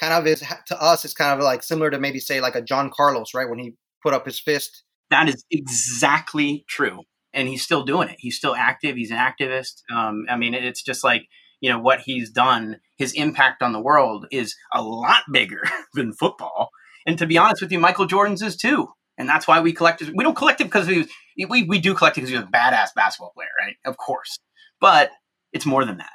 kind 0.00 0.12
of 0.12 0.26
is 0.26 0.42
to 0.66 0.82
us 0.82 1.04
is 1.04 1.14
kind 1.14 1.38
of 1.38 1.44
like 1.44 1.62
similar 1.62 1.90
to 1.90 1.98
maybe 2.00 2.18
say 2.18 2.40
like 2.40 2.56
a 2.56 2.62
John 2.62 2.90
Carlos, 2.90 3.32
right? 3.32 3.48
When 3.48 3.60
he 3.60 3.76
put 4.02 4.12
up 4.12 4.26
his 4.26 4.40
fist. 4.40 4.82
That 5.10 5.28
is 5.28 5.44
exactly 5.52 6.64
true, 6.68 7.04
and 7.32 7.46
he's 7.46 7.62
still 7.62 7.84
doing 7.84 8.08
it. 8.08 8.16
He's 8.18 8.36
still 8.36 8.56
active. 8.56 8.96
He's 8.96 9.12
an 9.12 9.18
activist. 9.18 9.82
Um, 9.88 10.26
I 10.28 10.36
mean, 10.36 10.52
it's 10.52 10.82
just 10.82 11.04
like 11.04 11.28
you 11.60 11.70
know 11.70 11.78
what 11.78 12.00
he's 12.00 12.30
done. 12.30 12.80
His 12.96 13.12
impact 13.12 13.62
on 13.62 13.72
the 13.72 13.80
world 13.80 14.26
is 14.30 14.54
a 14.72 14.82
lot 14.82 15.22
bigger 15.32 15.62
than 15.94 16.12
football. 16.12 16.70
And 17.06 17.18
to 17.18 17.26
be 17.26 17.38
honest 17.38 17.62
with 17.62 17.72
you, 17.72 17.78
Michael 17.78 18.06
Jordan's 18.06 18.42
is 18.42 18.56
too. 18.56 18.88
And 19.18 19.28
that's 19.28 19.48
why 19.48 19.60
we 19.60 19.72
collect 19.72 20.02
it. 20.02 20.12
We 20.14 20.24
don't 20.24 20.36
collect 20.36 20.60
it 20.60 20.64
because 20.64 20.88
we 20.88 21.06
we 21.48 21.62
we 21.62 21.78
do 21.78 21.94
collect 21.94 22.18
it 22.18 22.20
because 22.20 22.30
he 22.30 22.36
was 22.36 22.44
a 22.44 22.48
badass 22.48 22.88
basketball 22.94 23.32
player, 23.34 23.48
right? 23.58 23.76
Of 23.84 23.96
course, 23.96 24.38
but 24.80 25.10
it's 25.52 25.66
more 25.66 25.84
than 25.84 25.98
that. 25.98 26.10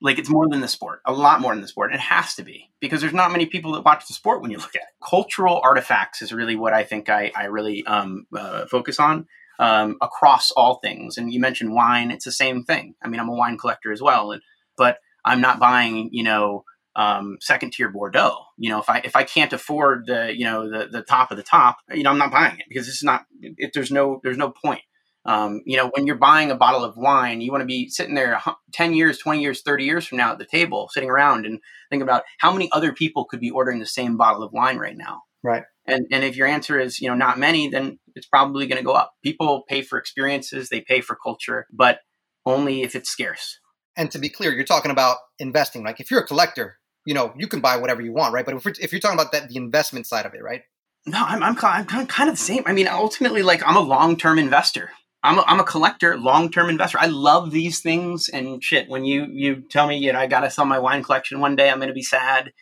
Like 0.00 0.18
it's 0.18 0.30
more 0.30 0.48
than 0.48 0.60
the 0.60 0.68
sport, 0.68 1.00
a 1.04 1.12
lot 1.12 1.40
more 1.40 1.52
than 1.52 1.60
the 1.60 1.68
sport. 1.68 1.92
It 1.92 2.00
has 2.00 2.34
to 2.36 2.44
be 2.44 2.70
because 2.80 3.00
there's 3.00 3.12
not 3.12 3.32
many 3.32 3.46
people 3.46 3.72
that 3.72 3.84
watch 3.84 4.06
the 4.06 4.14
sport 4.14 4.40
when 4.40 4.50
you 4.50 4.58
look 4.58 4.76
at 4.76 4.82
it. 4.82 4.88
Cultural 5.06 5.60
artifacts 5.62 6.22
is 6.22 6.32
really 6.32 6.56
what 6.56 6.72
I 6.72 6.84
think 6.84 7.10
I, 7.10 7.32
I 7.34 7.46
really 7.46 7.84
um, 7.84 8.26
uh, 8.34 8.66
focus 8.66 9.00
on 9.00 9.26
um, 9.58 9.96
across 10.00 10.52
all 10.52 10.76
things. 10.76 11.18
And 11.18 11.32
you 11.32 11.40
mentioned 11.40 11.74
wine; 11.74 12.10
it's 12.10 12.24
the 12.24 12.32
same 12.32 12.62
thing. 12.64 12.94
I 13.02 13.08
mean, 13.08 13.20
I'm 13.20 13.28
a 13.28 13.34
wine 13.34 13.58
collector 13.58 13.92
as 13.92 14.00
well, 14.00 14.30
and, 14.32 14.40
but 14.78 14.98
I'm 15.24 15.40
not 15.40 15.58
buying, 15.58 16.08
you 16.12 16.22
know, 16.22 16.64
um, 16.96 17.38
second 17.40 17.72
tier 17.72 17.90
Bordeaux. 17.90 18.36
You 18.56 18.70
know, 18.70 18.80
if 18.80 18.88
I 18.88 18.98
if 18.98 19.14
I 19.14 19.24
can't 19.24 19.52
afford 19.52 20.06
the 20.06 20.32
you 20.36 20.44
know 20.44 20.68
the 20.68 20.88
the 20.88 21.02
top 21.02 21.30
of 21.30 21.36
the 21.36 21.42
top, 21.42 21.78
you 21.92 22.02
know, 22.02 22.10
I'm 22.10 22.18
not 22.18 22.32
buying 22.32 22.58
it 22.58 22.66
because 22.68 22.88
it's 22.88 23.04
not. 23.04 23.26
It, 23.40 23.72
there's 23.74 23.90
no 23.90 24.20
there's 24.22 24.38
no 24.38 24.50
point. 24.50 24.82
Um, 25.24 25.60
you 25.66 25.76
know, 25.76 25.90
when 25.94 26.06
you're 26.06 26.16
buying 26.16 26.50
a 26.50 26.56
bottle 26.56 26.84
of 26.84 26.96
wine, 26.96 27.42
you 27.42 27.52
want 27.52 27.60
to 27.60 27.66
be 27.66 27.90
sitting 27.90 28.14
there 28.14 28.40
10 28.72 28.94
years, 28.94 29.18
20 29.18 29.42
years, 29.42 29.60
30 29.60 29.84
years 29.84 30.06
from 30.06 30.16
now 30.16 30.32
at 30.32 30.38
the 30.38 30.46
table, 30.46 30.88
sitting 30.90 31.10
around 31.10 31.44
and 31.44 31.60
think 31.90 32.02
about 32.02 32.22
how 32.38 32.50
many 32.50 32.70
other 32.72 32.94
people 32.94 33.26
could 33.26 33.40
be 33.40 33.50
ordering 33.50 33.78
the 33.78 33.84
same 33.84 34.16
bottle 34.16 34.42
of 34.42 34.54
wine 34.54 34.78
right 34.78 34.96
now. 34.96 35.22
Right. 35.42 35.64
And, 35.84 36.06
and 36.10 36.24
if 36.24 36.34
your 36.34 36.46
answer 36.46 36.78
is, 36.80 36.98
you 37.00 37.08
know, 37.08 37.14
not 37.14 37.38
many, 37.38 37.68
then 37.68 37.98
it's 38.14 38.26
probably 38.26 38.66
going 38.66 38.78
to 38.78 38.84
go 38.84 38.92
up. 38.92 39.12
People 39.22 39.64
pay 39.68 39.82
for 39.82 39.98
experiences, 39.98 40.70
they 40.70 40.80
pay 40.80 41.02
for 41.02 41.16
culture, 41.22 41.66
but 41.72 41.98
only 42.46 42.82
if 42.82 42.96
it's 42.96 43.10
scarce. 43.10 43.58
And 43.98 44.10
to 44.12 44.18
be 44.18 44.30
clear, 44.30 44.54
you're 44.54 44.64
talking 44.64 44.92
about 44.92 45.18
investing. 45.38 45.84
Like 45.84 46.00
if 46.00 46.10
you're 46.10 46.20
a 46.20 46.26
collector, 46.26 46.78
you 47.04 47.12
know, 47.14 47.34
you 47.36 47.48
can 47.48 47.60
buy 47.60 47.76
whatever 47.76 48.00
you 48.00 48.12
want, 48.12 48.32
right? 48.32 48.46
But 48.46 48.54
if, 48.54 48.66
if 48.80 48.92
you're 48.92 49.00
talking 49.00 49.18
about 49.18 49.32
that, 49.32 49.48
the 49.48 49.56
investment 49.56 50.06
side 50.06 50.24
of 50.24 50.34
it, 50.34 50.42
right? 50.42 50.62
No, 51.04 51.24
I'm, 51.24 51.42
I'm, 51.42 51.56
I'm 51.62 52.06
kind 52.06 52.30
of 52.30 52.36
the 52.36 52.42
same. 52.42 52.62
I 52.66 52.72
mean, 52.72 52.86
ultimately, 52.86 53.42
like 53.42 53.62
I'm 53.66 53.76
a 53.76 53.80
long 53.80 54.16
term 54.16 54.38
investor. 54.38 54.90
I'm 55.24 55.38
a, 55.38 55.44
I'm 55.46 55.58
a 55.58 55.64
collector, 55.64 56.16
long 56.16 56.50
term 56.50 56.70
investor. 56.70 56.98
I 57.00 57.06
love 57.06 57.50
these 57.50 57.80
things 57.80 58.28
and 58.28 58.62
shit. 58.62 58.88
When 58.88 59.04
you 59.04 59.26
you 59.30 59.62
tell 59.68 59.88
me, 59.88 59.98
you 59.98 60.12
know, 60.12 60.18
I 60.18 60.26
got 60.26 60.40
to 60.40 60.50
sell 60.50 60.64
my 60.64 60.78
wine 60.78 61.02
collection 61.02 61.40
one 61.40 61.56
day, 61.56 61.70
I'm 61.70 61.80
to 61.80 61.92
be 61.92 62.02
sad. 62.02 62.52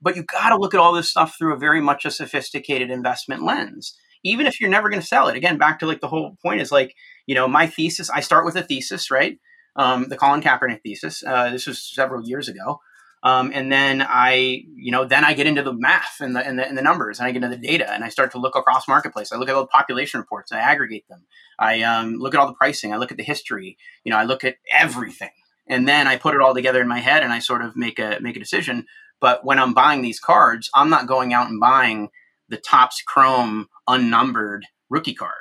But 0.00 0.16
you 0.16 0.22
got 0.22 0.50
to 0.50 0.56
look 0.56 0.74
at 0.74 0.80
all 0.80 0.92
this 0.92 1.10
stuff 1.10 1.36
through 1.36 1.54
a 1.54 1.58
very 1.58 1.80
much 1.80 2.04
a 2.04 2.10
sophisticated 2.10 2.90
investment 2.90 3.42
lens, 3.42 3.96
even 4.22 4.46
if 4.46 4.60
you're 4.60 4.70
never 4.70 4.90
to 4.90 5.02
sell 5.02 5.28
it. 5.28 5.36
Again, 5.36 5.56
back 5.58 5.78
to 5.80 5.86
like 5.86 6.00
the 6.00 6.08
whole 6.08 6.36
point 6.42 6.60
is 6.60 6.70
like, 6.70 6.94
you 7.26 7.34
know, 7.34 7.48
my 7.48 7.66
thesis. 7.66 8.10
I 8.10 8.20
start 8.20 8.44
with 8.44 8.56
a 8.56 8.62
thesis, 8.62 9.10
right? 9.10 9.38
Um, 9.76 10.08
the 10.08 10.16
Colin 10.16 10.40
Kaepernick 10.40 10.82
thesis. 10.82 11.24
Uh, 11.26 11.50
this 11.50 11.66
was 11.66 11.82
several 11.82 12.26
years 12.26 12.48
ago. 12.48 12.80
Um, 13.24 13.52
and 13.54 13.72
then 13.72 14.02
I, 14.06 14.64
you 14.76 14.92
know, 14.92 15.06
then 15.06 15.24
I 15.24 15.32
get 15.32 15.46
into 15.46 15.62
the 15.62 15.72
math 15.72 16.20
and 16.20 16.36
the, 16.36 16.46
and 16.46 16.58
the, 16.58 16.68
and 16.68 16.76
the 16.76 16.82
numbers, 16.82 17.18
and 17.18 17.26
I 17.26 17.32
get 17.32 17.42
into 17.42 17.56
the 17.56 17.66
data, 17.66 17.90
and 17.90 18.04
I 18.04 18.10
start 18.10 18.32
to 18.32 18.38
look 18.38 18.54
across 18.54 18.86
marketplace. 18.86 19.32
I 19.32 19.36
look 19.36 19.48
at 19.48 19.54
all 19.54 19.62
the 19.62 19.68
population 19.68 20.20
reports, 20.20 20.52
I 20.52 20.58
aggregate 20.58 21.08
them. 21.08 21.22
I 21.58 21.80
um, 21.82 22.16
look 22.18 22.34
at 22.34 22.40
all 22.40 22.46
the 22.46 22.52
pricing. 22.52 22.92
I 22.92 22.98
look 22.98 23.12
at 23.12 23.16
the 23.16 23.24
history. 23.24 23.78
You 24.04 24.10
know, 24.10 24.18
I 24.18 24.24
look 24.24 24.44
at 24.44 24.56
everything, 24.70 25.30
and 25.66 25.88
then 25.88 26.06
I 26.06 26.16
put 26.16 26.34
it 26.34 26.42
all 26.42 26.52
together 26.52 26.82
in 26.82 26.88
my 26.88 26.98
head, 26.98 27.22
and 27.22 27.32
I 27.32 27.38
sort 27.38 27.64
of 27.64 27.74
make 27.76 27.98
a 27.98 28.18
make 28.20 28.36
a 28.36 28.40
decision. 28.40 28.84
But 29.20 29.42
when 29.42 29.58
I'm 29.58 29.72
buying 29.72 30.02
these 30.02 30.20
cards, 30.20 30.68
I'm 30.74 30.90
not 30.90 31.06
going 31.06 31.32
out 31.32 31.48
and 31.48 31.58
buying 31.58 32.10
the 32.50 32.58
Topps 32.58 33.00
Chrome 33.00 33.68
unnumbered 33.88 34.66
rookie 34.90 35.14
card. 35.14 35.32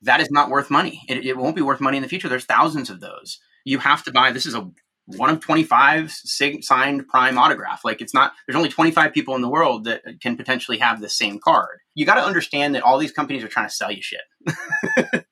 That 0.00 0.20
is 0.20 0.30
not 0.30 0.48
worth 0.48 0.70
money. 0.70 1.02
It, 1.06 1.26
it 1.26 1.36
won't 1.36 1.56
be 1.56 1.62
worth 1.62 1.82
money 1.82 1.98
in 1.98 2.02
the 2.02 2.08
future. 2.08 2.30
There's 2.30 2.46
thousands 2.46 2.88
of 2.88 3.00
those. 3.00 3.40
You 3.66 3.78
have 3.80 4.02
to 4.04 4.12
buy. 4.12 4.32
This 4.32 4.46
is 4.46 4.54
a 4.54 4.70
one 5.06 5.30
of 5.30 5.40
25 5.40 6.10
signed 6.10 7.06
prime 7.08 7.38
autograph. 7.38 7.84
Like 7.84 8.00
it's 8.00 8.12
not, 8.12 8.32
there's 8.46 8.56
only 8.56 8.68
25 8.68 9.12
people 9.12 9.36
in 9.36 9.42
the 9.42 9.48
world 9.48 9.84
that 9.84 10.02
can 10.20 10.36
potentially 10.36 10.78
have 10.78 11.00
the 11.00 11.08
same 11.08 11.38
card. 11.38 11.78
You 11.94 12.04
got 12.04 12.16
to 12.16 12.24
understand 12.24 12.74
that 12.74 12.82
all 12.82 12.98
these 12.98 13.12
companies 13.12 13.44
are 13.44 13.48
trying 13.48 13.68
to 13.68 13.74
sell 13.74 13.92
you 13.92 14.02
shit. 14.02 14.20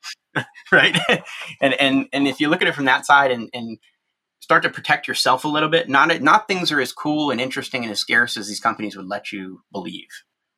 right. 0.73 0.97
and, 1.61 1.75
and, 1.81 2.07
and 2.13 2.29
if 2.29 2.41
you 2.41 2.49
look 2.49 2.63
at 2.63 2.69
it 2.69 2.75
from 2.75 2.85
that 2.85 3.05
side 3.05 3.33
and, 3.33 3.51
and 3.53 3.79
start 4.41 4.63
to 4.63 4.71
protect 4.71 5.09
yourself 5.09 5.45
a 5.45 5.49
little 5.49 5.69
bit, 5.69 5.89
not, 5.89 6.21
not 6.21 6.47
things 6.47 6.71
are 6.71 6.81
as 6.81 6.93
cool 6.93 7.33
and 7.33 7.41
interesting 7.41 7.83
and 7.83 7.91
as 7.91 7.99
scarce 7.99 8.37
as 8.37 8.47
these 8.47 8.61
companies 8.61 8.97
would 8.97 9.07
let 9.07 9.33
you 9.33 9.63
believe. 9.73 10.09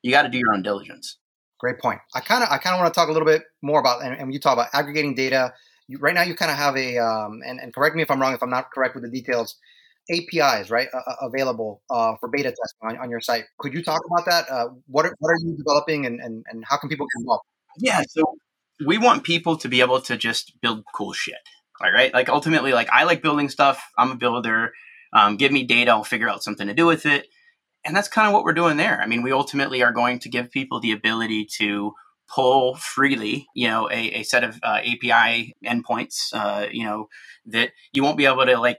You 0.02 0.10
got 0.10 0.22
to 0.22 0.28
do 0.28 0.38
your 0.38 0.52
own 0.52 0.62
diligence. 0.62 1.18
Great 1.58 1.78
point. 1.78 2.00
I 2.14 2.20
kind 2.20 2.42
of, 2.42 2.50
I 2.50 2.58
kind 2.58 2.74
of 2.74 2.80
want 2.80 2.92
to 2.92 3.00
talk 3.00 3.08
a 3.08 3.12
little 3.12 3.26
bit 3.26 3.44
more 3.62 3.80
about, 3.80 4.04
and, 4.04 4.14
and 4.14 4.32
you 4.32 4.38
talk 4.38 4.52
about 4.52 4.68
aggregating 4.74 5.14
data, 5.14 5.54
you, 5.88 5.98
right 5.98 6.14
now 6.14 6.22
you 6.22 6.34
kind 6.34 6.50
of 6.50 6.56
have 6.56 6.76
a 6.76 6.98
um, 6.98 7.40
and, 7.46 7.60
and 7.60 7.74
correct 7.74 7.96
me 7.96 8.02
if 8.02 8.10
I'm 8.10 8.20
wrong 8.20 8.34
if 8.34 8.42
I'm 8.42 8.50
not 8.50 8.70
correct 8.72 8.94
with 8.94 9.04
the 9.04 9.10
details 9.10 9.56
APIs 10.10 10.70
right 10.70 10.88
uh, 10.94 11.14
available 11.22 11.82
uh, 11.90 12.14
for 12.20 12.28
beta 12.28 12.50
testing 12.50 12.80
on, 12.82 12.98
on, 12.98 13.10
your 13.10 13.20
site. 13.20 13.44
Could 13.58 13.74
you 13.74 13.82
talk 13.82 14.00
about 14.06 14.24
that? 14.26 14.50
Uh, 14.50 14.68
what 14.86 15.04
are, 15.04 15.14
what 15.18 15.30
are 15.30 15.38
you 15.42 15.56
developing 15.56 16.06
and, 16.06 16.20
and, 16.20 16.44
and 16.48 16.64
how 16.68 16.76
can 16.76 16.88
people 16.88 17.06
get 17.06 17.22
involved? 17.22 17.42
Yeah, 17.78 18.02
so 18.08 18.36
we 18.86 18.98
want 18.98 19.24
people 19.24 19.56
to 19.56 19.68
be 19.68 19.80
able 19.80 20.00
to 20.02 20.16
just 20.16 20.52
build 20.60 20.84
cool 20.94 21.12
shit. 21.12 21.38
All 21.80 21.90
right, 21.90 22.14
like 22.14 22.28
ultimately, 22.28 22.72
like 22.72 22.88
I 22.90 23.04
like 23.04 23.20
building 23.20 23.48
stuff. 23.48 23.82
I'm 23.98 24.12
a 24.12 24.16
builder. 24.16 24.72
Um, 25.12 25.36
give 25.36 25.50
me 25.50 25.64
data, 25.64 25.90
I'll 25.90 26.04
figure 26.04 26.28
out 26.28 26.42
something 26.42 26.66
to 26.66 26.74
do 26.74 26.86
with 26.86 27.06
it 27.06 27.26
and 27.86 27.94
that's 27.94 28.08
kind 28.08 28.26
of 28.26 28.34
what 28.34 28.42
we're 28.42 28.52
doing 28.52 28.76
there. 28.76 29.00
I 29.00 29.06
mean, 29.06 29.22
we 29.22 29.32
ultimately 29.32 29.82
are 29.82 29.92
going 29.92 30.18
to 30.20 30.28
give 30.28 30.50
people 30.50 30.80
the 30.80 30.90
ability 30.90 31.46
to 31.58 31.92
pull 32.28 32.76
freely, 32.76 33.46
you 33.54 33.68
know, 33.68 33.88
a, 33.90 34.20
a 34.20 34.22
set 34.22 34.44
of 34.44 34.58
uh, 34.62 34.80
API 34.80 35.54
endpoints, 35.64 36.32
uh, 36.32 36.66
you 36.70 36.84
know, 36.84 37.08
that 37.46 37.70
you 37.92 38.02
won't 38.02 38.18
be 38.18 38.26
able 38.26 38.46
to 38.46 38.58
like 38.58 38.78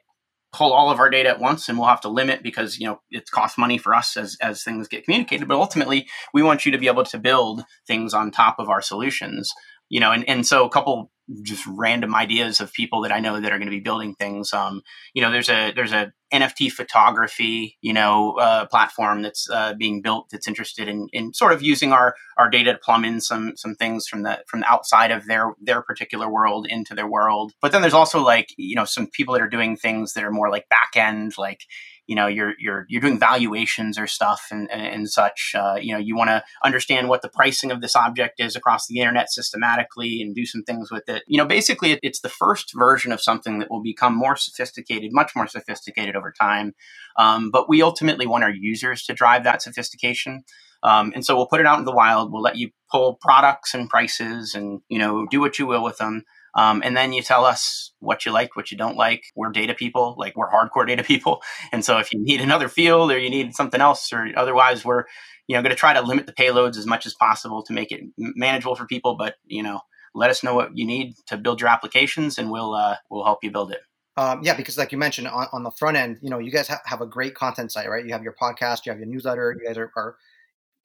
pull 0.53 0.73
all 0.73 0.89
of 0.89 0.99
our 0.99 1.09
data 1.09 1.29
at 1.29 1.39
once 1.39 1.67
and 1.67 1.77
we'll 1.77 1.87
have 1.87 2.01
to 2.01 2.09
limit 2.09 2.41
because 2.41 2.79
you 2.79 2.87
know 2.87 2.99
it 3.11 3.29
costs 3.31 3.57
money 3.57 3.77
for 3.77 3.93
us 3.93 4.15
as, 4.15 4.37
as 4.41 4.63
things 4.63 4.87
get 4.87 5.03
communicated. 5.03 5.47
But 5.47 5.57
ultimately 5.57 6.07
we 6.33 6.41
want 6.41 6.65
you 6.65 6.71
to 6.71 6.77
be 6.77 6.87
able 6.87 7.03
to 7.05 7.19
build 7.19 7.63
things 7.85 8.13
on 8.13 8.31
top 8.31 8.57
of 8.59 8.69
our 8.69 8.81
solutions 8.81 9.49
you 9.89 9.99
know 9.99 10.11
and, 10.11 10.27
and 10.27 10.45
so 10.45 10.65
a 10.65 10.69
couple 10.69 11.11
just 11.41 11.65
random 11.67 12.15
ideas 12.15 12.61
of 12.61 12.71
people 12.71 13.01
that 13.01 13.11
I 13.11 13.19
know 13.19 13.39
that 13.39 13.51
are 13.51 13.57
going 13.57 13.67
to 13.67 13.75
be 13.75 13.81
building 13.81 14.15
things. 14.15 14.53
Um, 14.53 14.81
you 15.13 15.21
know, 15.21 15.31
there's 15.31 15.49
a 15.49 15.71
there's 15.73 15.91
a 15.91 16.13
NFT 16.33 16.71
photography, 16.71 17.77
you 17.81 17.93
know, 17.93 18.33
uh, 18.39 18.65
platform 18.67 19.21
that's 19.21 19.49
uh, 19.49 19.73
being 19.73 20.01
built 20.01 20.29
that's 20.29 20.47
interested 20.47 20.87
in, 20.87 21.07
in 21.11 21.33
sort 21.33 21.53
of 21.53 21.61
using 21.61 21.93
our, 21.93 22.15
our 22.37 22.49
data 22.49 22.73
to 22.73 22.79
plumb 22.79 23.05
in 23.05 23.21
some 23.21 23.53
some 23.55 23.75
things 23.75 24.07
from 24.07 24.23
the 24.23 24.43
from 24.47 24.61
the 24.61 24.71
outside 24.71 25.11
of 25.11 25.25
their 25.27 25.53
their 25.61 25.81
particular 25.81 26.29
world 26.29 26.65
into 26.69 26.95
their 26.95 27.07
world. 27.07 27.53
But 27.61 27.71
then 27.71 27.81
there's 27.81 27.93
also 27.93 28.23
like 28.23 28.53
you 28.57 28.75
know 28.75 28.85
some 28.85 29.07
people 29.07 29.33
that 29.33 29.41
are 29.41 29.49
doing 29.49 29.75
things 29.75 30.13
that 30.13 30.23
are 30.23 30.31
more 30.31 30.49
like 30.49 30.69
back 30.69 30.91
end, 30.95 31.33
like 31.37 31.61
you 32.07 32.15
know 32.15 32.27
you're 32.27 32.53
you're 32.57 32.85
you're 32.89 33.01
doing 33.01 33.19
valuations 33.19 33.99
or 33.99 34.07
stuff 34.07 34.47
and 34.49 34.71
and, 34.71 34.87
and 34.87 35.09
such 35.09 35.53
uh, 35.55 35.75
you 35.79 35.93
know 35.93 35.99
you 35.99 36.15
want 36.15 36.29
to 36.29 36.43
understand 36.63 37.09
what 37.09 37.21
the 37.21 37.29
pricing 37.29 37.69
of 37.69 37.81
this 37.81 37.95
object 37.95 38.39
is 38.39 38.55
across 38.55 38.87
the 38.87 38.99
internet 38.99 39.31
systematically 39.31 40.21
and 40.21 40.33
do 40.33 40.45
some 40.45 40.63
things 40.63 40.89
with 40.89 41.07
it. 41.09 41.23
You 41.27 41.37
know 41.37 41.45
basically 41.45 41.99
it's 42.01 42.21
the 42.21 42.29
first 42.29 42.73
version 42.73 43.11
of 43.11 43.21
something 43.21 43.59
that 43.59 43.69
will 43.69 43.83
become 43.83 44.15
more 44.15 44.35
sophisticated 44.35 45.11
much 45.13 45.33
more 45.35 45.47
sophisticated 45.47 46.15
over 46.15 46.31
time. 46.31 46.73
Um, 47.17 47.51
but 47.51 47.69
we 47.69 47.81
ultimately 47.81 48.25
want 48.25 48.43
our 48.43 48.51
users 48.51 49.03
to 49.05 49.13
drive 49.13 49.43
that 49.43 49.61
sophistication. 49.61 50.43
Um, 50.83 51.11
and 51.15 51.25
so 51.25 51.35
we'll 51.35 51.47
put 51.47 51.59
it 51.59 51.65
out 51.65 51.79
in 51.79 51.85
the 51.85 51.91
wild. 51.91 52.31
We'll 52.31 52.43
let 52.43 52.57
you 52.57 52.69
pull 52.91 53.15
products 53.15 53.73
and 53.73 53.89
prices 53.89 54.55
and 54.55 54.81
you 54.87 54.99
know 54.99 55.25
do 55.29 55.41
what 55.41 55.59
you 55.59 55.67
will 55.67 55.83
with 55.83 55.97
them 55.97 56.23
um, 56.57 56.81
and 56.83 56.97
then 56.97 57.13
you 57.13 57.21
tell 57.21 57.45
us 57.45 57.93
what 57.99 58.25
you 58.25 58.31
like, 58.31 58.55
what 58.55 58.71
you 58.71 58.77
don't 58.77 58.97
like. 58.97 59.25
We're 59.35 59.51
data 59.51 59.75
people, 59.75 60.15
like 60.17 60.35
we're 60.35 60.49
hardcore 60.49 60.87
data 60.87 61.03
people. 61.03 61.41
And 61.71 61.85
so 61.85 61.99
if 61.99 62.11
you 62.11 62.19
need 62.19 62.41
another 62.41 62.67
field 62.67 63.11
or 63.11 63.19
you 63.19 63.29
need 63.29 63.53
something 63.53 63.79
else, 63.81 64.11
or 64.11 64.27
otherwise, 64.35 64.83
we're 64.83 65.03
you 65.47 65.55
know 65.55 65.61
going 65.61 65.69
to 65.69 65.75
try 65.75 65.93
to 65.93 66.01
limit 66.01 66.25
the 66.25 66.33
payloads 66.33 66.77
as 66.77 66.85
much 66.85 67.05
as 67.05 67.13
possible 67.13 67.61
to 67.63 67.73
make 67.73 67.91
it 67.91 68.01
manageable 68.17 68.75
for 68.75 68.85
people. 68.85 69.15
But 69.15 69.35
you 69.45 69.61
know, 69.61 69.81
let 70.15 70.29
us 70.29 70.43
know 70.43 70.55
what 70.55 70.75
you 70.75 70.85
need 70.85 71.13
to 71.27 71.37
build 71.37 71.61
your 71.61 71.69
applications, 71.69 72.37
and 72.37 72.49
we'll 72.49 72.73
uh, 72.73 72.95
we'll 73.11 73.25
help 73.25 73.43
you 73.43 73.51
build 73.51 73.71
it. 73.71 73.81
Um, 74.15 74.41
yeah, 74.41 74.55
because 74.55 74.77
like 74.77 74.91
you 74.91 74.97
mentioned 74.97 75.27
on, 75.27 75.47
on 75.53 75.63
the 75.63 75.71
front 75.71 75.95
end, 75.95 76.17
you 76.21 76.31
know, 76.31 76.39
you 76.39 76.51
guys 76.51 76.67
ha- 76.67 76.81
have 76.85 77.01
a 77.01 77.05
great 77.05 77.35
content 77.35 77.71
site, 77.71 77.87
right? 77.87 78.03
You 78.03 78.13
have 78.13 78.23
your 78.23 78.35
podcast, 78.41 78.85
you 78.85 78.91
have 78.91 78.97
your 78.97 79.07
newsletter, 79.07 79.55
you 79.59 79.67
guys 79.67 79.77
are, 79.77 79.91
are 79.95 80.15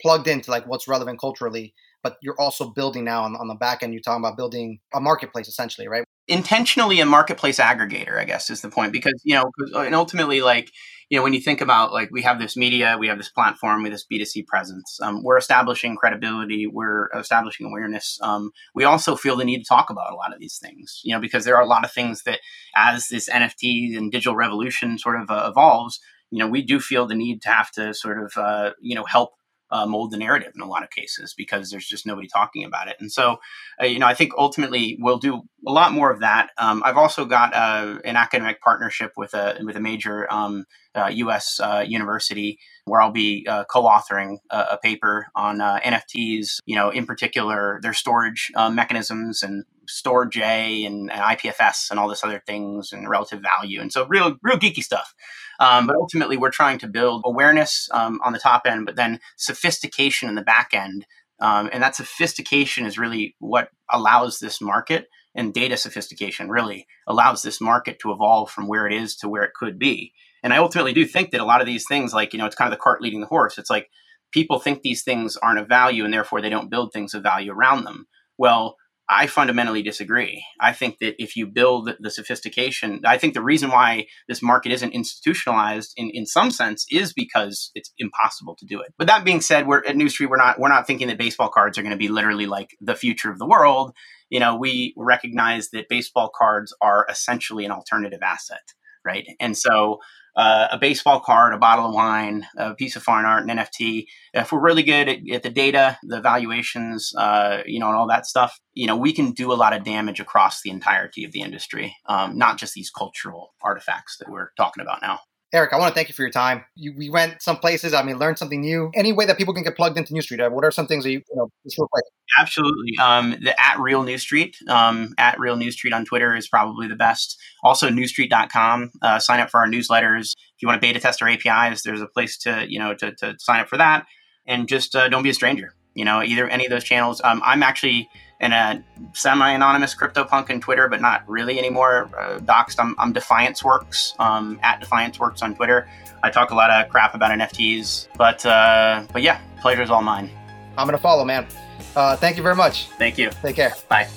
plugged 0.03 0.29
into 0.29 0.51
like 0.51 0.67
what's 0.67 0.87
relevant 0.87 1.19
culturally 1.19 1.75
but 2.03 2.17
you're 2.23 2.39
also 2.39 2.71
building 2.71 3.05
now 3.05 3.23
on, 3.23 3.37
on 3.37 3.49
the 3.49 3.55
back 3.55 3.83
end. 3.83 3.93
You're 3.93 4.03
talking 4.03 4.23
about 4.23 4.37
building 4.37 4.81
a 4.95 5.01
marketplace 5.01 5.49
essentially, 5.49 5.89
right? 5.89 6.05
Intentionally 6.29 7.01
a 7.01 7.07
marketplace 7.07 7.59
aggregator, 7.59 8.19
I 8.19 8.25
guess, 8.25 8.51
is 8.51 8.61
the 8.61 8.69
point 8.69 8.93
because 8.93 9.21
you 9.25 9.35
know, 9.35 9.51
and 9.77 9.95
ultimately, 9.95 10.41
like 10.41 10.71
you 11.13 11.19
know, 11.19 11.23
when 11.23 11.35
you 11.35 11.41
think 11.41 11.61
about 11.61 11.93
like 11.93 12.11
we 12.11 12.23
have 12.23 12.39
this 12.39 12.57
media, 12.57 12.97
we 12.99 13.09
have 13.09 13.19
this 13.19 13.29
platform, 13.29 13.83
we 13.83 13.91
have 13.91 13.95
this 13.95 14.07
B2C 14.11 14.47
presence. 14.47 14.99
Um, 15.03 15.23
we're 15.23 15.37
establishing 15.37 15.97
credibility, 15.97 16.67
we're 16.67 17.11
establishing 17.15 17.67
awareness. 17.67 18.19
Um, 18.23 18.51
we 18.75 18.85
also 18.85 19.15
feel 19.15 19.37
the 19.37 19.45
need 19.45 19.59
to 19.59 19.69
talk 19.69 19.91
about 19.91 20.13
a 20.13 20.17
lot 20.17 20.33
of 20.33 20.41
these 20.41 20.59
things, 20.59 21.01
you 21.05 21.15
know, 21.15 21.21
because 21.21 21.45
there 21.45 21.57
are 21.57 21.63
a 21.63 21.67
lot 21.67 21.85
of 21.85 21.93
things 21.93 22.23
that 22.23 22.41
as 22.75 23.09
this 23.09 23.29
NFT 23.29 23.97
and 23.97 24.11
digital 24.11 24.37
revolution 24.37 24.97
sort 24.97 25.21
of 25.21 25.31
uh, 25.31 25.49
evolves, 25.51 26.01
you 26.31 26.39
know, 26.39 26.49
we 26.49 26.63
do 26.63 26.81
feel 26.81 27.07
the 27.07 27.15
need 27.15 27.43
to 27.43 27.51
have 27.51 27.71
to 27.73 27.93
sort 27.93 28.19
of, 28.19 28.33
uh, 28.37 28.71
you 28.81 28.95
know, 28.95 29.05
help 29.05 29.33
uh, 29.73 29.87
mold 29.87 30.11
the 30.13 30.19
narrative 30.19 30.53
in 30.55 30.61
a 30.61 30.69
lot 30.69 30.85
of 30.85 30.91
cases 30.91 31.35
because 31.37 31.71
there's 31.71 31.87
just 31.87 32.07
nobody 32.07 32.29
talking 32.29 32.65
about 32.65 32.89
it. 32.89 32.97
And 33.01 33.11
so, 33.11 33.39
uh, 33.81 33.87
you 33.87 33.99
know, 33.99 34.07
I 34.07 34.15
think 34.15 34.33
ultimately 34.37 34.99
we'll 35.01 35.19
do 35.19 35.43
a 35.67 35.73
lot 35.73 35.93
more 35.93 36.11
of 36.13 36.21
that. 36.21 36.51
Um, 36.59 36.83
I've 36.85 36.97
also 36.97 37.25
got 37.25 37.55
uh, 37.55 37.99
an 38.05 38.17
academic 38.17 38.61
partnership 38.61 39.13
with 39.17 39.35
a 39.35 39.59
with 39.65 39.77
a 39.77 39.81
major 39.81 40.31
um, 40.33 40.67
U.S. 41.11 41.59
Uh, 41.59 41.73
uh, 41.73 41.81
university 41.81 42.59
where 42.85 43.01
I'll 43.01 43.13
be 43.13 43.47
uh, 43.49 43.65
co-authoring 43.65 44.37
a, 44.51 44.59
a 44.73 44.79
paper 44.83 45.29
on 45.35 45.59
NFTs. 45.59 46.59
You 46.67 46.77
know, 46.77 46.91
in 46.91 47.07
particular, 47.07 47.81
their 47.83 47.95
storage 47.95 48.51
mechanisms 48.55 49.43
and 49.43 49.65
Storj 49.89 50.37
and, 50.41 51.11
and 51.11 51.21
IPFS 51.21 51.91
and 51.91 51.99
all 51.99 52.09
this 52.09 52.23
other 52.23 52.43
things 52.47 52.93
and 52.93 53.09
relative 53.09 53.41
value. 53.41 53.81
And 53.81 53.91
so, 53.91 54.07
real 54.07 54.37
real 54.43 54.59
geeky 54.59 54.83
stuff. 54.83 55.15
Um, 55.63 55.87
but 55.87 55.95
ultimately, 55.95 56.37
we're 56.37 56.51
trying 56.51 56.79
to 56.79 56.89
build 56.89 57.23
awareness 57.25 57.89
um, 57.93 58.21
on 58.25 58.33
the 58.33 58.39
top 58.41 58.63
end, 58.67 58.85
but 58.85 58.97
then 58.97 59.21
sophistication 59.37 60.29
in 60.29 60.35
the 60.35 60.43
back 60.43 60.71
end. 60.73 61.07
Um, 61.41 61.71
and 61.73 61.83
that 61.83 61.95
sophistication 61.95 62.85
is 62.85 62.99
really 62.99 63.37
what 63.39 63.69
allows 63.89 64.41
this 64.41 64.61
market 64.61 65.07
and 65.35 65.55
data 65.55 65.77
sophistication 65.77 66.51
really 66.51 66.87
allows 67.07 67.43
this 67.43 67.61
market 67.61 67.99
to 68.01 68.11
evolve 68.11 68.51
from 68.51 68.67
where 68.67 68.87
it 68.87 68.93
is 68.93 69.17
to 69.17 69.29
where 69.29 69.45
it 69.45 69.55
could 69.55 69.79
be. 69.79 70.13
And 70.43 70.53
I 70.53 70.59
ultimately 70.59 70.93
do 70.93 71.07
think 71.07 71.31
that 71.31 71.41
a 71.41 71.45
lot 71.45 71.61
of 71.61 71.67
these 71.67 71.85
things, 71.89 72.13
like, 72.13 72.33
you 72.33 72.39
know, 72.39 72.47
it's 72.47 72.57
kind 72.57 72.71
of 72.71 72.77
the 72.77 72.83
cart 72.83 73.01
leading 73.01 73.21
the 73.21 73.27
horse. 73.27 73.57
It's 73.57 73.71
like 73.71 73.89
people 74.33 74.59
think 74.59 74.83
these 74.83 75.03
things 75.05 75.37
aren't 75.37 75.61
of 75.61 75.69
value 75.69 76.05
and 76.05 76.13
therefore 76.13 76.43
they 76.43 76.51
don't 76.51 76.71
build 76.71 76.93
things 76.93 77.15
of 77.15 77.23
value 77.23 77.53
around 77.53 77.85
them. 77.85 78.07
Well, 78.37 78.77
I 79.13 79.27
fundamentally 79.27 79.83
disagree. 79.83 80.45
I 80.59 80.73
think 80.73 80.99
that 80.99 81.23
if 81.23 81.37
you 81.37 81.47
build 81.47 81.91
the 82.01 82.11
sophistication, 82.11 83.03
I 83.05 83.19
think 83.19 83.35
the 83.35 83.43
reason 83.43 83.71
why 83.71 84.07
this 84.29 84.43
market 84.43 84.73
isn't 84.73 84.93
institutionalized 84.93 85.93
in, 85.97 86.11
in 86.11 86.25
some 86.25 86.51
sense 86.51 86.87
is 86.91 87.13
because 87.13 87.71
it's 87.75 87.93
impossible 87.99 88.57
to 88.57 88.67
do 88.67 88.81
it. 88.81 88.95
But 88.99 89.09
that 89.09 89.25
being 89.25 89.43
said, 89.43 89.67
we're 89.67 89.85
at 89.85 89.97
New 89.97 90.09
Street, 90.09 90.31
we're 90.31 90.37
not 90.37 90.59
we're 90.59 90.69
not 90.69 90.87
thinking 90.87 91.09
that 91.09 91.19
baseball 91.19 91.51
cards 91.51 91.77
are 91.77 91.83
going 91.83 91.93
to 91.93 91.99
be 91.99 92.09
literally 92.09 92.47
like 92.47 92.71
the 92.81 92.95
future 92.95 93.31
of 93.31 93.39
the 93.39 93.47
world. 93.47 93.93
You 94.31 94.41
know, 94.41 94.57
we 94.57 94.95
recognize 94.97 95.69
that 95.71 95.91
baseball 95.91 96.31
cards 96.35 96.75
are 96.81 97.07
essentially 97.11 97.67
an 97.67 97.71
alternative 97.71 98.21
asset, 98.23 98.73
right? 99.05 99.27
And 99.41 99.57
so 99.59 100.01
uh, 100.37 100.69
a 100.71 100.79
baseball 100.79 101.21
card, 101.21 101.53
a 101.53 101.59
bottle 101.59 101.87
of 101.87 101.95
wine, 101.95 102.47
a 102.57 102.75
piece 102.75 102.97
of 102.97 103.03
fine 103.03 103.25
art, 103.25 103.49
an 103.49 103.57
NFT. 103.57 104.07
If 104.33 104.53
we're 104.53 104.61
really 104.61 104.83
good 104.83 105.09
at, 105.09 105.19
at 105.31 105.43
the 105.43 105.51
data, 105.51 105.99
the 106.03 106.21
valuations, 106.21 107.13
uh, 107.17 107.63
you 107.67 107.79
know, 107.79 107.89
and 107.89 107.97
all 107.97 108.09
that 108.09 108.27
stuff, 108.27 108.59
you 108.73 108.87
know, 108.87 108.97
we 108.97 109.13
can 109.13 109.33
do 109.33 109.53
a 109.53 109.55
lot 109.55 109.75
of 109.75 109.85
damage 109.85 110.21
across 110.21 110.63
the 110.63 110.71
entirety 110.71 111.25
of 111.25 111.33
the 111.33 111.43
industry, 111.43 111.97
um, 112.07 112.37
not 112.39 112.59
just 112.59 112.75
these 112.75 112.91
cultural 112.91 113.55
artifacts 113.63 114.17
that 114.19 114.31
we're 114.31 114.51
talking 114.57 114.83
about 114.83 115.03
now. 115.03 115.21
Eric, 115.55 115.75
I 115.75 115.79
want 115.79 115.91
to 115.91 115.95
thank 115.95 116.09
you 116.09 116.15
for 116.15 116.23
your 116.23 116.31
time. 116.31 116.65
You, 116.75 116.95
we 116.97 117.11
went 117.11 117.43
some 117.43 117.59
places. 117.59 117.93
I 117.93 118.03
mean, 118.03 118.19
learned 118.19 118.39
something 118.39 118.63
new. 118.63 118.91
Any 118.95 119.13
way 119.13 119.27
that 119.27 119.37
people 119.37 119.53
can 119.53 119.63
get 119.63 119.77
plugged 119.77 119.99
into 119.99 120.15
New 120.15 120.23
Street? 120.23 120.41
What 120.51 120.65
are 120.65 120.71
some 120.71 120.87
things 120.87 121.05
that 121.05 121.11
you, 121.11 121.19
you 121.29 121.37
know, 121.37 121.51
just 121.65 121.77
real 121.77 121.89
quick? 121.93 122.05
Absolutely. 122.39 122.93
Um, 123.03 123.33
the 123.43 123.61
at 123.61 123.79
Real 123.79 124.03
New 124.03 124.17
Street, 124.17 124.57
um, 124.69 125.13
at 125.19 125.39
Real 125.39 125.57
New 125.57 125.71
Street 125.71 125.93
on 125.93 126.07
Twitter 126.07 126.35
is 126.35 126.49
probably 126.49 126.89
the 126.89 126.97
best. 126.97 127.39
Also, 127.63 127.91
newstreet.com. 127.91 128.93
Uh, 129.03 129.19
sign 129.19 129.41
up 129.41 129.51
for 129.51 129.61
our 129.61 129.67
newsletters. 129.67 130.33
If 130.57 130.63
you 130.63 130.69
want 130.69 130.81
to 130.81 130.87
beta 130.87 130.99
test 130.99 131.21
our 131.21 131.29
APIs, 131.29 131.83
there's 131.83 132.01
a 132.01 132.07
place 132.07 132.39
to, 132.39 132.65
you 132.67 132.79
know, 132.79 132.95
to, 132.95 133.15
to 133.17 133.35
sign 133.39 133.61
up 133.61 133.69
for 133.69 133.77
that. 133.77 134.07
And 134.47 134.67
just 134.67 134.97
uh, 134.97 135.11
don't 135.11 135.23
be 135.23 135.31
a 135.31 135.35
stranger. 135.35 135.75
You 135.95 136.07
know, 136.07 136.23
either 136.23 136.49
any 136.49 136.65
of 136.65 136.71
those 136.71 136.85
channels. 136.85 137.21
Um, 137.23 137.43
I'm 137.45 137.63
actually 137.63 138.09
in 138.43 138.53
a 138.53 138.83
semi-anonymous 139.13 139.95
CryptoPunk 139.95 140.51
on 140.51 140.61
Twitter, 140.61 140.89
but 140.89 141.01
not 141.01 141.23
really 141.29 141.59
anymore. 141.59 142.11
Uh, 142.19 142.41
doxed, 142.41 142.77
I'm, 142.79 142.97
I'm 142.99 143.13
Defiance 143.13 143.63
Works 143.63 144.15
um, 144.19 144.59
at 144.63 144.81
Defiance 144.81 145.19
Works 145.21 145.43
on 145.43 145.55
Twitter. 145.55 145.89
I 146.25 146.31
talk 146.31 146.51
a 146.51 146.55
lot 146.55 146.71
of 146.71 146.89
crap 146.91 147.15
about 147.15 147.31
NFTs, 147.31 148.09
but 148.17 148.45
uh, 148.45 149.05
but 149.13 149.23
yeah, 149.23 149.41
pleasure's 149.61 149.91
all 149.91 150.03
mine. 150.03 150.31
I'm 150.77 150.87
gonna 150.87 150.99
follow, 150.99 151.25
man. 151.25 151.47
Uh, 151.95 152.17
thank 152.17 152.37
you 152.37 152.43
very 152.43 152.57
much. 152.57 152.89
Thank 152.91 153.17
you. 153.17 153.31
Take 153.43 153.57
care. 153.57 153.75
Bye. 153.89 154.09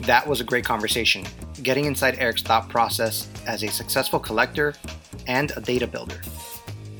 That 0.00 0.26
was 0.26 0.40
a 0.40 0.44
great 0.44 0.64
conversation. 0.64 1.24
Getting 1.62 1.86
inside 1.86 2.18
Eric's 2.18 2.42
thought 2.42 2.68
process 2.68 3.28
as 3.46 3.62
a 3.62 3.68
successful 3.68 4.18
collector 4.18 4.74
and 5.26 5.52
a 5.56 5.60
data 5.60 5.86
builder. 5.86 6.20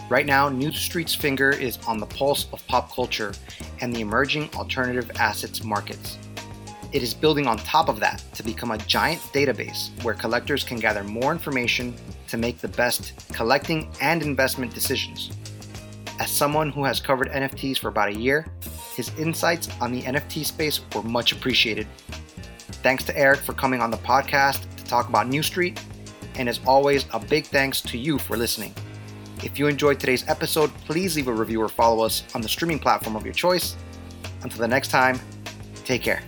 Right 0.08 0.24
now, 0.24 0.48
New 0.48 0.72
Street's 0.72 1.14
finger 1.14 1.50
is 1.50 1.78
on 1.86 1.98
the 1.98 2.06
pulse 2.06 2.46
of 2.54 2.66
pop 2.66 2.90
culture 2.94 3.34
and 3.82 3.94
the 3.94 4.00
emerging 4.00 4.48
alternative 4.54 5.10
assets 5.16 5.62
markets. 5.62 6.16
It 6.92 7.02
is 7.02 7.12
building 7.12 7.46
on 7.46 7.58
top 7.58 7.90
of 7.90 8.00
that 8.00 8.24
to 8.32 8.42
become 8.42 8.70
a 8.70 8.78
giant 8.78 9.20
database 9.34 9.90
where 10.02 10.14
collectors 10.14 10.64
can 10.64 10.78
gather 10.78 11.04
more 11.04 11.30
information 11.30 11.94
to 12.28 12.38
make 12.38 12.56
the 12.56 12.68
best 12.68 13.12
collecting 13.34 13.90
and 14.00 14.22
investment 14.22 14.72
decisions. 14.72 15.30
As 16.18 16.30
someone 16.30 16.70
who 16.70 16.84
has 16.84 17.00
covered 17.00 17.28
NFTs 17.28 17.78
for 17.78 17.88
about 17.88 18.08
a 18.08 18.18
year, 18.18 18.46
his 18.96 19.10
insights 19.18 19.68
on 19.78 19.92
the 19.92 20.00
NFT 20.00 20.46
space 20.46 20.80
were 20.94 21.02
much 21.02 21.32
appreciated. 21.32 21.86
Thanks 22.82 23.04
to 23.04 23.18
Eric 23.18 23.40
for 23.40 23.52
coming 23.52 23.82
on 23.82 23.90
the 23.90 23.98
podcast 23.98 24.64
to 24.78 24.84
talk 24.84 25.10
about 25.10 25.28
New 25.28 25.42
Street, 25.42 25.78
and 26.36 26.48
as 26.48 26.60
always, 26.66 27.04
a 27.12 27.20
big 27.20 27.44
thanks 27.44 27.82
to 27.82 27.98
you 27.98 28.18
for 28.18 28.38
listening. 28.38 28.74
If 29.44 29.58
you 29.58 29.68
enjoyed 29.68 30.00
today's 30.00 30.28
episode, 30.28 30.70
please 30.86 31.16
leave 31.16 31.28
a 31.28 31.32
review 31.32 31.62
or 31.62 31.68
follow 31.68 32.04
us 32.04 32.24
on 32.34 32.40
the 32.40 32.48
streaming 32.48 32.78
platform 32.78 33.14
of 33.16 33.24
your 33.24 33.34
choice. 33.34 33.76
Until 34.42 34.58
the 34.58 34.68
next 34.68 34.88
time, 34.88 35.20
take 35.84 36.02
care. 36.02 36.22